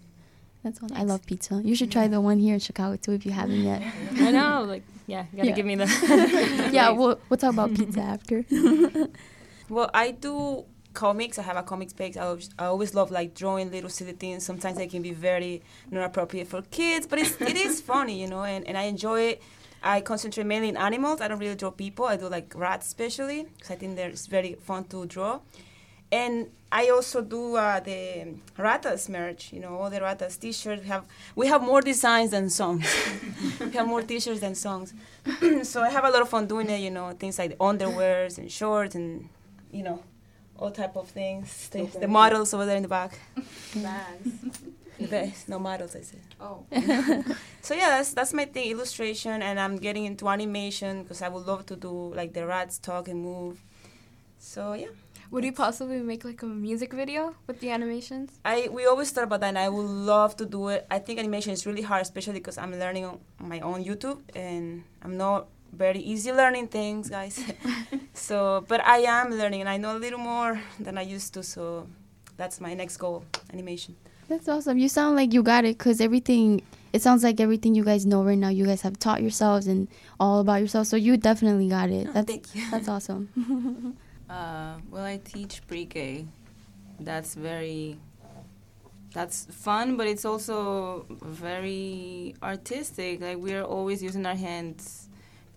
That's 0.62 0.82
awesome. 0.82 0.96
I 0.96 1.04
love 1.04 1.24
pizza. 1.24 1.60
You 1.64 1.74
should 1.74 1.90
try 1.90 2.06
the 2.08 2.20
one 2.20 2.38
here 2.38 2.54
in 2.54 2.60
Chicago 2.60 2.96
too 2.96 3.12
if 3.12 3.24
you 3.24 3.32
haven't 3.32 3.60
yet. 3.62 3.82
I 4.16 4.30
know, 4.30 4.64
like 4.66 4.82
yeah, 5.06 5.24
you 5.32 5.36
gotta 5.38 5.48
Yeah. 5.48 5.54
give 5.54 5.66
me 5.66 5.74
the. 5.76 6.70
yeah, 6.72 6.90
we'll, 6.90 7.18
we'll 7.28 7.38
talk 7.38 7.52
about 7.54 7.72
pizza 7.74 8.00
after. 8.00 8.44
Well, 9.68 9.88
I 9.94 10.10
do 10.10 10.64
comics. 10.94 11.38
I 11.38 11.42
have 11.42 11.56
a 11.56 11.62
comics 11.62 11.92
page. 11.92 12.16
I 12.16 12.26
always, 12.26 12.50
I 12.58 12.66
always 12.66 12.94
love 12.94 13.10
like 13.10 13.34
drawing 13.34 13.70
little 13.70 13.90
silly 13.90 14.12
things. 14.12 14.44
Sometimes 14.44 14.76
they 14.76 14.86
can 14.86 15.02
be 15.02 15.12
very 15.12 15.62
not 15.90 16.04
appropriate 16.04 16.48
for 16.48 16.62
kids, 16.62 17.06
but 17.06 17.18
it's, 17.18 17.40
it 17.40 17.56
is 17.56 17.80
funny, 17.80 18.20
you 18.20 18.28
know, 18.28 18.42
and, 18.42 18.66
and 18.66 18.76
I 18.76 18.82
enjoy 18.82 19.20
it. 19.22 19.42
I 19.82 20.02
concentrate 20.02 20.44
mainly 20.44 20.68
in 20.68 20.76
animals. 20.76 21.20
I 21.20 21.28
don't 21.28 21.38
really 21.38 21.54
draw 21.54 21.70
people. 21.70 22.04
I 22.04 22.16
do 22.16 22.28
like 22.28 22.52
rats 22.54 22.86
especially 22.86 23.46
because 23.56 23.70
I 23.70 23.76
think 23.76 23.96
they're 23.96 24.12
very 24.28 24.54
fun 24.54 24.84
to 24.84 25.06
draw. 25.06 25.40
And 26.12 26.50
I 26.72 26.88
also 26.90 27.22
do 27.22 27.56
uh, 27.56 27.80
the 27.80 28.34
Ratas 28.58 29.08
merch, 29.08 29.52
you 29.52 29.60
know, 29.60 29.76
all 29.76 29.90
the 29.90 30.00
Ratas 30.00 30.38
t-shirts. 30.38 30.82
We 30.82 30.88
have, 30.88 31.04
we 31.36 31.46
have 31.46 31.62
more 31.62 31.80
designs 31.80 32.32
than 32.32 32.50
songs. 32.50 32.84
we 33.60 33.70
have 33.70 33.86
more 33.86 34.02
t-shirts 34.02 34.40
than 34.40 34.54
songs. 34.54 34.92
so 35.62 35.82
I 35.82 35.90
have 35.90 36.04
a 36.04 36.10
lot 36.10 36.22
of 36.22 36.28
fun 36.28 36.46
doing 36.46 36.68
it, 36.68 36.80
you 36.80 36.90
know, 36.90 37.12
things 37.12 37.38
like 37.38 37.56
underwears 37.58 38.38
and 38.38 38.50
shorts 38.50 38.96
and, 38.96 39.28
you 39.72 39.84
know, 39.84 40.02
all 40.60 40.70
type 40.70 40.94
of 40.96 41.08
things. 41.08 41.68
The, 41.70 41.86
the 41.86 42.08
models 42.08 42.52
over 42.54 42.66
there 42.66 42.76
in 42.76 42.82
the 42.82 42.88
back. 42.88 43.18
The 45.00 45.06
best. 45.06 45.48
No 45.48 45.58
models, 45.58 45.96
I 45.96 46.02
said. 46.02 46.20
Oh. 46.38 46.64
So 47.62 47.74
yeah, 47.74 47.88
that's 47.88 48.12
that's 48.12 48.32
my 48.34 48.44
thing, 48.44 48.70
illustration, 48.70 49.42
and 49.42 49.58
I'm 49.60 49.76
getting 49.76 50.04
into 50.04 50.28
animation 50.28 51.02
because 51.02 51.22
I 51.22 51.28
would 51.28 51.46
love 51.46 51.64
to 51.66 51.76
do 51.76 52.12
like 52.14 52.32
the 52.32 52.46
rats 52.46 52.78
talk 52.78 53.08
and 53.08 53.22
move. 53.22 53.62
So 54.38 54.74
yeah. 54.74 54.92
Would 55.30 55.44
you 55.44 55.52
possibly 55.52 56.00
make 56.00 56.24
like 56.24 56.42
a 56.42 56.46
music 56.46 56.92
video 56.92 57.36
with 57.46 57.60
the 57.60 57.70
animations? 57.70 58.32
I 58.44 58.68
we 58.70 58.84
always 58.86 59.10
thought 59.10 59.24
about 59.24 59.40
that, 59.40 59.48
and 59.48 59.58
I 59.58 59.68
would 59.68 59.86
love 59.86 60.36
to 60.36 60.46
do 60.46 60.68
it. 60.68 60.86
I 60.90 60.98
think 60.98 61.18
animation 61.18 61.52
is 61.52 61.64
really 61.66 61.82
hard, 61.82 62.02
especially 62.02 62.40
because 62.40 62.58
I'm 62.58 62.72
learning 62.78 63.04
on 63.04 63.20
my 63.38 63.60
own 63.60 63.84
YouTube, 63.84 64.20
and 64.34 64.84
I'm 65.02 65.16
not 65.16 65.46
very 65.72 66.00
easy 66.00 66.32
learning 66.32 66.68
things, 66.68 67.10
guys. 67.10 67.42
so, 68.14 68.64
but 68.68 68.84
I 68.84 68.98
am 68.98 69.30
learning, 69.30 69.60
and 69.60 69.68
I 69.68 69.76
know 69.76 69.96
a 69.96 70.00
little 70.00 70.18
more 70.18 70.60
than 70.78 70.98
I 70.98 71.02
used 71.02 71.34
to. 71.34 71.42
So, 71.42 71.86
that's 72.36 72.60
my 72.60 72.74
next 72.74 72.96
goal: 72.96 73.24
animation. 73.52 73.96
That's 74.30 74.48
awesome. 74.48 74.78
You 74.78 74.88
sound 74.88 75.16
like 75.16 75.32
you 75.32 75.42
got 75.42 75.64
it 75.64 75.76
because 75.76 76.00
everything, 76.00 76.62
it 76.92 77.02
sounds 77.02 77.24
like 77.24 77.40
everything 77.40 77.74
you 77.74 77.82
guys 77.82 78.06
know 78.06 78.22
right 78.22 78.38
now, 78.38 78.48
you 78.48 78.64
guys 78.64 78.80
have 78.82 78.96
taught 78.96 79.22
yourselves 79.22 79.66
and 79.66 79.88
all 80.20 80.38
about 80.38 80.60
yourselves. 80.60 80.88
So 80.88 80.96
you 80.96 81.16
definitely 81.16 81.68
got 81.68 81.90
it. 81.90 82.06
That's, 82.14 82.26
thank 82.26 82.54
you. 82.54 82.70
that's 82.70 82.88
awesome. 82.88 83.96
Uh, 84.30 84.76
well, 84.88 85.02
I 85.02 85.16
teach 85.24 85.60
pre-K. 85.66 86.24
That's 87.00 87.34
very. 87.34 87.98
That's 89.12 89.46
fun, 89.46 89.96
but 89.96 90.06
it's 90.06 90.24
also 90.24 91.04
very 91.10 92.36
artistic. 92.40 93.20
Like 93.20 93.38
we're 93.38 93.64
always 93.64 94.04
using 94.04 94.24
our 94.24 94.36
hands, 94.36 95.08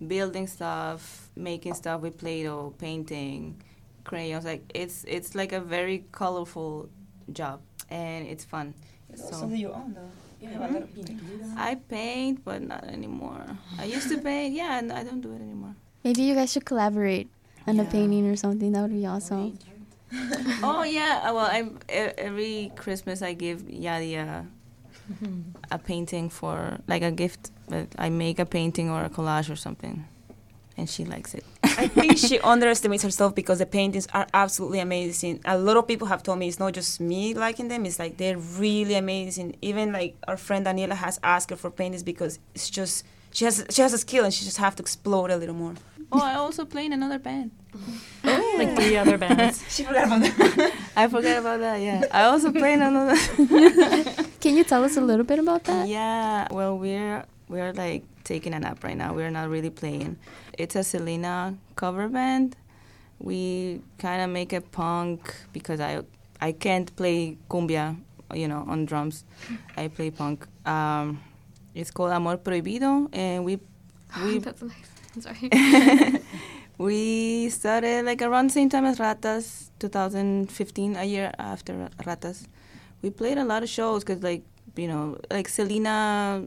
building 0.06 0.46
stuff, 0.46 1.28
making 1.36 1.74
stuff 1.74 2.00
with 2.00 2.18
Play-Doh, 2.18 2.74
painting, 2.78 3.60
crayons. 4.04 4.44
Like 4.44 4.62
it's 4.74 5.04
it's 5.04 5.34
like 5.34 5.52
a 5.52 5.60
very 5.60 6.04
colorful 6.12 6.88
job, 7.32 7.60
and 7.90 8.26
it's 8.26 8.44
fun. 8.44 8.74
So 9.14 9.48
you 9.48 9.72
own, 9.72 9.94
though. 9.94 10.10
You 10.40 10.48
have 10.48 10.70
a 10.70 10.72
lot 10.74 10.82
of 10.82 10.94
painting. 10.94 11.20
I 11.56 11.74
paint, 11.76 12.44
but 12.44 12.60
not 12.62 12.84
anymore. 12.84 13.46
I 13.78 13.84
used 13.84 14.08
to 14.10 14.18
paint, 14.18 14.54
yeah, 14.54 14.78
and 14.78 14.92
I 14.92 15.02
don't 15.04 15.20
do 15.20 15.32
it 15.32 15.40
anymore. 15.40 15.74
Maybe 16.02 16.22
you 16.22 16.34
guys 16.34 16.52
should 16.52 16.66
collaborate 16.66 17.28
on 17.66 17.80
a 17.80 17.84
painting 17.84 18.26
or 18.28 18.36
something. 18.36 18.72
That 18.72 18.82
would 18.82 18.92
be 18.92 19.06
awesome. 19.06 19.58
oh 20.62 20.82
yeah. 20.82 21.22
uh, 21.24 21.32
Well, 21.34 21.46
I 21.46 21.62
e- 21.88 22.12
every 22.18 22.72
Christmas 22.76 23.22
I 23.22 23.32
give 23.32 23.62
Yadi 23.62 24.12
a, 25.70 25.74
a 25.74 25.78
painting 25.78 26.28
for 26.30 26.78
like 26.86 27.02
a 27.02 27.10
gift. 27.10 27.50
But 27.68 27.88
I 27.98 28.10
make 28.10 28.38
a 28.38 28.46
painting 28.46 28.90
or 28.90 29.04
a 29.04 29.08
collage 29.08 29.50
or 29.50 29.56
something, 29.56 30.04
and 30.76 30.88
she 30.88 31.04
likes 31.04 31.34
it. 31.34 31.44
I 31.62 31.88
think 31.88 32.18
she 32.26 32.38
underestimates 32.40 33.02
herself 33.02 33.34
because 33.34 33.58
the 33.58 33.66
paintings 33.66 34.06
are 34.12 34.26
absolutely 34.34 34.80
amazing. 34.80 35.40
A 35.44 35.58
lot 35.58 35.76
of 35.76 35.86
people 35.88 36.08
have 36.08 36.22
told 36.22 36.38
me 36.38 36.48
it's 36.48 36.58
not 36.58 36.74
just 36.74 37.00
me 37.00 37.34
liking 37.34 37.68
them; 37.68 37.86
it's 37.86 37.98
like 37.98 38.16
they're 38.16 38.38
really 38.38 38.94
amazing. 38.94 39.56
Even 39.62 39.92
like 39.92 40.16
our 40.28 40.36
friend 40.36 40.66
Daniela 40.66 40.94
has 40.94 41.18
asked 41.22 41.50
her 41.50 41.56
for 41.56 41.70
paintings 41.70 42.02
because 42.02 42.38
it's 42.54 42.68
just 42.68 43.04
she 43.34 43.44
has 43.44 43.56
she 43.74 43.82
has 43.82 43.92
a 43.92 43.98
skill 43.98 44.24
and 44.24 44.32
she 44.32 44.44
just 44.50 44.56
have 44.64 44.74
to 44.76 44.82
explode 44.82 45.30
a 45.30 45.36
little 45.36 45.54
more. 45.64 45.74
oh, 46.12 46.22
I 46.22 46.34
also 46.44 46.64
play 46.64 46.84
in 46.86 46.92
another 46.92 47.18
band. 47.18 47.50
Oh, 48.24 48.54
like 48.60 48.72
three 48.78 48.96
other 49.02 49.18
bands. 49.18 49.56
She 49.74 49.82
forgot 49.88 50.06
about 50.06 50.20
that. 50.22 50.72
I 51.02 51.08
forgot 51.08 51.36
about 51.42 51.58
that. 51.66 51.76
Yeah, 51.88 52.04
I 52.12 52.22
also 52.30 52.48
play 52.52 52.72
in 52.76 52.82
another. 52.82 53.16
Can 54.42 54.52
you 54.58 54.64
tell 54.64 54.82
us 54.84 54.96
a 54.96 55.00
little 55.10 55.26
bit 55.26 55.38
about 55.38 55.64
that? 55.64 55.88
Yeah, 55.88 56.46
well, 56.56 56.78
we're 56.78 57.24
we're 57.48 57.72
like 57.84 58.04
taking 58.22 58.54
a 58.54 58.60
nap 58.60 58.84
right 58.84 58.96
now. 58.96 59.10
We're 59.18 59.30
not 59.38 59.48
really 59.50 59.70
playing. 59.70 60.16
It's 60.56 60.76
a 60.76 60.84
Selena 60.84 61.56
cover 61.74 62.08
band. 62.08 62.56
We 63.18 63.80
kind 63.98 64.22
of 64.22 64.30
make 64.30 64.52
it 64.52 64.70
punk 64.70 65.20
because 65.52 65.80
I 65.80 66.02
I 66.40 66.52
can't 66.52 66.94
play 66.94 67.36
cumbia, 67.50 67.96
you 68.32 68.46
know, 68.46 68.62
on 68.68 68.86
drums. 68.86 69.24
I 69.76 69.88
play 69.88 70.10
punk. 70.10 70.46
Um, 70.66 71.18
it's 71.74 71.90
called 71.90 72.12
Amor 72.12 72.36
Prohibido, 72.36 73.08
and 73.12 73.44
we 73.44 73.58
we 74.22 74.38
That's 74.38 74.62
nice. 74.62 74.90
I'm 75.14 75.22
sorry. 75.22 75.50
we 76.78 77.48
started 77.50 78.04
like 78.04 78.22
around 78.22 78.48
the 78.48 78.52
same 78.52 78.68
time 78.68 78.84
as 78.84 78.98
Ratas, 78.98 79.70
2015, 79.78 80.96
a 80.96 81.04
year 81.04 81.32
after 81.38 81.88
Ratas. 82.02 82.46
We 83.02 83.10
played 83.10 83.38
a 83.38 83.44
lot 83.44 83.62
of 83.62 83.68
shows 83.68 84.02
because, 84.02 84.22
like, 84.22 84.42
you 84.76 84.88
know, 84.88 85.18
like 85.30 85.48
Selena 85.48 86.46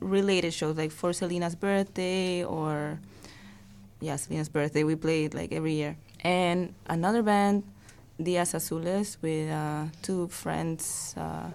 related 0.00 0.54
shows, 0.54 0.76
like 0.76 0.90
for 0.90 1.12
Selena's 1.12 1.54
birthday 1.54 2.42
or, 2.44 3.00
yeah, 4.00 4.16
Selena's 4.16 4.48
birthday. 4.48 4.82
We 4.82 4.96
played 4.96 5.34
like 5.34 5.52
every 5.52 5.74
year. 5.74 5.96
And 6.20 6.74
another 6.86 7.22
band, 7.22 7.64
Dias 8.20 8.52
Azules, 8.52 9.18
with 9.20 9.50
uh, 9.50 9.86
two 10.02 10.28
friends 10.28 11.14
uh, 11.16 11.50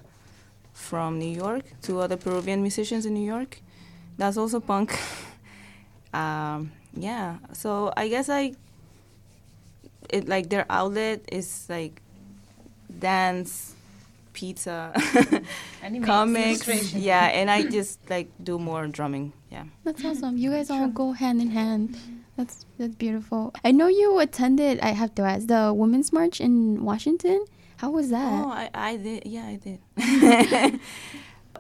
from 0.76 1.18
New 1.18 1.34
York, 1.34 1.64
two 1.82 2.00
other 2.00 2.18
Peruvian 2.18 2.62
musicians 2.62 3.08
in 3.08 3.16
New 3.16 3.26
York. 3.26 3.62
That's 4.18 4.38
also 4.38 4.60
punk. 4.60 4.94
um, 6.14 6.72
yeah 6.96 7.38
so 7.52 7.92
i 7.98 8.08
guess 8.08 8.30
i 8.30 8.54
it 10.10 10.28
like 10.28 10.50
their 10.50 10.66
outlet 10.70 11.22
is 11.32 11.66
like 11.70 12.02
dance 13.00 13.76
pizza 14.32 14.94
comics 16.04 16.94
yeah 16.94 17.26
and 17.28 17.52
i 17.52 17.62
just 17.78 18.00
like 18.10 18.30
do 18.44 18.58
more 18.58 18.88
drumming 18.88 19.34
yeah 19.52 19.64
That's 19.84 20.04
awesome. 20.04 20.38
You 20.38 20.52
guys 20.52 20.70
all 20.70 20.88
go 20.90 21.14
hand 21.14 21.40
in 21.42 21.52
hand. 21.52 21.96
That's 22.36 22.66
that's 22.78 22.96
beautiful. 22.96 23.54
I 23.64 23.72
know 23.72 23.88
you 23.88 24.20
attended. 24.20 24.80
I 24.82 24.92
have 24.92 25.16
to 25.16 25.24
ask 25.24 25.48
the 25.48 25.72
Women's 25.74 26.12
March 26.12 26.42
in 26.42 26.84
Washington. 26.84 27.46
How 27.78 27.90
was 27.92 28.10
that? 28.10 28.32
oh 28.32 28.50
i, 28.52 28.70
I 28.74 28.98
did 28.98 29.24
yeah 29.26 29.46
i 29.46 29.56
did. 29.56 30.80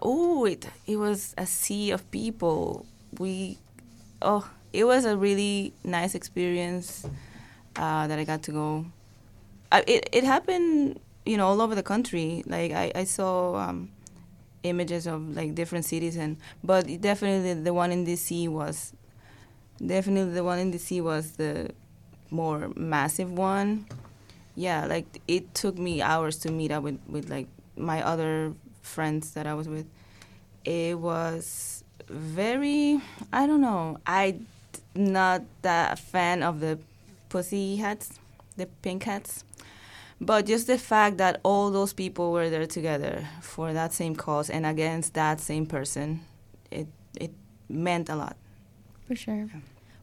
Oh 0.02 0.46
it, 0.46 0.68
it 0.86 0.98
was 0.98 1.34
a 1.38 1.46
sea 1.46 1.92
of 1.92 2.10
people. 2.12 2.86
We 3.18 3.58
oh 4.22 4.50
it 4.74 4.84
was 4.84 5.06
a 5.06 5.16
really 5.16 5.74
nice 5.84 6.16
experience 6.16 7.08
uh, 7.78 8.08
that 8.08 8.20
i 8.20 8.24
got 8.24 8.44
to 8.44 8.52
go. 8.52 8.86
I, 9.72 9.84
it, 9.88 10.10
it 10.12 10.24
happened 10.24 11.00
you 11.26 11.38
know 11.38 11.48
all 11.48 11.62
over 11.62 11.76
the 11.76 11.84
country. 11.84 12.44
Like 12.46 12.72
i, 12.72 12.92
I 12.94 13.04
saw 13.06 13.56
um, 13.56 13.90
images 14.64 15.08
of 15.08 15.36
like 15.36 15.56
different 15.56 15.86
cities 15.86 16.18
and 16.18 16.38
but 16.64 16.86
definitely 17.02 17.54
the 17.54 17.74
one 17.74 17.92
in 17.92 18.06
dc 18.06 18.50
was 18.50 18.94
definitely 19.86 20.34
the 20.34 20.44
one 20.44 20.58
in 20.60 20.72
dc 20.74 21.02
was 21.04 21.34
the 21.34 21.70
more 22.32 22.72
massive 22.76 23.32
one 23.32 23.86
yeah 24.56 24.86
like 24.86 25.06
it 25.28 25.54
took 25.54 25.78
me 25.78 26.02
hours 26.02 26.38
to 26.38 26.52
meet 26.52 26.72
up 26.72 26.84
with, 26.84 27.00
with 27.08 27.30
like 27.30 27.48
my 27.76 28.02
other 28.02 28.54
friends 28.82 29.32
that 29.32 29.46
i 29.46 29.54
was 29.54 29.68
with 29.68 29.86
it 30.64 30.98
was 30.98 31.84
very 32.08 33.02
i 33.34 33.46
don't 33.46 33.62
know 33.62 33.98
i 34.06 34.36
not 34.96 35.42
that 35.62 36.00
fan 36.00 36.42
of 36.44 36.60
the 36.60 36.78
pussy 37.30 37.76
hats 37.78 38.20
the 38.58 38.66
pink 38.82 39.04
hats 39.04 39.44
but 40.22 40.46
just 40.46 40.68
the 40.68 40.78
fact 40.78 41.18
that 41.18 41.42
all 41.44 41.72
those 41.72 41.92
people 41.92 42.32
were 42.32 42.50
there 42.50 42.66
together 42.66 43.28
for 43.42 43.74
that 43.74 43.92
same 43.92 44.16
cause 44.16 44.50
and 44.50 44.66
against 44.66 45.14
that 45.14 45.40
same 45.40 45.66
person 45.66 46.22
it 46.72 46.88
it 47.20 47.32
meant 47.68 48.08
a 48.10 48.16
lot 48.16 48.38
For 49.08 49.16
sure. 49.16 49.50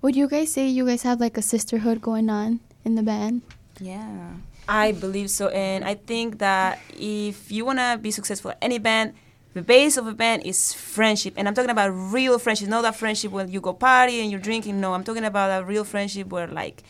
Would 0.02 0.14
you 0.16 0.28
guys 0.28 0.52
say 0.52 0.66
you 0.68 0.86
guys 0.86 1.02
have 1.02 1.20
like 1.20 1.36
a 1.36 1.42
sisterhood 1.42 2.00
going 2.00 2.30
on 2.30 2.60
in 2.84 2.94
the 2.94 3.02
band? 3.02 3.42
Yeah 3.82 4.30
I 4.68 4.92
believe 4.92 5.28
so, 5.28 5.48
and 5.48 5.84
I 5.84 5.94
think 5.94 6.38
that 6.38 6.78
if 6.96 7.50
you 7.50 7.64
wanna 7.64 7.98
be 8.00 8.10
successful 8.12 8.52
at 8.52 8.58
any 8.62 8.78
band, 8.78 9.14
the 9.54 9.60
base 9.60 9.96
of 9.96 10.06
a 10.06 10.14
band 10.14 10.46
is 10.46 10.72
friendship, 10.72 11.34
and 11.36 11.48
I'm 11.48 11.54
talking 11.54 11.70
about 11.70 11.88
real 11.88 12.38
friendship, 12.38 12.68
not 12.68 12.82
that 12.82 12.96
friendship 12.96 13.32
when 13.32 13.50
you 13.50 13.60
go 13.60 13.72
party 13.72 14.20
and 14.20 14.30
you're 14.30 14.40
drinking. 14.40 14.80
No, 14.80 14.94
I'm 14.94 15.04
talking 15.04 15.24
about 15.24 15.62
a 15.62 15.64
real 15.64 15.84
friendship 15.84 16.28
where 16.28 16.46
like 16.46 16.84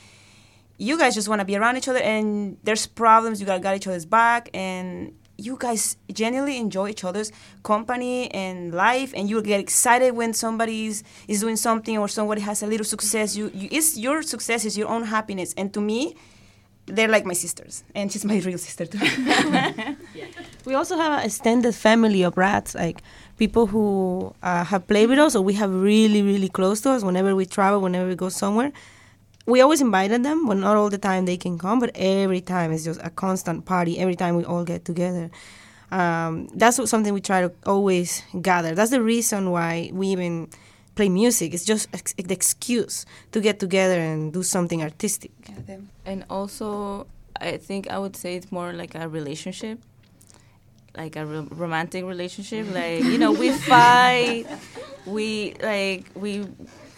you 0.77 0.99
guys 0.99 1.15
just 1.15 1.29
wanna 1.29 1.47
be 1.47 1.57
around 1.57 1.79
each 1.79 1.89
other, 1.89 2.01
and 2.01 2.59
there's 2.63 2.87
problems, 2.87 3.41
you 3.41 3.47
gotta 3.47 3.61
got 3.61 3.75
each 3.75 3.87
other's 3.87 4.05
back, 4.05 4.51
and 4.53 5.15
you 5.39 5.57
guys 5.59 5.97
genuinely 6.13 6.59
enjoy 6.59 6.91
each 6.91 7.05
other's 7.05 7.33
company 7.63 8.31
and 8.33 8.75
life, 8.75 9.13
and 9.17 9.31
you 9.31 9.41
get 9.43 9.61
excited 9.61 10.13
when 10.13 10.35
somebody's 10.35 11.03
is 11.27 11.41
doing 11.41 11.57
something 11.57 11.97
or 11.97 12.07
somebody 12.07 12.43
has 12.43 12.63
a 12.63 12.67
little 12.67 12.85
success. 12.85 13.35
You, 13.35 13.51
you 13.55 13.69
it's 13.73 13.97
your 13.97 14.23
success 14.23 14.67
is 14.67 14.77
your 14.77 14.89
own 14.89 15.05
happiness, 15.05 15.55
and 15.57 15.73
to 15.73 15.81
me 15.81 16.15
they're 16.95 17.09
like 17.09 17.25
my 17.25 17.33
sisters, 17.35 17.85
and 17.95 18.13
she's 18.13 18.25
my 18.25 18.39
real 18.41 18.59
sister 18.59 18.87
too. 18.87 18.99
We 20.65 20.75
also 20.75 20.97
have 20.97 21.19
an 21.19 21.27
extended 21.27 21.75
family 21.75 22.23
of 22.23 22.37
rats, 22.37 22.75
like 22.75 23.03
people 23.37 23.67
who 23.67 24.33
uh, 24.43 24.65
have 24.65 24.87
played 24.87 25.09
with 25.09 25.19
us, 25.19 25.35
or 25.35 25.43
we 25.43 25.55
have 25.55 25.75
really, 25.75 26.23
really 26.23 26.49
close 26.49 26.81
to 26.83 26.91
us. 26.91 27.03
Whenever 27.03 27.35
we 27.35 27.47
travel, 27.47 27.81
whenever 27.81 28.09
we 28.09 28.15
go 28.15 28.29
somewhere, 28.29 28.73
we 29.45 29.61
always 29.61 29.81
invited 29.81 30.23
them, 30.23 30.47
but 30.47 30.57
not 30.57 30.77
all 30.77 30.89
the 30.89 30.99
time 30.99 31.25
they 31.25 31.37
can 31.37 31.59
come. 31.59 31.81
But 31.81 31.91
every 31.97 32.41
time 32.41 32.71
it's 32.71 32.85
just 32.85 33.01
a 33.03 33.11
constant 33.11 33.65
party. 33.65 33.99
Every 33.99 34.15
time 34.15 34.37
we 34.37 34.45
all 34.45 34.65
get 34.65 34.85
together, 34.85 35.31
um, 35.91 36.47
that's 36.55 36.89
something 36.89 37.13
we 37.13 37.21
try 37.21 37.41
to 37.41 37.53
always 37.67 38.23
gather. 38.41 38.75
That's 38.75 38.93
the 38.93 39.03
reason 39.03 39.51
why 39.51 39.91
we 39.93 40.09
even 40.09 40.49
play 40.95 41.09
music. 41.09 41.55
It's 41.55 41.65
just 41.65 41.89
ex- 41.93 42.15
the 42.15 42.35
excuse 42.35 43.07
to 43.33 43.41
get 43.41 43.59
together 43.59 43.99
and 43.99 44.33
do 44.33 44.43
something 44.43 44.83
artistic. 44.83 45.33
and 46.05 46.25
also 46.29 47.07
i 47.41 47.57
think 47.57 47.89
i 47.91 47.99
would 47.99 48.15
say 48.15 48.37
it's 48.37 48.53
more 48.53 48.73
like 48.75 48.95
a 48.95 49.09
relationship 49.09 49.79
like 50.97 51.17
a 51.17 51.25
ro- 51.25 51.49
romantic 51.51 52.05
relationship 52.05 52.67
like 52.81 53.03
you 53.03 53.17
know 53.19 53.33
we 53.33 53.51
fight 53.51 54.45
we 55.07 55.55
like 55.63 56.05
we 56.15 56.47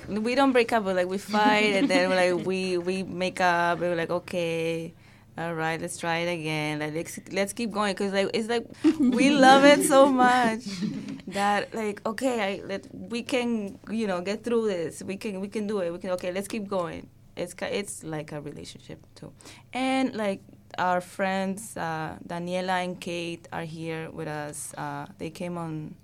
we 0.08 0.34
don't 0.34 0.52
break 0.52 0.72
up 0.72 0.84
but 0.84 0.96
like 0.96 1.06
we 1.08 1.18
fight 1.18 1.72
and 1.78 1.88
then 1.88 2.10
like 2.10 2.44
we 2.46 2.76
we 2.78 3.02
make 3.04 3.40
up 3.40 3.78
and 3.80 3.88
we're 3.90 3.96
like 3.96 4.10
okay 4.10 4.92
all 5.36 5.54
right, 5.54 5.80
let's 5.80 5.98
try 5.98 6.18
it 6.18 6.32
again. 6.32 6.78
Let's 6.78 7.18
let's 7.32 7.52
keep 7.52 7.72
going 7.72 7.94
because 7.94 8.12
like 8.12 8.30
it's 8.32 8.48
like 8.48 8.66
we 8.98 9.30
love 9.30 9.64
it 9.64 9.84
so 9.84 10.06
much 10.06 10.64
that 11.28 11.74
like 11.74 12.06
okay, 12.06 12.60
I 12.60 12.66
let 12.66 12.86
we 12.94 13.22
can 13.22 13.78
you 13.90 14.06
know 14.06 14.20
get 14.20 14.44
through 14.44 14.68
this. 14.68 15.02
We 15.02 15.16
can 15.16 15.40
we 15.40 15.48
can 15.48 15.66
do 15.66 15.80
it. 15.80 15.92
We 15.92 15.98
can 15.98 16.10
okay, 16.10 16.30
let's 16.30 16.46
keep 16.46 16.68
going. 16.68 17.08
It's 17.36 17.54
it's 17.62 18.04
like 18.04 18.30
a 18.30 18.40
relationship 18.40 19.04
too, 19.16 19.32
and 19.72 20.14
like 20.14 20.40
our 20.78 21.00
friends 21.00 21.76
uh, 21.76 22.16
Daniela 22.26 22.84
and 22.84 23.00
Kate 23.00 23.48
are 23.52 23.64
here 23.64 24.10
with 24.10 24.28
us. 24.28 24.72
Uh, 24.74 25.06
they 25.18 25.30
came 25.30 25.58
on. 25.58 25.96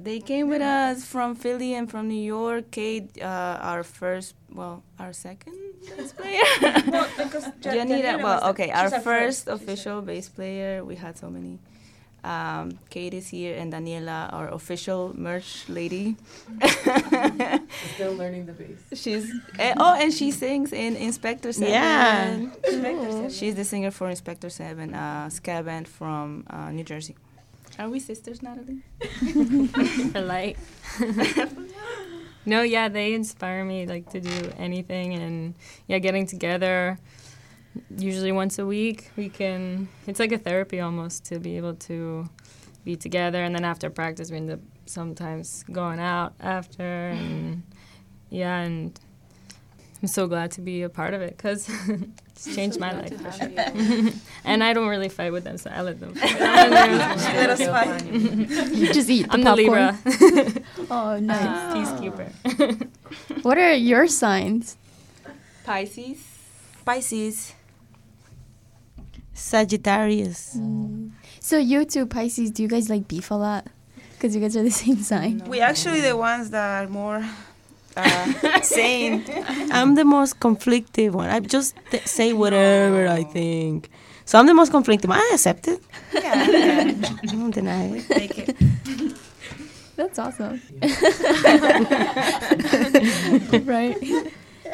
They 0.00 0.20
came 0.20 0.48
with 0.48 0.62
us 0.62 1.04
from 1.04 1.34
Philly 1.34 1.74
and 1.74 1.90
from 1.90 2.06
New 2.06 2.22
York. 2.22 2.70
Kate, 2.70 3.10
uh, 3.20 3.58
our 3.60 3.82
first, 3.82 4.36
well, 4.52 4.84
our 4.98 5.12
second 5.12 5.54
bass 5.96 6.12
player. 6.12 6.42
well, 6.86 7.08
because 7.16 7.46
Janita, 7.60 8.22
well, 8.22 8.50
okay, 8.50 8.70
our 8.70 8.90
first 9.00 9.48
official 9.48 10.00
bass 10.00 10.28
player. 10.28 10.84
We 10.84 10.94
had 10.94 11.18
so 11.18 11.30
many. 11.30 11.58
Um, 12.22 12.78
Kate 12.90 13.14
is 13.14 13.28
here, 13.28 13.56
and 13.56 13.72
Daniela, 13.72 14.32
our 14.32 14.48
official 14.48 15.12
merch 15.18 15.68
lady. 15.68 16.16
Still 17.94 18.14
learning 18.14 18.46
the 18.46 18.52
bass. 18.52 18.78
She's 19.00 19.30
eh, 19.58 19.74
oh, 19.76 19.94
and 19.94 20.12
she 20.12 20.30
sings 20.30 20.72
in 20.72 20.96
Inspector 20.96 21.50
Seven. 21.52 22.52
Yeah. 22.62 23.28
She's 23.28 23.54
the 23.54 23.64
singer 23.64 23.90
for 23.90 24.08
Inspector 24.10 24.50
Seven, 24.50 24.94
uh, 24.94 25.28
ska 25.30 25.62
band 25.62 25.88
from 25.88 26.44
uh, 26.50 26.70
New 26.70 26.84
Jersey. 26.84 27.16
Are 27.78 27.88
we 27.88 28.00
sisters, 28.00 28.42
Natalie? 28.42 28.82
For 30.12 30.20
light. 30.20 30.58
no, 32.46 32.62
yeah, 32.62 32.88
they 32.88 33.14
inspire 33.14 33.64
me 33.64 33.86
like 33.86 34.10
to 34.10 34.20
do 34.20 34.52
anything, 34.58 35.14
and 35.14 35.54
yeah, 35.86 35.98
getting 35.98 36.26
together. 36.26 36.98
Usually 37.96 38.32
once 38.32 38.58
a 38.58 38.66
week, 38.66 39.12
we 39.16 39.28
can. 39.28 39.88
It's 40.08 40.18
like 40.18 40.32
a 40.32 40.38
therapy 40.38 40.80
almost 40.80 41.24
to 41.26 41.38
be 41.38 41.56
able 41.56 41.74
to 41.74 42.28
be 42.84 42.96
together, 42.96 43.44
and 43.44 43.54
then 43.54 43.64
after 43.64 43.90
practice, 43.90 44.30
we 44.32 44.38
end 44.38 44.50
up 44.50 44.60
sometimes 44.86 45.64
going 45.70 46.00
out 46.00 46.34
after, 46.40 47.10
and 47.10 47.62
yeah, 48.28 48.58
and 48.58 48.98
I'm 50.00 50.08
so 50.08 50.28
glad 50.28 50.52
to 50.52 50.60
be 50.60 50.82
a 50.82 50.88
part 50.88 51.12
of 51.12 51.22
it 51.22 51.36
because 51.36 51.68
it's 52.28 52.54
changed 52.54 52.78
my 52.78 52.92
life 52.92 53.20
for 53.20 53.32
sure. 53.32 54.12
and 54.44 54.62
I 54.62 54.72
don't 54.72 54.88
really 54.88 55.08
fight 55.08 55.32
with 55.32 55.44
them, 55.44 55.58
so 55.58 55.70
I 55.70 55.82
let 55.82 55.98
them. 55.98 56.14
Fight. 56.14 56.38
Let 56.40 57.50
us 57.50 57.66
fight. 57.66 58.04
You 58.06 58.92
just 58.92 59.10
eat 59.10 59.26
the 59.26 59.32
I'm 59.32 59.42
the 59.42 59.50
popcorn. 59.50 59.98
Libra. 60.36 60.62
Oh, 60.90 61.18
nice. 61.18 61.74
Peacekeeper. 61.74 62.88
What 63.42 63.58
are 63.58 63.74
your 63.74 64.06
signs? 64.06 64.76
Pisces. 65.64 66.24
Pisces. 66.84 67.54
Sagittarius. 69.32 70.56
Mm. 70.56 71.10
So 71.40 71.58
you 71.58 71.84
two 71.84 72.06
Pisces, 72.06 72.50
do 72.50 72.62
you 72.62 72.68
guys 72.68 72.90
like 72.90 73.08
beef 73.08 73.30
a 73.30 73.34
lot? 73.34 73.66
Because 74.12 74.34
you 74.34 74.40
guys 74.40 74.56
are 74.56 74.62
the 74.62 74.70
same 74.70 75.02
sign. 75.02 75.44
We 75.46 75.60
actually 75.60 76.00
the 76.00 76.16
ones 76.16 76.50
that 76.50 76.84
are 76.84 76.88
more 76.88 77.24
uh, 78.44 78.60
sane. 78.62 79.24
I'm 79.70 79.94
the 79.94 80.04
most 80.04 80.40
conflicted 80.40 81.14
one. 81.14 81.28
I 81.30 81.40
just 81.40 81.74
th- 81.90 82.06
say 82.06 82.32
whatever 82.32 83.08
I 83.08 83.24
think. 83.24 83.90
So 84.24 84.38
I'm 84.38 84.46
the 84.46 84.54
most 84.54 84.70
conflicted 84.70 85.08
one. 85.08 85.18
I 85.18 85.30
accept 85.34 85.68
it. 85.68 85.80
Yeah, 86.14 86.34
I 87.22 87.26
don't 87.26 87.50
deny 87.50 87.96
it. 87.96 88.08
Take 88.08 88.38
it. 88.38 88.56
That's 89.96 90.18
awesome. 90.18 90.60
right. 93.66 93.96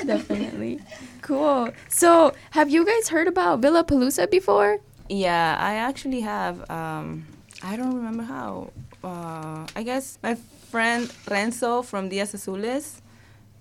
Definitely. 0.05 0.81
Cool. 1.23 1.71
So, 1.89 2.35
have 2.51 2.69
you 2.69 2.85
guys 2.85 3.09
heard 3.09 3.29
about 3.29 3.61
Villapalooza 3.63 4.31
before? 4.31 4.81
Yeah, 5.09 5.57
I 5.59 5.77
actually 5.77 6.21
have. 6.21 6.69
Um, 6.71 7.27
I 7.63 7.77
don't 7.77 7.95
remember 7.95 8.25
how. 8.25 8.71
Uh, 9.03 9.67
I 9.77 9.83
guess 9.83 10.19
my 10.23 10.35
friend 10.71 11.11
Renzo 11.31 11.83
from 11.83 12.09
Dias 12.09 12.35
Azules 12.35 13.01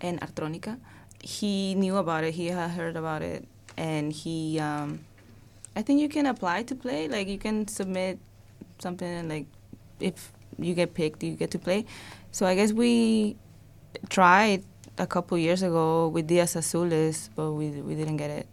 and 0.03 0.19
Artronica, 0.21 0.77
he 1.23 1.73
knew 1.75 1.97
about 1.97 2.23
it. 2.25 2.35
He 2.35 2.47
had 2.47 2.71
heard 2.71 2.95
about 2.95 3.23
it, 3.23 3.47
and 3.77 4.11
he. 4.11 4.59
Um, 4.59 5.05
I 5.75 5.81
think 5.81 6.01
you 6.01 6.09
can 6.09 6.27
apply 6.27 6.63
to 6.63 6.75
play. 6.75 7.07
Like 7.07 7.27
you 7.27 7.39
can 7.39 7.67
submit 7.67 8.19
something, 8.77 9.07
and 9.07 9.29
like 9.29 9.47
if 9.99 10.31
you 10.59 10.75
get 10.75 10.93
picked, 10.93 11.23
you 11.23 11.33
get 11.33 11.49
to 11.51 11.59
play. 11.59 11.85
So 12.31 12.45
I 12.45 12.53
guess 12.53 12.73
we 12.73 13.37
tried 14.09 14.63
a 14.97 15.07
couple 15.07 15.37
years 15.37 15.63
ago 15.63 16.09
with 16.09 16.27
Dias 16.27 16.53
Azules, 16.55 17.29
but 17.35 17.53
we 17.53 17.69
we 17.81 17.95
didn't 17.95 18.17
get 18.17 18.29
it. 18.29 18.47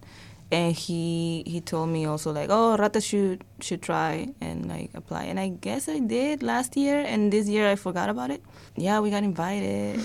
And 0.53 0.74
he 0.74 1.44
he 1.46 1.61
told 1.61 1.90
me 1.90 2.07
also 2.07 2.32
like, 2.32 2.48
oh, 2.51 2.76
Rata 2.76 3.01
should 3.01 3.44
should 3.61 3.82
try 3.82 4.32
and 4.40 4.66
like 4.66 4.90
apply. 4.94 5.24
And 5.24 5.38
I 5.38 5.48
guess 5.48 5.88
I 5.88 5.98
did 5.98 6.42
last 6.42 6.76
year, 6.76 7.03
and 7.03 7.32
this 7.32 7.48
year 7.48 7.68
I 7.70 7.76
forgot 7.76 8.09
about 8.09 8.30
it. 8.30 8.42
Yeah, 8.76 9.01
we 9.01 9.11
got 9.11 9.22
invited. 9.22 10.01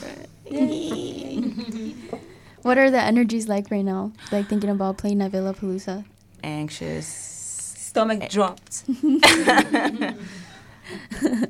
What 2.61 2.77
are 2.77 2.89
the 2.89 3.01
energies 3.01 3.47
like 3.47 3.69
right 3.71 3.85
now? 3.85 4.11
Like 4.31 4.47
thinking 4.47 4.69
about 4.69 4.97
playing 4.97 5.21
at 5.21 5.31
Villapalooza? 5.31 6.03
Anxious. 6.43 7.07
Stomach 7.07 8.29
dropped. 8.29 8.83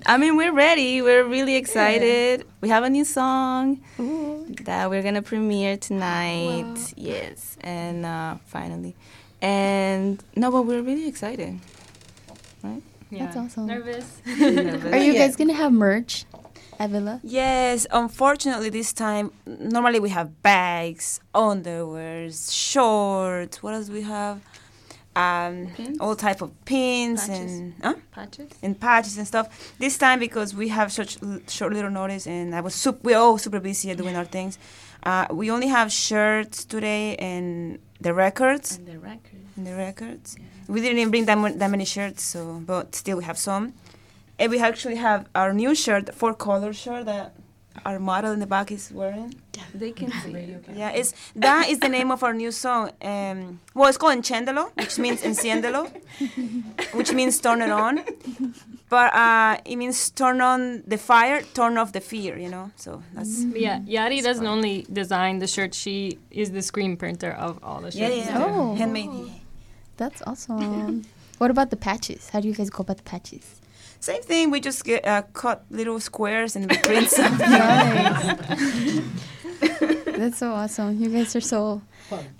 I 0.05 0.17
mean, 0.17 0.37
we're 0.37 0.53
ready. 0.53 1.01
We're 1.01 1.23
really 1.25 1.55
excited. 1.55 2.45
We 2.61 2.69
have 2.69 2.83
a 2.83 2.89
new 2.89 3.03
song 3.03 3.81
that 4.63 4.89
we're 4.89 5.01
gonna 5.01 5.21
premiere 5.21 5.75
tonight. 5.77 6.93
Yes, 6.95 7.57
and 7.61 8.05
uh, 8.05 8.35
finally, 8.45 8.95
and 9.41 10.23
no, 10.35 10.51
but 10.51 10.61
we're 10.63 10.81
really 10.83 11.07
excited. 11.07 11.59
Right? 12.63 12.81
Yeah. 13.09 13.25
That's 13.25 13.37
awesome. 13.37 13.65
Nervous. 13.67 14.21
Nervous. 14.25 14.93
Are 14.93 14.97
you 15.03 15.13
Yeah. 15.13 15.25
guys 15.27 15.35
gonna 15.35 15.53
have 15.53 15.71
merch 15.73 16.25
at 16.79 16.89
Villa? 16.89 17.19
Yes, 17.23 17.87
unfortunately 17.91 18.69
this 18.69 18.93
time 18.93 19.31
normally 19.47 19.99
we 19.99 20.09
have 20.09 20.41
bags, 20.41 21.19
underwears, 21.33 22.51
shorts. 22.53 23.61
What 23.63 23.73
else 23.73 23.89
we 23.89 24.01
have? 24.01 24.41
Um, 25.17 25.67
Pins? 25.77 25.97
all 26.01 26.13
type 26.17 26.41
of 26.41 26.51
pins 26.65 27.25
Patches? 27.25 27.51
and 27.53 27.73
huh? 27.81 27.93
Patches? 28.11 28.51
and 28.61 28.77
patches 28.77 29.17
and 29.17 29.25
stuff. 29.25 29.73
This 29.79 29.97
time 29.97 30.19
because 30.19 30.53
we 30.53 30.67
have 30.67 30.91
such 30.91 31.23
l- 31.23 31.39
short 31.47 31.71
little 31.71 31.89
notice 31.89 32.27
and 32.27 32.53
I 32.53 32.59
was 32.59 32.75
sup- 32.75 33.01
we're 33.01 33.17
all 33.17 33.37
super 33.37 33.61
busy 33.61 33.95
doing 33.95 34.17
our 34.17 34.25
things. 34.25 34.57
Uh, 35.03 35.25
we 35.31 35.49
only 35.51 35.67
have 35.67 35.89
shirts 35.89 36.65
today 36.65 37.15
and 37.15 37.79
the 38.01 38.13
records. 38.13 38.75
And 38.77 38.87
the 38.87 38.99
record. 38.99 39.39
And 39.55 39.65
the 39.67 39.75
records. 39.75 40.35
We 40.67 40.81
didn't 40.81 40.97
even 40.97 41.11
bring 41.11 41.25
that, 41.25 41.59
that 41.59 41.71
many 41.71 41.85
shirts, 41.85 42.21
so 42.23 42.61
but 42.65 42.93
still 42.93 43.17
we 43.17 43.23
have 43.23 43.37
some. 43.37 43.73
And 44.37 44.51
we 44.51 44.59
actually 44.59 44.95
have 44.95 45.27
our 45.33 45.53
new 45.53 45.73
shirt, 45.75 46.13
four 46.13 46.33
color 46.33 46.73
shirt 46.73 47.05
that 47.05 47.35
our 47.85 47.99
model 47.99 48.31
in 48.31 48.39
the 48.39 48.47
back 48.47 48.71
is 48.71 48.91
wearing. 48.91 49.33
They 49.73 49.91
can 49.91 50.11
see. 50.11 50.31
it. 50.31 50.65
Yeah, 50.73 50.89
it's 50.91 51.13
that 51.35 51.69
is 51.69 51.79
the 51.79 51.89
name 51.89 52.11
of 52.11 52.23
our 52.23 52.33
new 52.33 52.51
song. 52.51 52.91
Um, 53.01 53.59
well, 53.73 53.87
it's 53.89 53.97
called 53.97 54.17
Encéndelo, 54.17 54.71
which 54.75 54.97
means 54.97 55.21
enciéndelo, 55.21 55.89
which 56.93 57.11
means 57.13 57.39
turn 57.39 57.61
it 57.61 57.71
on. 57.71 58.03
But 58.89 59.13
uh, 59.13 59.57
it 59.65 59.75
means 59.77 60.09
turn 60.11 60.41
on 60.41 60.83
the 60.85 60.97
fire, 60.97 61.41
turn 61.53 61.77
off 61.77 61.91
the 61.91 62.01
fear. 62.01 62.37
You 62.37 62.49
know, 62.49 62.71
so 62.75 63.01
that's 63.13 63.43
yeah, 63.45 63.79
Yari 63.79 64.21
doesn't 64.21 64.45
only 64.45 64.85
design 64.91 65.39
the 65.39 65.47
shirt; 65.47 65.73
she 65.73 66.19
is 66.31 66.51
the 66.51 66.61
screen 66.61 66.95
printer 66.97 67.31
of 67.31 67.59
all 67.63 67.79
the 67.81 67.91
shirts. 67.91 68.15
yeah, 68.15 68.39
yeah. 68.39 68.43
Oh. 68.45 68.75
handmade. 68.75 69.31
That's 69.97 70.21
awesome. 70.27 71.03
what 71.37 71.51
about 71.51 71.69
the 71.69 71.77
patches? 71.77 72.29
How 72.29 72.39
do 72.41 72.47
you 72.47 72.53
guys 72.53 72.69
go 72.69 72.81
about 72.81 72.97
the 72.97 73.03
patches? 73.03 73.61
Same 73.99 74.21
thing. 74.21 74.51
We 74.51 74.59
just 74.59 74.83
get 74.83 75.05
uh, 75.07 75.23
cut 75.33 75.65
little 75.69 75.99
squares 75.99 76.55
and 76.55 76.69
we 76.69 76.77
print 76.77 77.09
some. 77.17 77.37
Nice. 77.37 79.01
That's 80.05 80.37
so 80.37 80.51
awesome. 80.53 80.99
You 81.01 81.09
guys 81.09 81.35
are 81.35 81.41
so. 81.41 81.81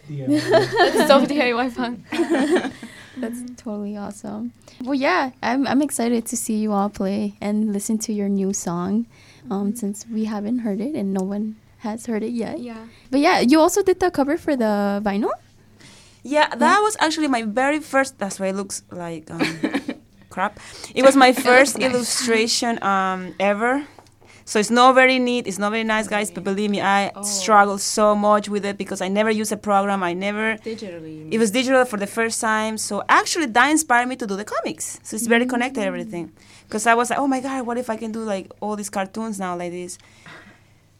It's 0.08 1.08
so 1.08 1.26
DIY 1.26 1.72
fun. 1.72 2.04
That's 3.18 3.40
totally 3.58 3.98
awesome. 3.98 4.52
Well, 4.84 4.94
yeah, 4.94 5.32
I'm 5.42 5.66
I'm 5.68 5.82
excited 5.82 6.26
to 6.28 6.38
see 6.38 6.58
you 6.58 6.72
all 6.74 6.90
play 6.90 7.36
and 7.42 7.72
listen 7.74 7.98
to 8.00 8.14
your 8.14 8.28
new 8.30 8.54
song, 8.54 9.08
um, 9.50 9.76
since 9.76 10.06
we 10.12 10.26
haven't 10.26 10.60
heard 10.60 10.82
it 10.82 10.96
and 10.96 11.14
no 11.14 11.24
one 11.24 11.56
has 11.80 12.06
heard 12.06 12.24
it 12.24 12.32
yet. 12.34 12.60
Yeah. 12.60 12.86
But 13.10 13.22
yeah, 13.22 13.40
you 13.40 13.60
also 13.60 13.82
did 13.82 14.00
the 14.00 14.12
cover 14.12 14.38
for 14.38 14.56
the 14.56 15.02
vinyl. 15.04 15.32
Yeah, 16.24 16.50
that 16.50 16.80
was 16.82 16.98
actually 17.00 17.28
my 17.28 17.44
very 17.44 17.80
first. 17.80 18.18
That's 18.20 18.40
why 18.40 18.48
it 18.48 18.56
looks 18.56 18.84
like 18.92 19.30
um, 19.32 19.40
crap. 20.36 20.60
It 20.94 21.04
was 21.04 21.16
my 21.16 21.32
first 21.48 21.80
illustration 21.80 22.74
um, 22.84 23.34
ever. 23.40 23.74
So 24.48 24.60
it's 24.60 24.70
not 24.70 24.94
very 24.94 25.18
neat. 25.18 25.48
It's 25.48 25.58
not 25.58 25.72
very 25.72 25.84
nice, 25.84 26.08
guys. 26.08 26.30
But 26.30 26.44
believe 26.44 26.70
me, 26.70 26.80
I 26.80 27.12
struggled 27.24 27.82
so 27.82 28.14
much 28.14 28.48
with 28.48 28.64
it 28.64 28.78
because 28.78 29.02
I 29.02 29.08
never 29.08 29.32
used 29.32 29.52
a 29.52 29.58
program. 29.58 30.04
I 30.04 30.14
never. 30.14 30.58
Digitally. 30.58 31.34
It 31.34 31.40
was 31.40 31.50
digital 31.50 31.84
for 31.92 31.98
the 31.98 32.06
first 32.18 32.40
time. 32.40 32.78
So 32.78 33.04
actually, 33.10 33.48
that 33.58 33.68
inspired 33.72 34.08
me 34.08 34.16
to 34.18 34.28
do 34.28 34.36
the 34.36 34.46
comics. 34.46 35.00
So 35.02 35.16
it's 35.16 35.26
very 35.26 35.48
connected 35.48 35.82
everything. 35.82 36.32
Because 36.68 36.86
I 36.86 36.94
was 36.94 37.10
like, 37.10 37.18
oh 37.18 37.28
my 37.28 37.40
god, 37.40 37.66
what 37.66 37.78
if 37.80 37.90
I 37.90 37.98
can 37.98 38.12
do 38.12 38.24
like 38.24 38.52
all 38.60 38.76
these 38.76 38.92
cartoons 38.92 39.40
now 39.40 39.58
like 39.58 39.72
this? 39.72 39.98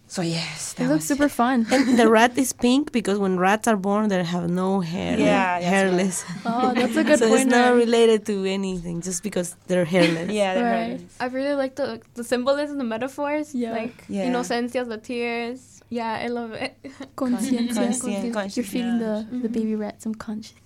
So 0.08 0.22
yes, 0.22 0.74
It 0.74 0.78
that 0.78 0.84
looks 0.90 1.10
was 1.10 1.18
super 1.18 1.30
fun. 1.30 1.66
And 1.72 1.98
the 1.98 2.08
rat 2.10 2.38
is 2.38 2.54
pink 2.54 2.92
because 2.92 3.18
when 3.18 3.40
rats 3.40 3.68
are 3.68 3.76
born, 3.76 4.08
they 4.10 4.24
have 4.24 4.50
no 4.50 4.80
hair. 4.80 5.18
Yeah, 5.18 5.60
that's 5.60 5.66
hairless. 5.66 6.26
Oh, 6.46 6.74
that's 6.74 6.96
a 6.96 7.04
good 7.10 7.20
so 7.20 7.34
it's 7.34 7.46
not 7.46 7.74
related 7.74 8.26
to 8.28 8.46
anything, 8.46 9.02
just 9.02 9.24
because 9.24 9.56
they're 9.68 9.84
hairless. 9.86 10.32
Yeah, 10.32 10.54
they're 10.54 10.64
Right. 10.64 10.92
right. 11.00 11.02
I 11.20 11.26
really 11.28 11.56
like 11.56 11.76
the 11.76 12.02
the 12.14 12.24
symbolism, 12.24 12.78
the 12.78 12.84
metaphors. 12.84 13.56
Yeah. 13.56 13.72
Like 13.72 14.06
Yeah. 14.08 14.28
Inocencias, 14.30 14.88
the 14.88 14.98
tears. 14.98 15.82
Yeah, 15.90 16.20
I 16.24 16.28
love 16.28 16.52
it. 16.54 16.78
Conciencia. 17.16 17.74
Conscien- 17.74 18.34
conscious, 18.34 18.58
You're 18.58 18.64
feeding 18.66 19.00
yeah. 19.00 19.06
the, 19.08 19.28
the 19.30 19.48
mm-hmm. 19.48 19.54
baby 19.54 19.76
rat 19.76 20.02
some 20.02 20.16
conscience. 20.16 20.60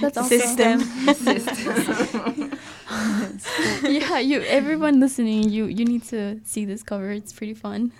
That's 0.00 0.16
awesome. 0.16 0.38
System. 0.40 0.80
yeah, 3.84 4.18
you 4.18 4.40
everyone 4.42 5.00
listening, 5.00 5.50
you 5.50 5.66
you 5.66 5.84
need 5.84 6.04
to 6.04 6.40
see 6.44 6.64
this 6.64 6.82
cover. 6.82 7.10
It's 7.10 7.32
pretty 7.32 7.54
fun. 7.54 7.92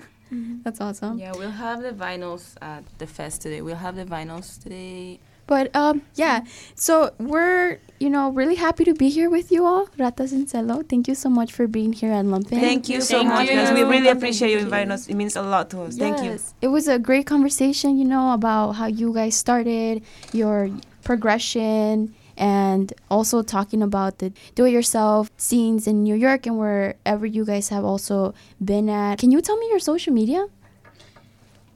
That's 0.62 0.80
awesome. 0.80 1.18
Yeah, 1.18 1.32
we'll 1.36 1.50
have 1.50 1.82
the 1.82 1.92
vinyls 1.92 2.54
at 2.62 2.84
the 2.98 3.06
fest 3.06 3.42
today. 3.42 3.60
We'll 3.62 3.76
have 3.76 3.96
the 3.96 4.04
vinyls 4.04 4.62
today. 4.62 5.20
But 5.46 5.74
um, 5.76 6.02
yeah. 6.14 6.44
So 6.74 7.12
we're 7.18 7.78
you 7.98 8.08
know 8.08 8.30
really 8.30 8.54
happy 8.54 8.84
to 8.84 8.94
be 8.94 9.08
here 9.10 9.28
with 9.28 9.50
you 9.50 9.66
all, 9.66 9.86
Ratas 9.98 10.32
and 10.32 10.48
Thank 10.88 11.08
you 11.08 11.14
so 11.14 11.28
much 11.28 11.52
for 11.52 11.66
being 11.66 11.92
here 11.92 12.12
at 12.12 12.24
Lumpen. 12.24 12.60
Thank 12.60 12.88
you 12.88 13.00
so 13.00 13.18
Thank 13.18 13.28
much, 13.28 13.48
you. 13.48 13.56
guys. 13.56 13.72
We 13.72 13.82
really 13.82 14.08
appreciate 14.08 14.50
you 14.50 14.58
you. 14.58 14.64
inviting 14.64 14.90
us. 14.92 15.08
It 15.08 15.14
means 15.14 15.36
a 15.36 15.42
lot 15.42 15.68
to 15.70 15.82
us. 15.82 15.96
Thank 15.96 16.22
you. 16.22 16.38
It 16.60 16.68
was 16.68 16.88
a 16.88 16.98
great 16.98 17.26
conversation, 17.26 17.98
you 17.98 18.04
know, 18.04 18.32
about 18.32 18.72
how 18.72 18.86
you 18.86 19.12
guys 19.12 19.34
started, 19.36 20.02
your 20.32 20.70
progression, 21.02 22.14
and 22.36 22.92
also 23.10 23.42
talking 23.42 23.82
about 23.82 24.18
the 24.18 24.32
do 24.54 24.64
it 24.64 24.70
yourself 24.70 25.30
scenes 25.36 25.86
in 25.86 26.02
New 26.02 26.14
York 26.14 26.46
and 26.46 26.58
wherever 26.58 27.26
you 27.26 27.44
guys 27.44 27.68
have 27.68 27.84
also 27.84 28.34
been 28.62 28.88
at. 28.88 29.18
Can 29.18 29.30
you 29.30 29.40
tell 29.40 29.56
me 29.56 29.68
your 29.68 29.78
social 29.78 30.12
media? 30.12 30.46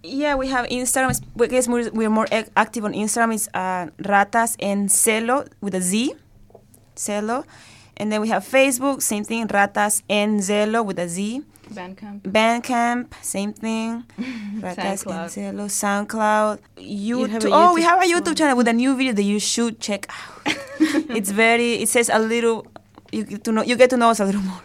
Yeah, 0.02 0.36
we 0.36 0.48
have 0.48 0.66
Instagram. 0.66 1.20
I 1.40 1.46
guess 1.46 1.66
we're, 1.66 1.90
we're 1.90 2.10
more 2.10 2.28
ac- 2.30 2.50
active 2.56 2.84
on 2.84 2.92
Instagram. 2.92 3.34
It's 3.34 3.48
uh, 3.52 3.88
Ratas 3.98 4.54
en 4.60 4.86
Celo 4.88 5.48
with 5.60 5.74
a 5.74 5.80
Z, 5.80 6.14
Celo. 6.94 7.44
And 7.96 8.12
then 8.12 8.20
we 8.20 8.28
have 8.28 8.44
Facebook, 8.44 9.02
same 9.02 9.24
thing, 9.24 9.48
Ratas 9.48 10.02
en 10.08 10.38
Celo 10.38 10.84
with 10.84 10.98
a 10.98 11.08
Z. 11.08 11.42
Bandcamp. 11.70 12.22
Bandcamp, 12.22 13.12
same 13.22 13.52
thing. 13.52 14.04
Ratas 14.60 14.78
en 14.78 14.96
SoundCloud. 14.96 15.30
Celo, 15.30 15.68
SoundCloud, 15.68 16.58
oh, 16.58 16.80
YouTube. 16.80 17.30
have 17.30 17.44
oh, 17.46 17.74
we 17.74 17.82
have 17.82 17.98
a 17.98 18.06
channel. 18.06 18.20
YouTube 18.20 18.36
channel 18.36 18.56
with 18.56 18.68
a 18.68 18.72
new 18.72 18.96
video 18.96 19.12
that 19.12 19.22
you 19.22 19.40
should 19.40 19.80
check 19.80 20.06
out. 20.08 20.56
it's 21.10 21.30
very. 21.30 21.74
It 21.74 21.88
says 21.88 22.08
a 22.08 22.18
little. 22.18 22.66
You 23.12 23.24
get 23.24 23.44
to 23.44 23.52
know. 23.52 23.62
You 23.62 23.76
get 23.76 23.90
to 23.90 23.96
know 23.96 24.10
us 24.10 24.20
a 24.20 24.24
little 24.24 24.42
more. 24.42 24.62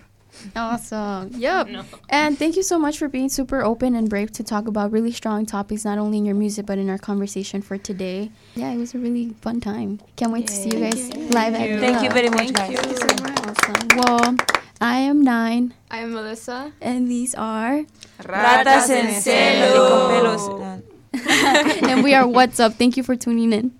Awesome. 0.55 1.29
Yep. 1.35 1.85
And 2.09 2.37
thank 2.37 2.55
you 2.55 2.63
so 2.63 2.79
much 2.79 2.97
for 2.97 3.07
being 3.07 3.29
super 3.29 3.63
open 3.63 3.95
and 3.95 4.09
brave 4.09 4.31
to 4.33 4.43
talk 4.43 4.67
about 4.67 4.91
really 4.91 5.11
strong 5.11 5.45
topics, 5.45 5.85
not 5.85 5.97
only 5.97 6.17
in 6.17 6.25
your 6.25 6.35
music, 6.35 6.65
but 6.65 6.77
in 6.77 6.89
our 6.89 6.97
conversation 6.97 7.61
for 7.61 7.77
today. 7.77 8.31
Yeah, 8.55 8.71
it 8.71 8.77
was 8.77 8.95
a 8.95 8.97
really 8.97 9.35
fun 9.41 9.61
time. 9.61 9.99
Can't 10.15 10.31
wait 10.31 10.47
to 10.47 10.53
see 10.53 10.69
you 10.75 10.79
guys 10.79 11.13
live 11.31 11.53
at 11.53 11.79
Thank 11.79 12.03
you 12.03 12.09
very 12.09 12.29
much, 12.29 12.53
guys. 12.53 12.77
Awesome. 12.79 13.87
Well, 13.95 14.60
I 14.83 14.97
am 14.97 15.21
nine, 15.21 15.75
I'm 15.91 16.11
Melissa. 16.11 16.73
and 16.81 17.07
these 17.07 17.35
are, 17.35 17.85
Ratas 18.19 18.89
en 18.89 19.13
Celo. 19.21 19.87
Con 19.87 20.09
pelos. 20.09 20.81
and 21.87 22.03
we 22.03 22.15
are 22.15 22.27
What's 22.27 22.59
Up. 22.59 22.73
Thank 22.73 22.97
you 22.97 23.03
for 23.03 23.15
tuning 23.15 23.53
in. 23.53 23.77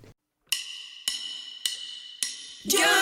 Yo 2.64 3.01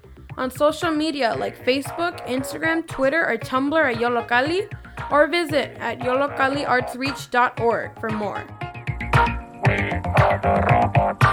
on 0.41 0.49
social 0.49 0.89
media 0.89 1.35
like 1.37 1.63
Facebook, 1.63 2.27
Instagram, 2.27 2.87
Twitter, 2.87 3.29
or 3.29 3.37
Tumblr 3.37 3.93
at 3.93 3.99
Yollocalli, 4.01 4.67
or 5.11 5.27
visit 5.27 5.77
at 5.79 5.99
yolocaliartsreach.org 5.99 7.99
for 7.99 8.09
more. 8.09 8.43
We 9.67 9.75
are 10.17 10.39
the 10.41 10.55
robots. 10.71 11.31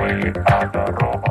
We 0.00 0.08
are 0.52 0.66
the 0.72 0.84
robots. 1.02 1.25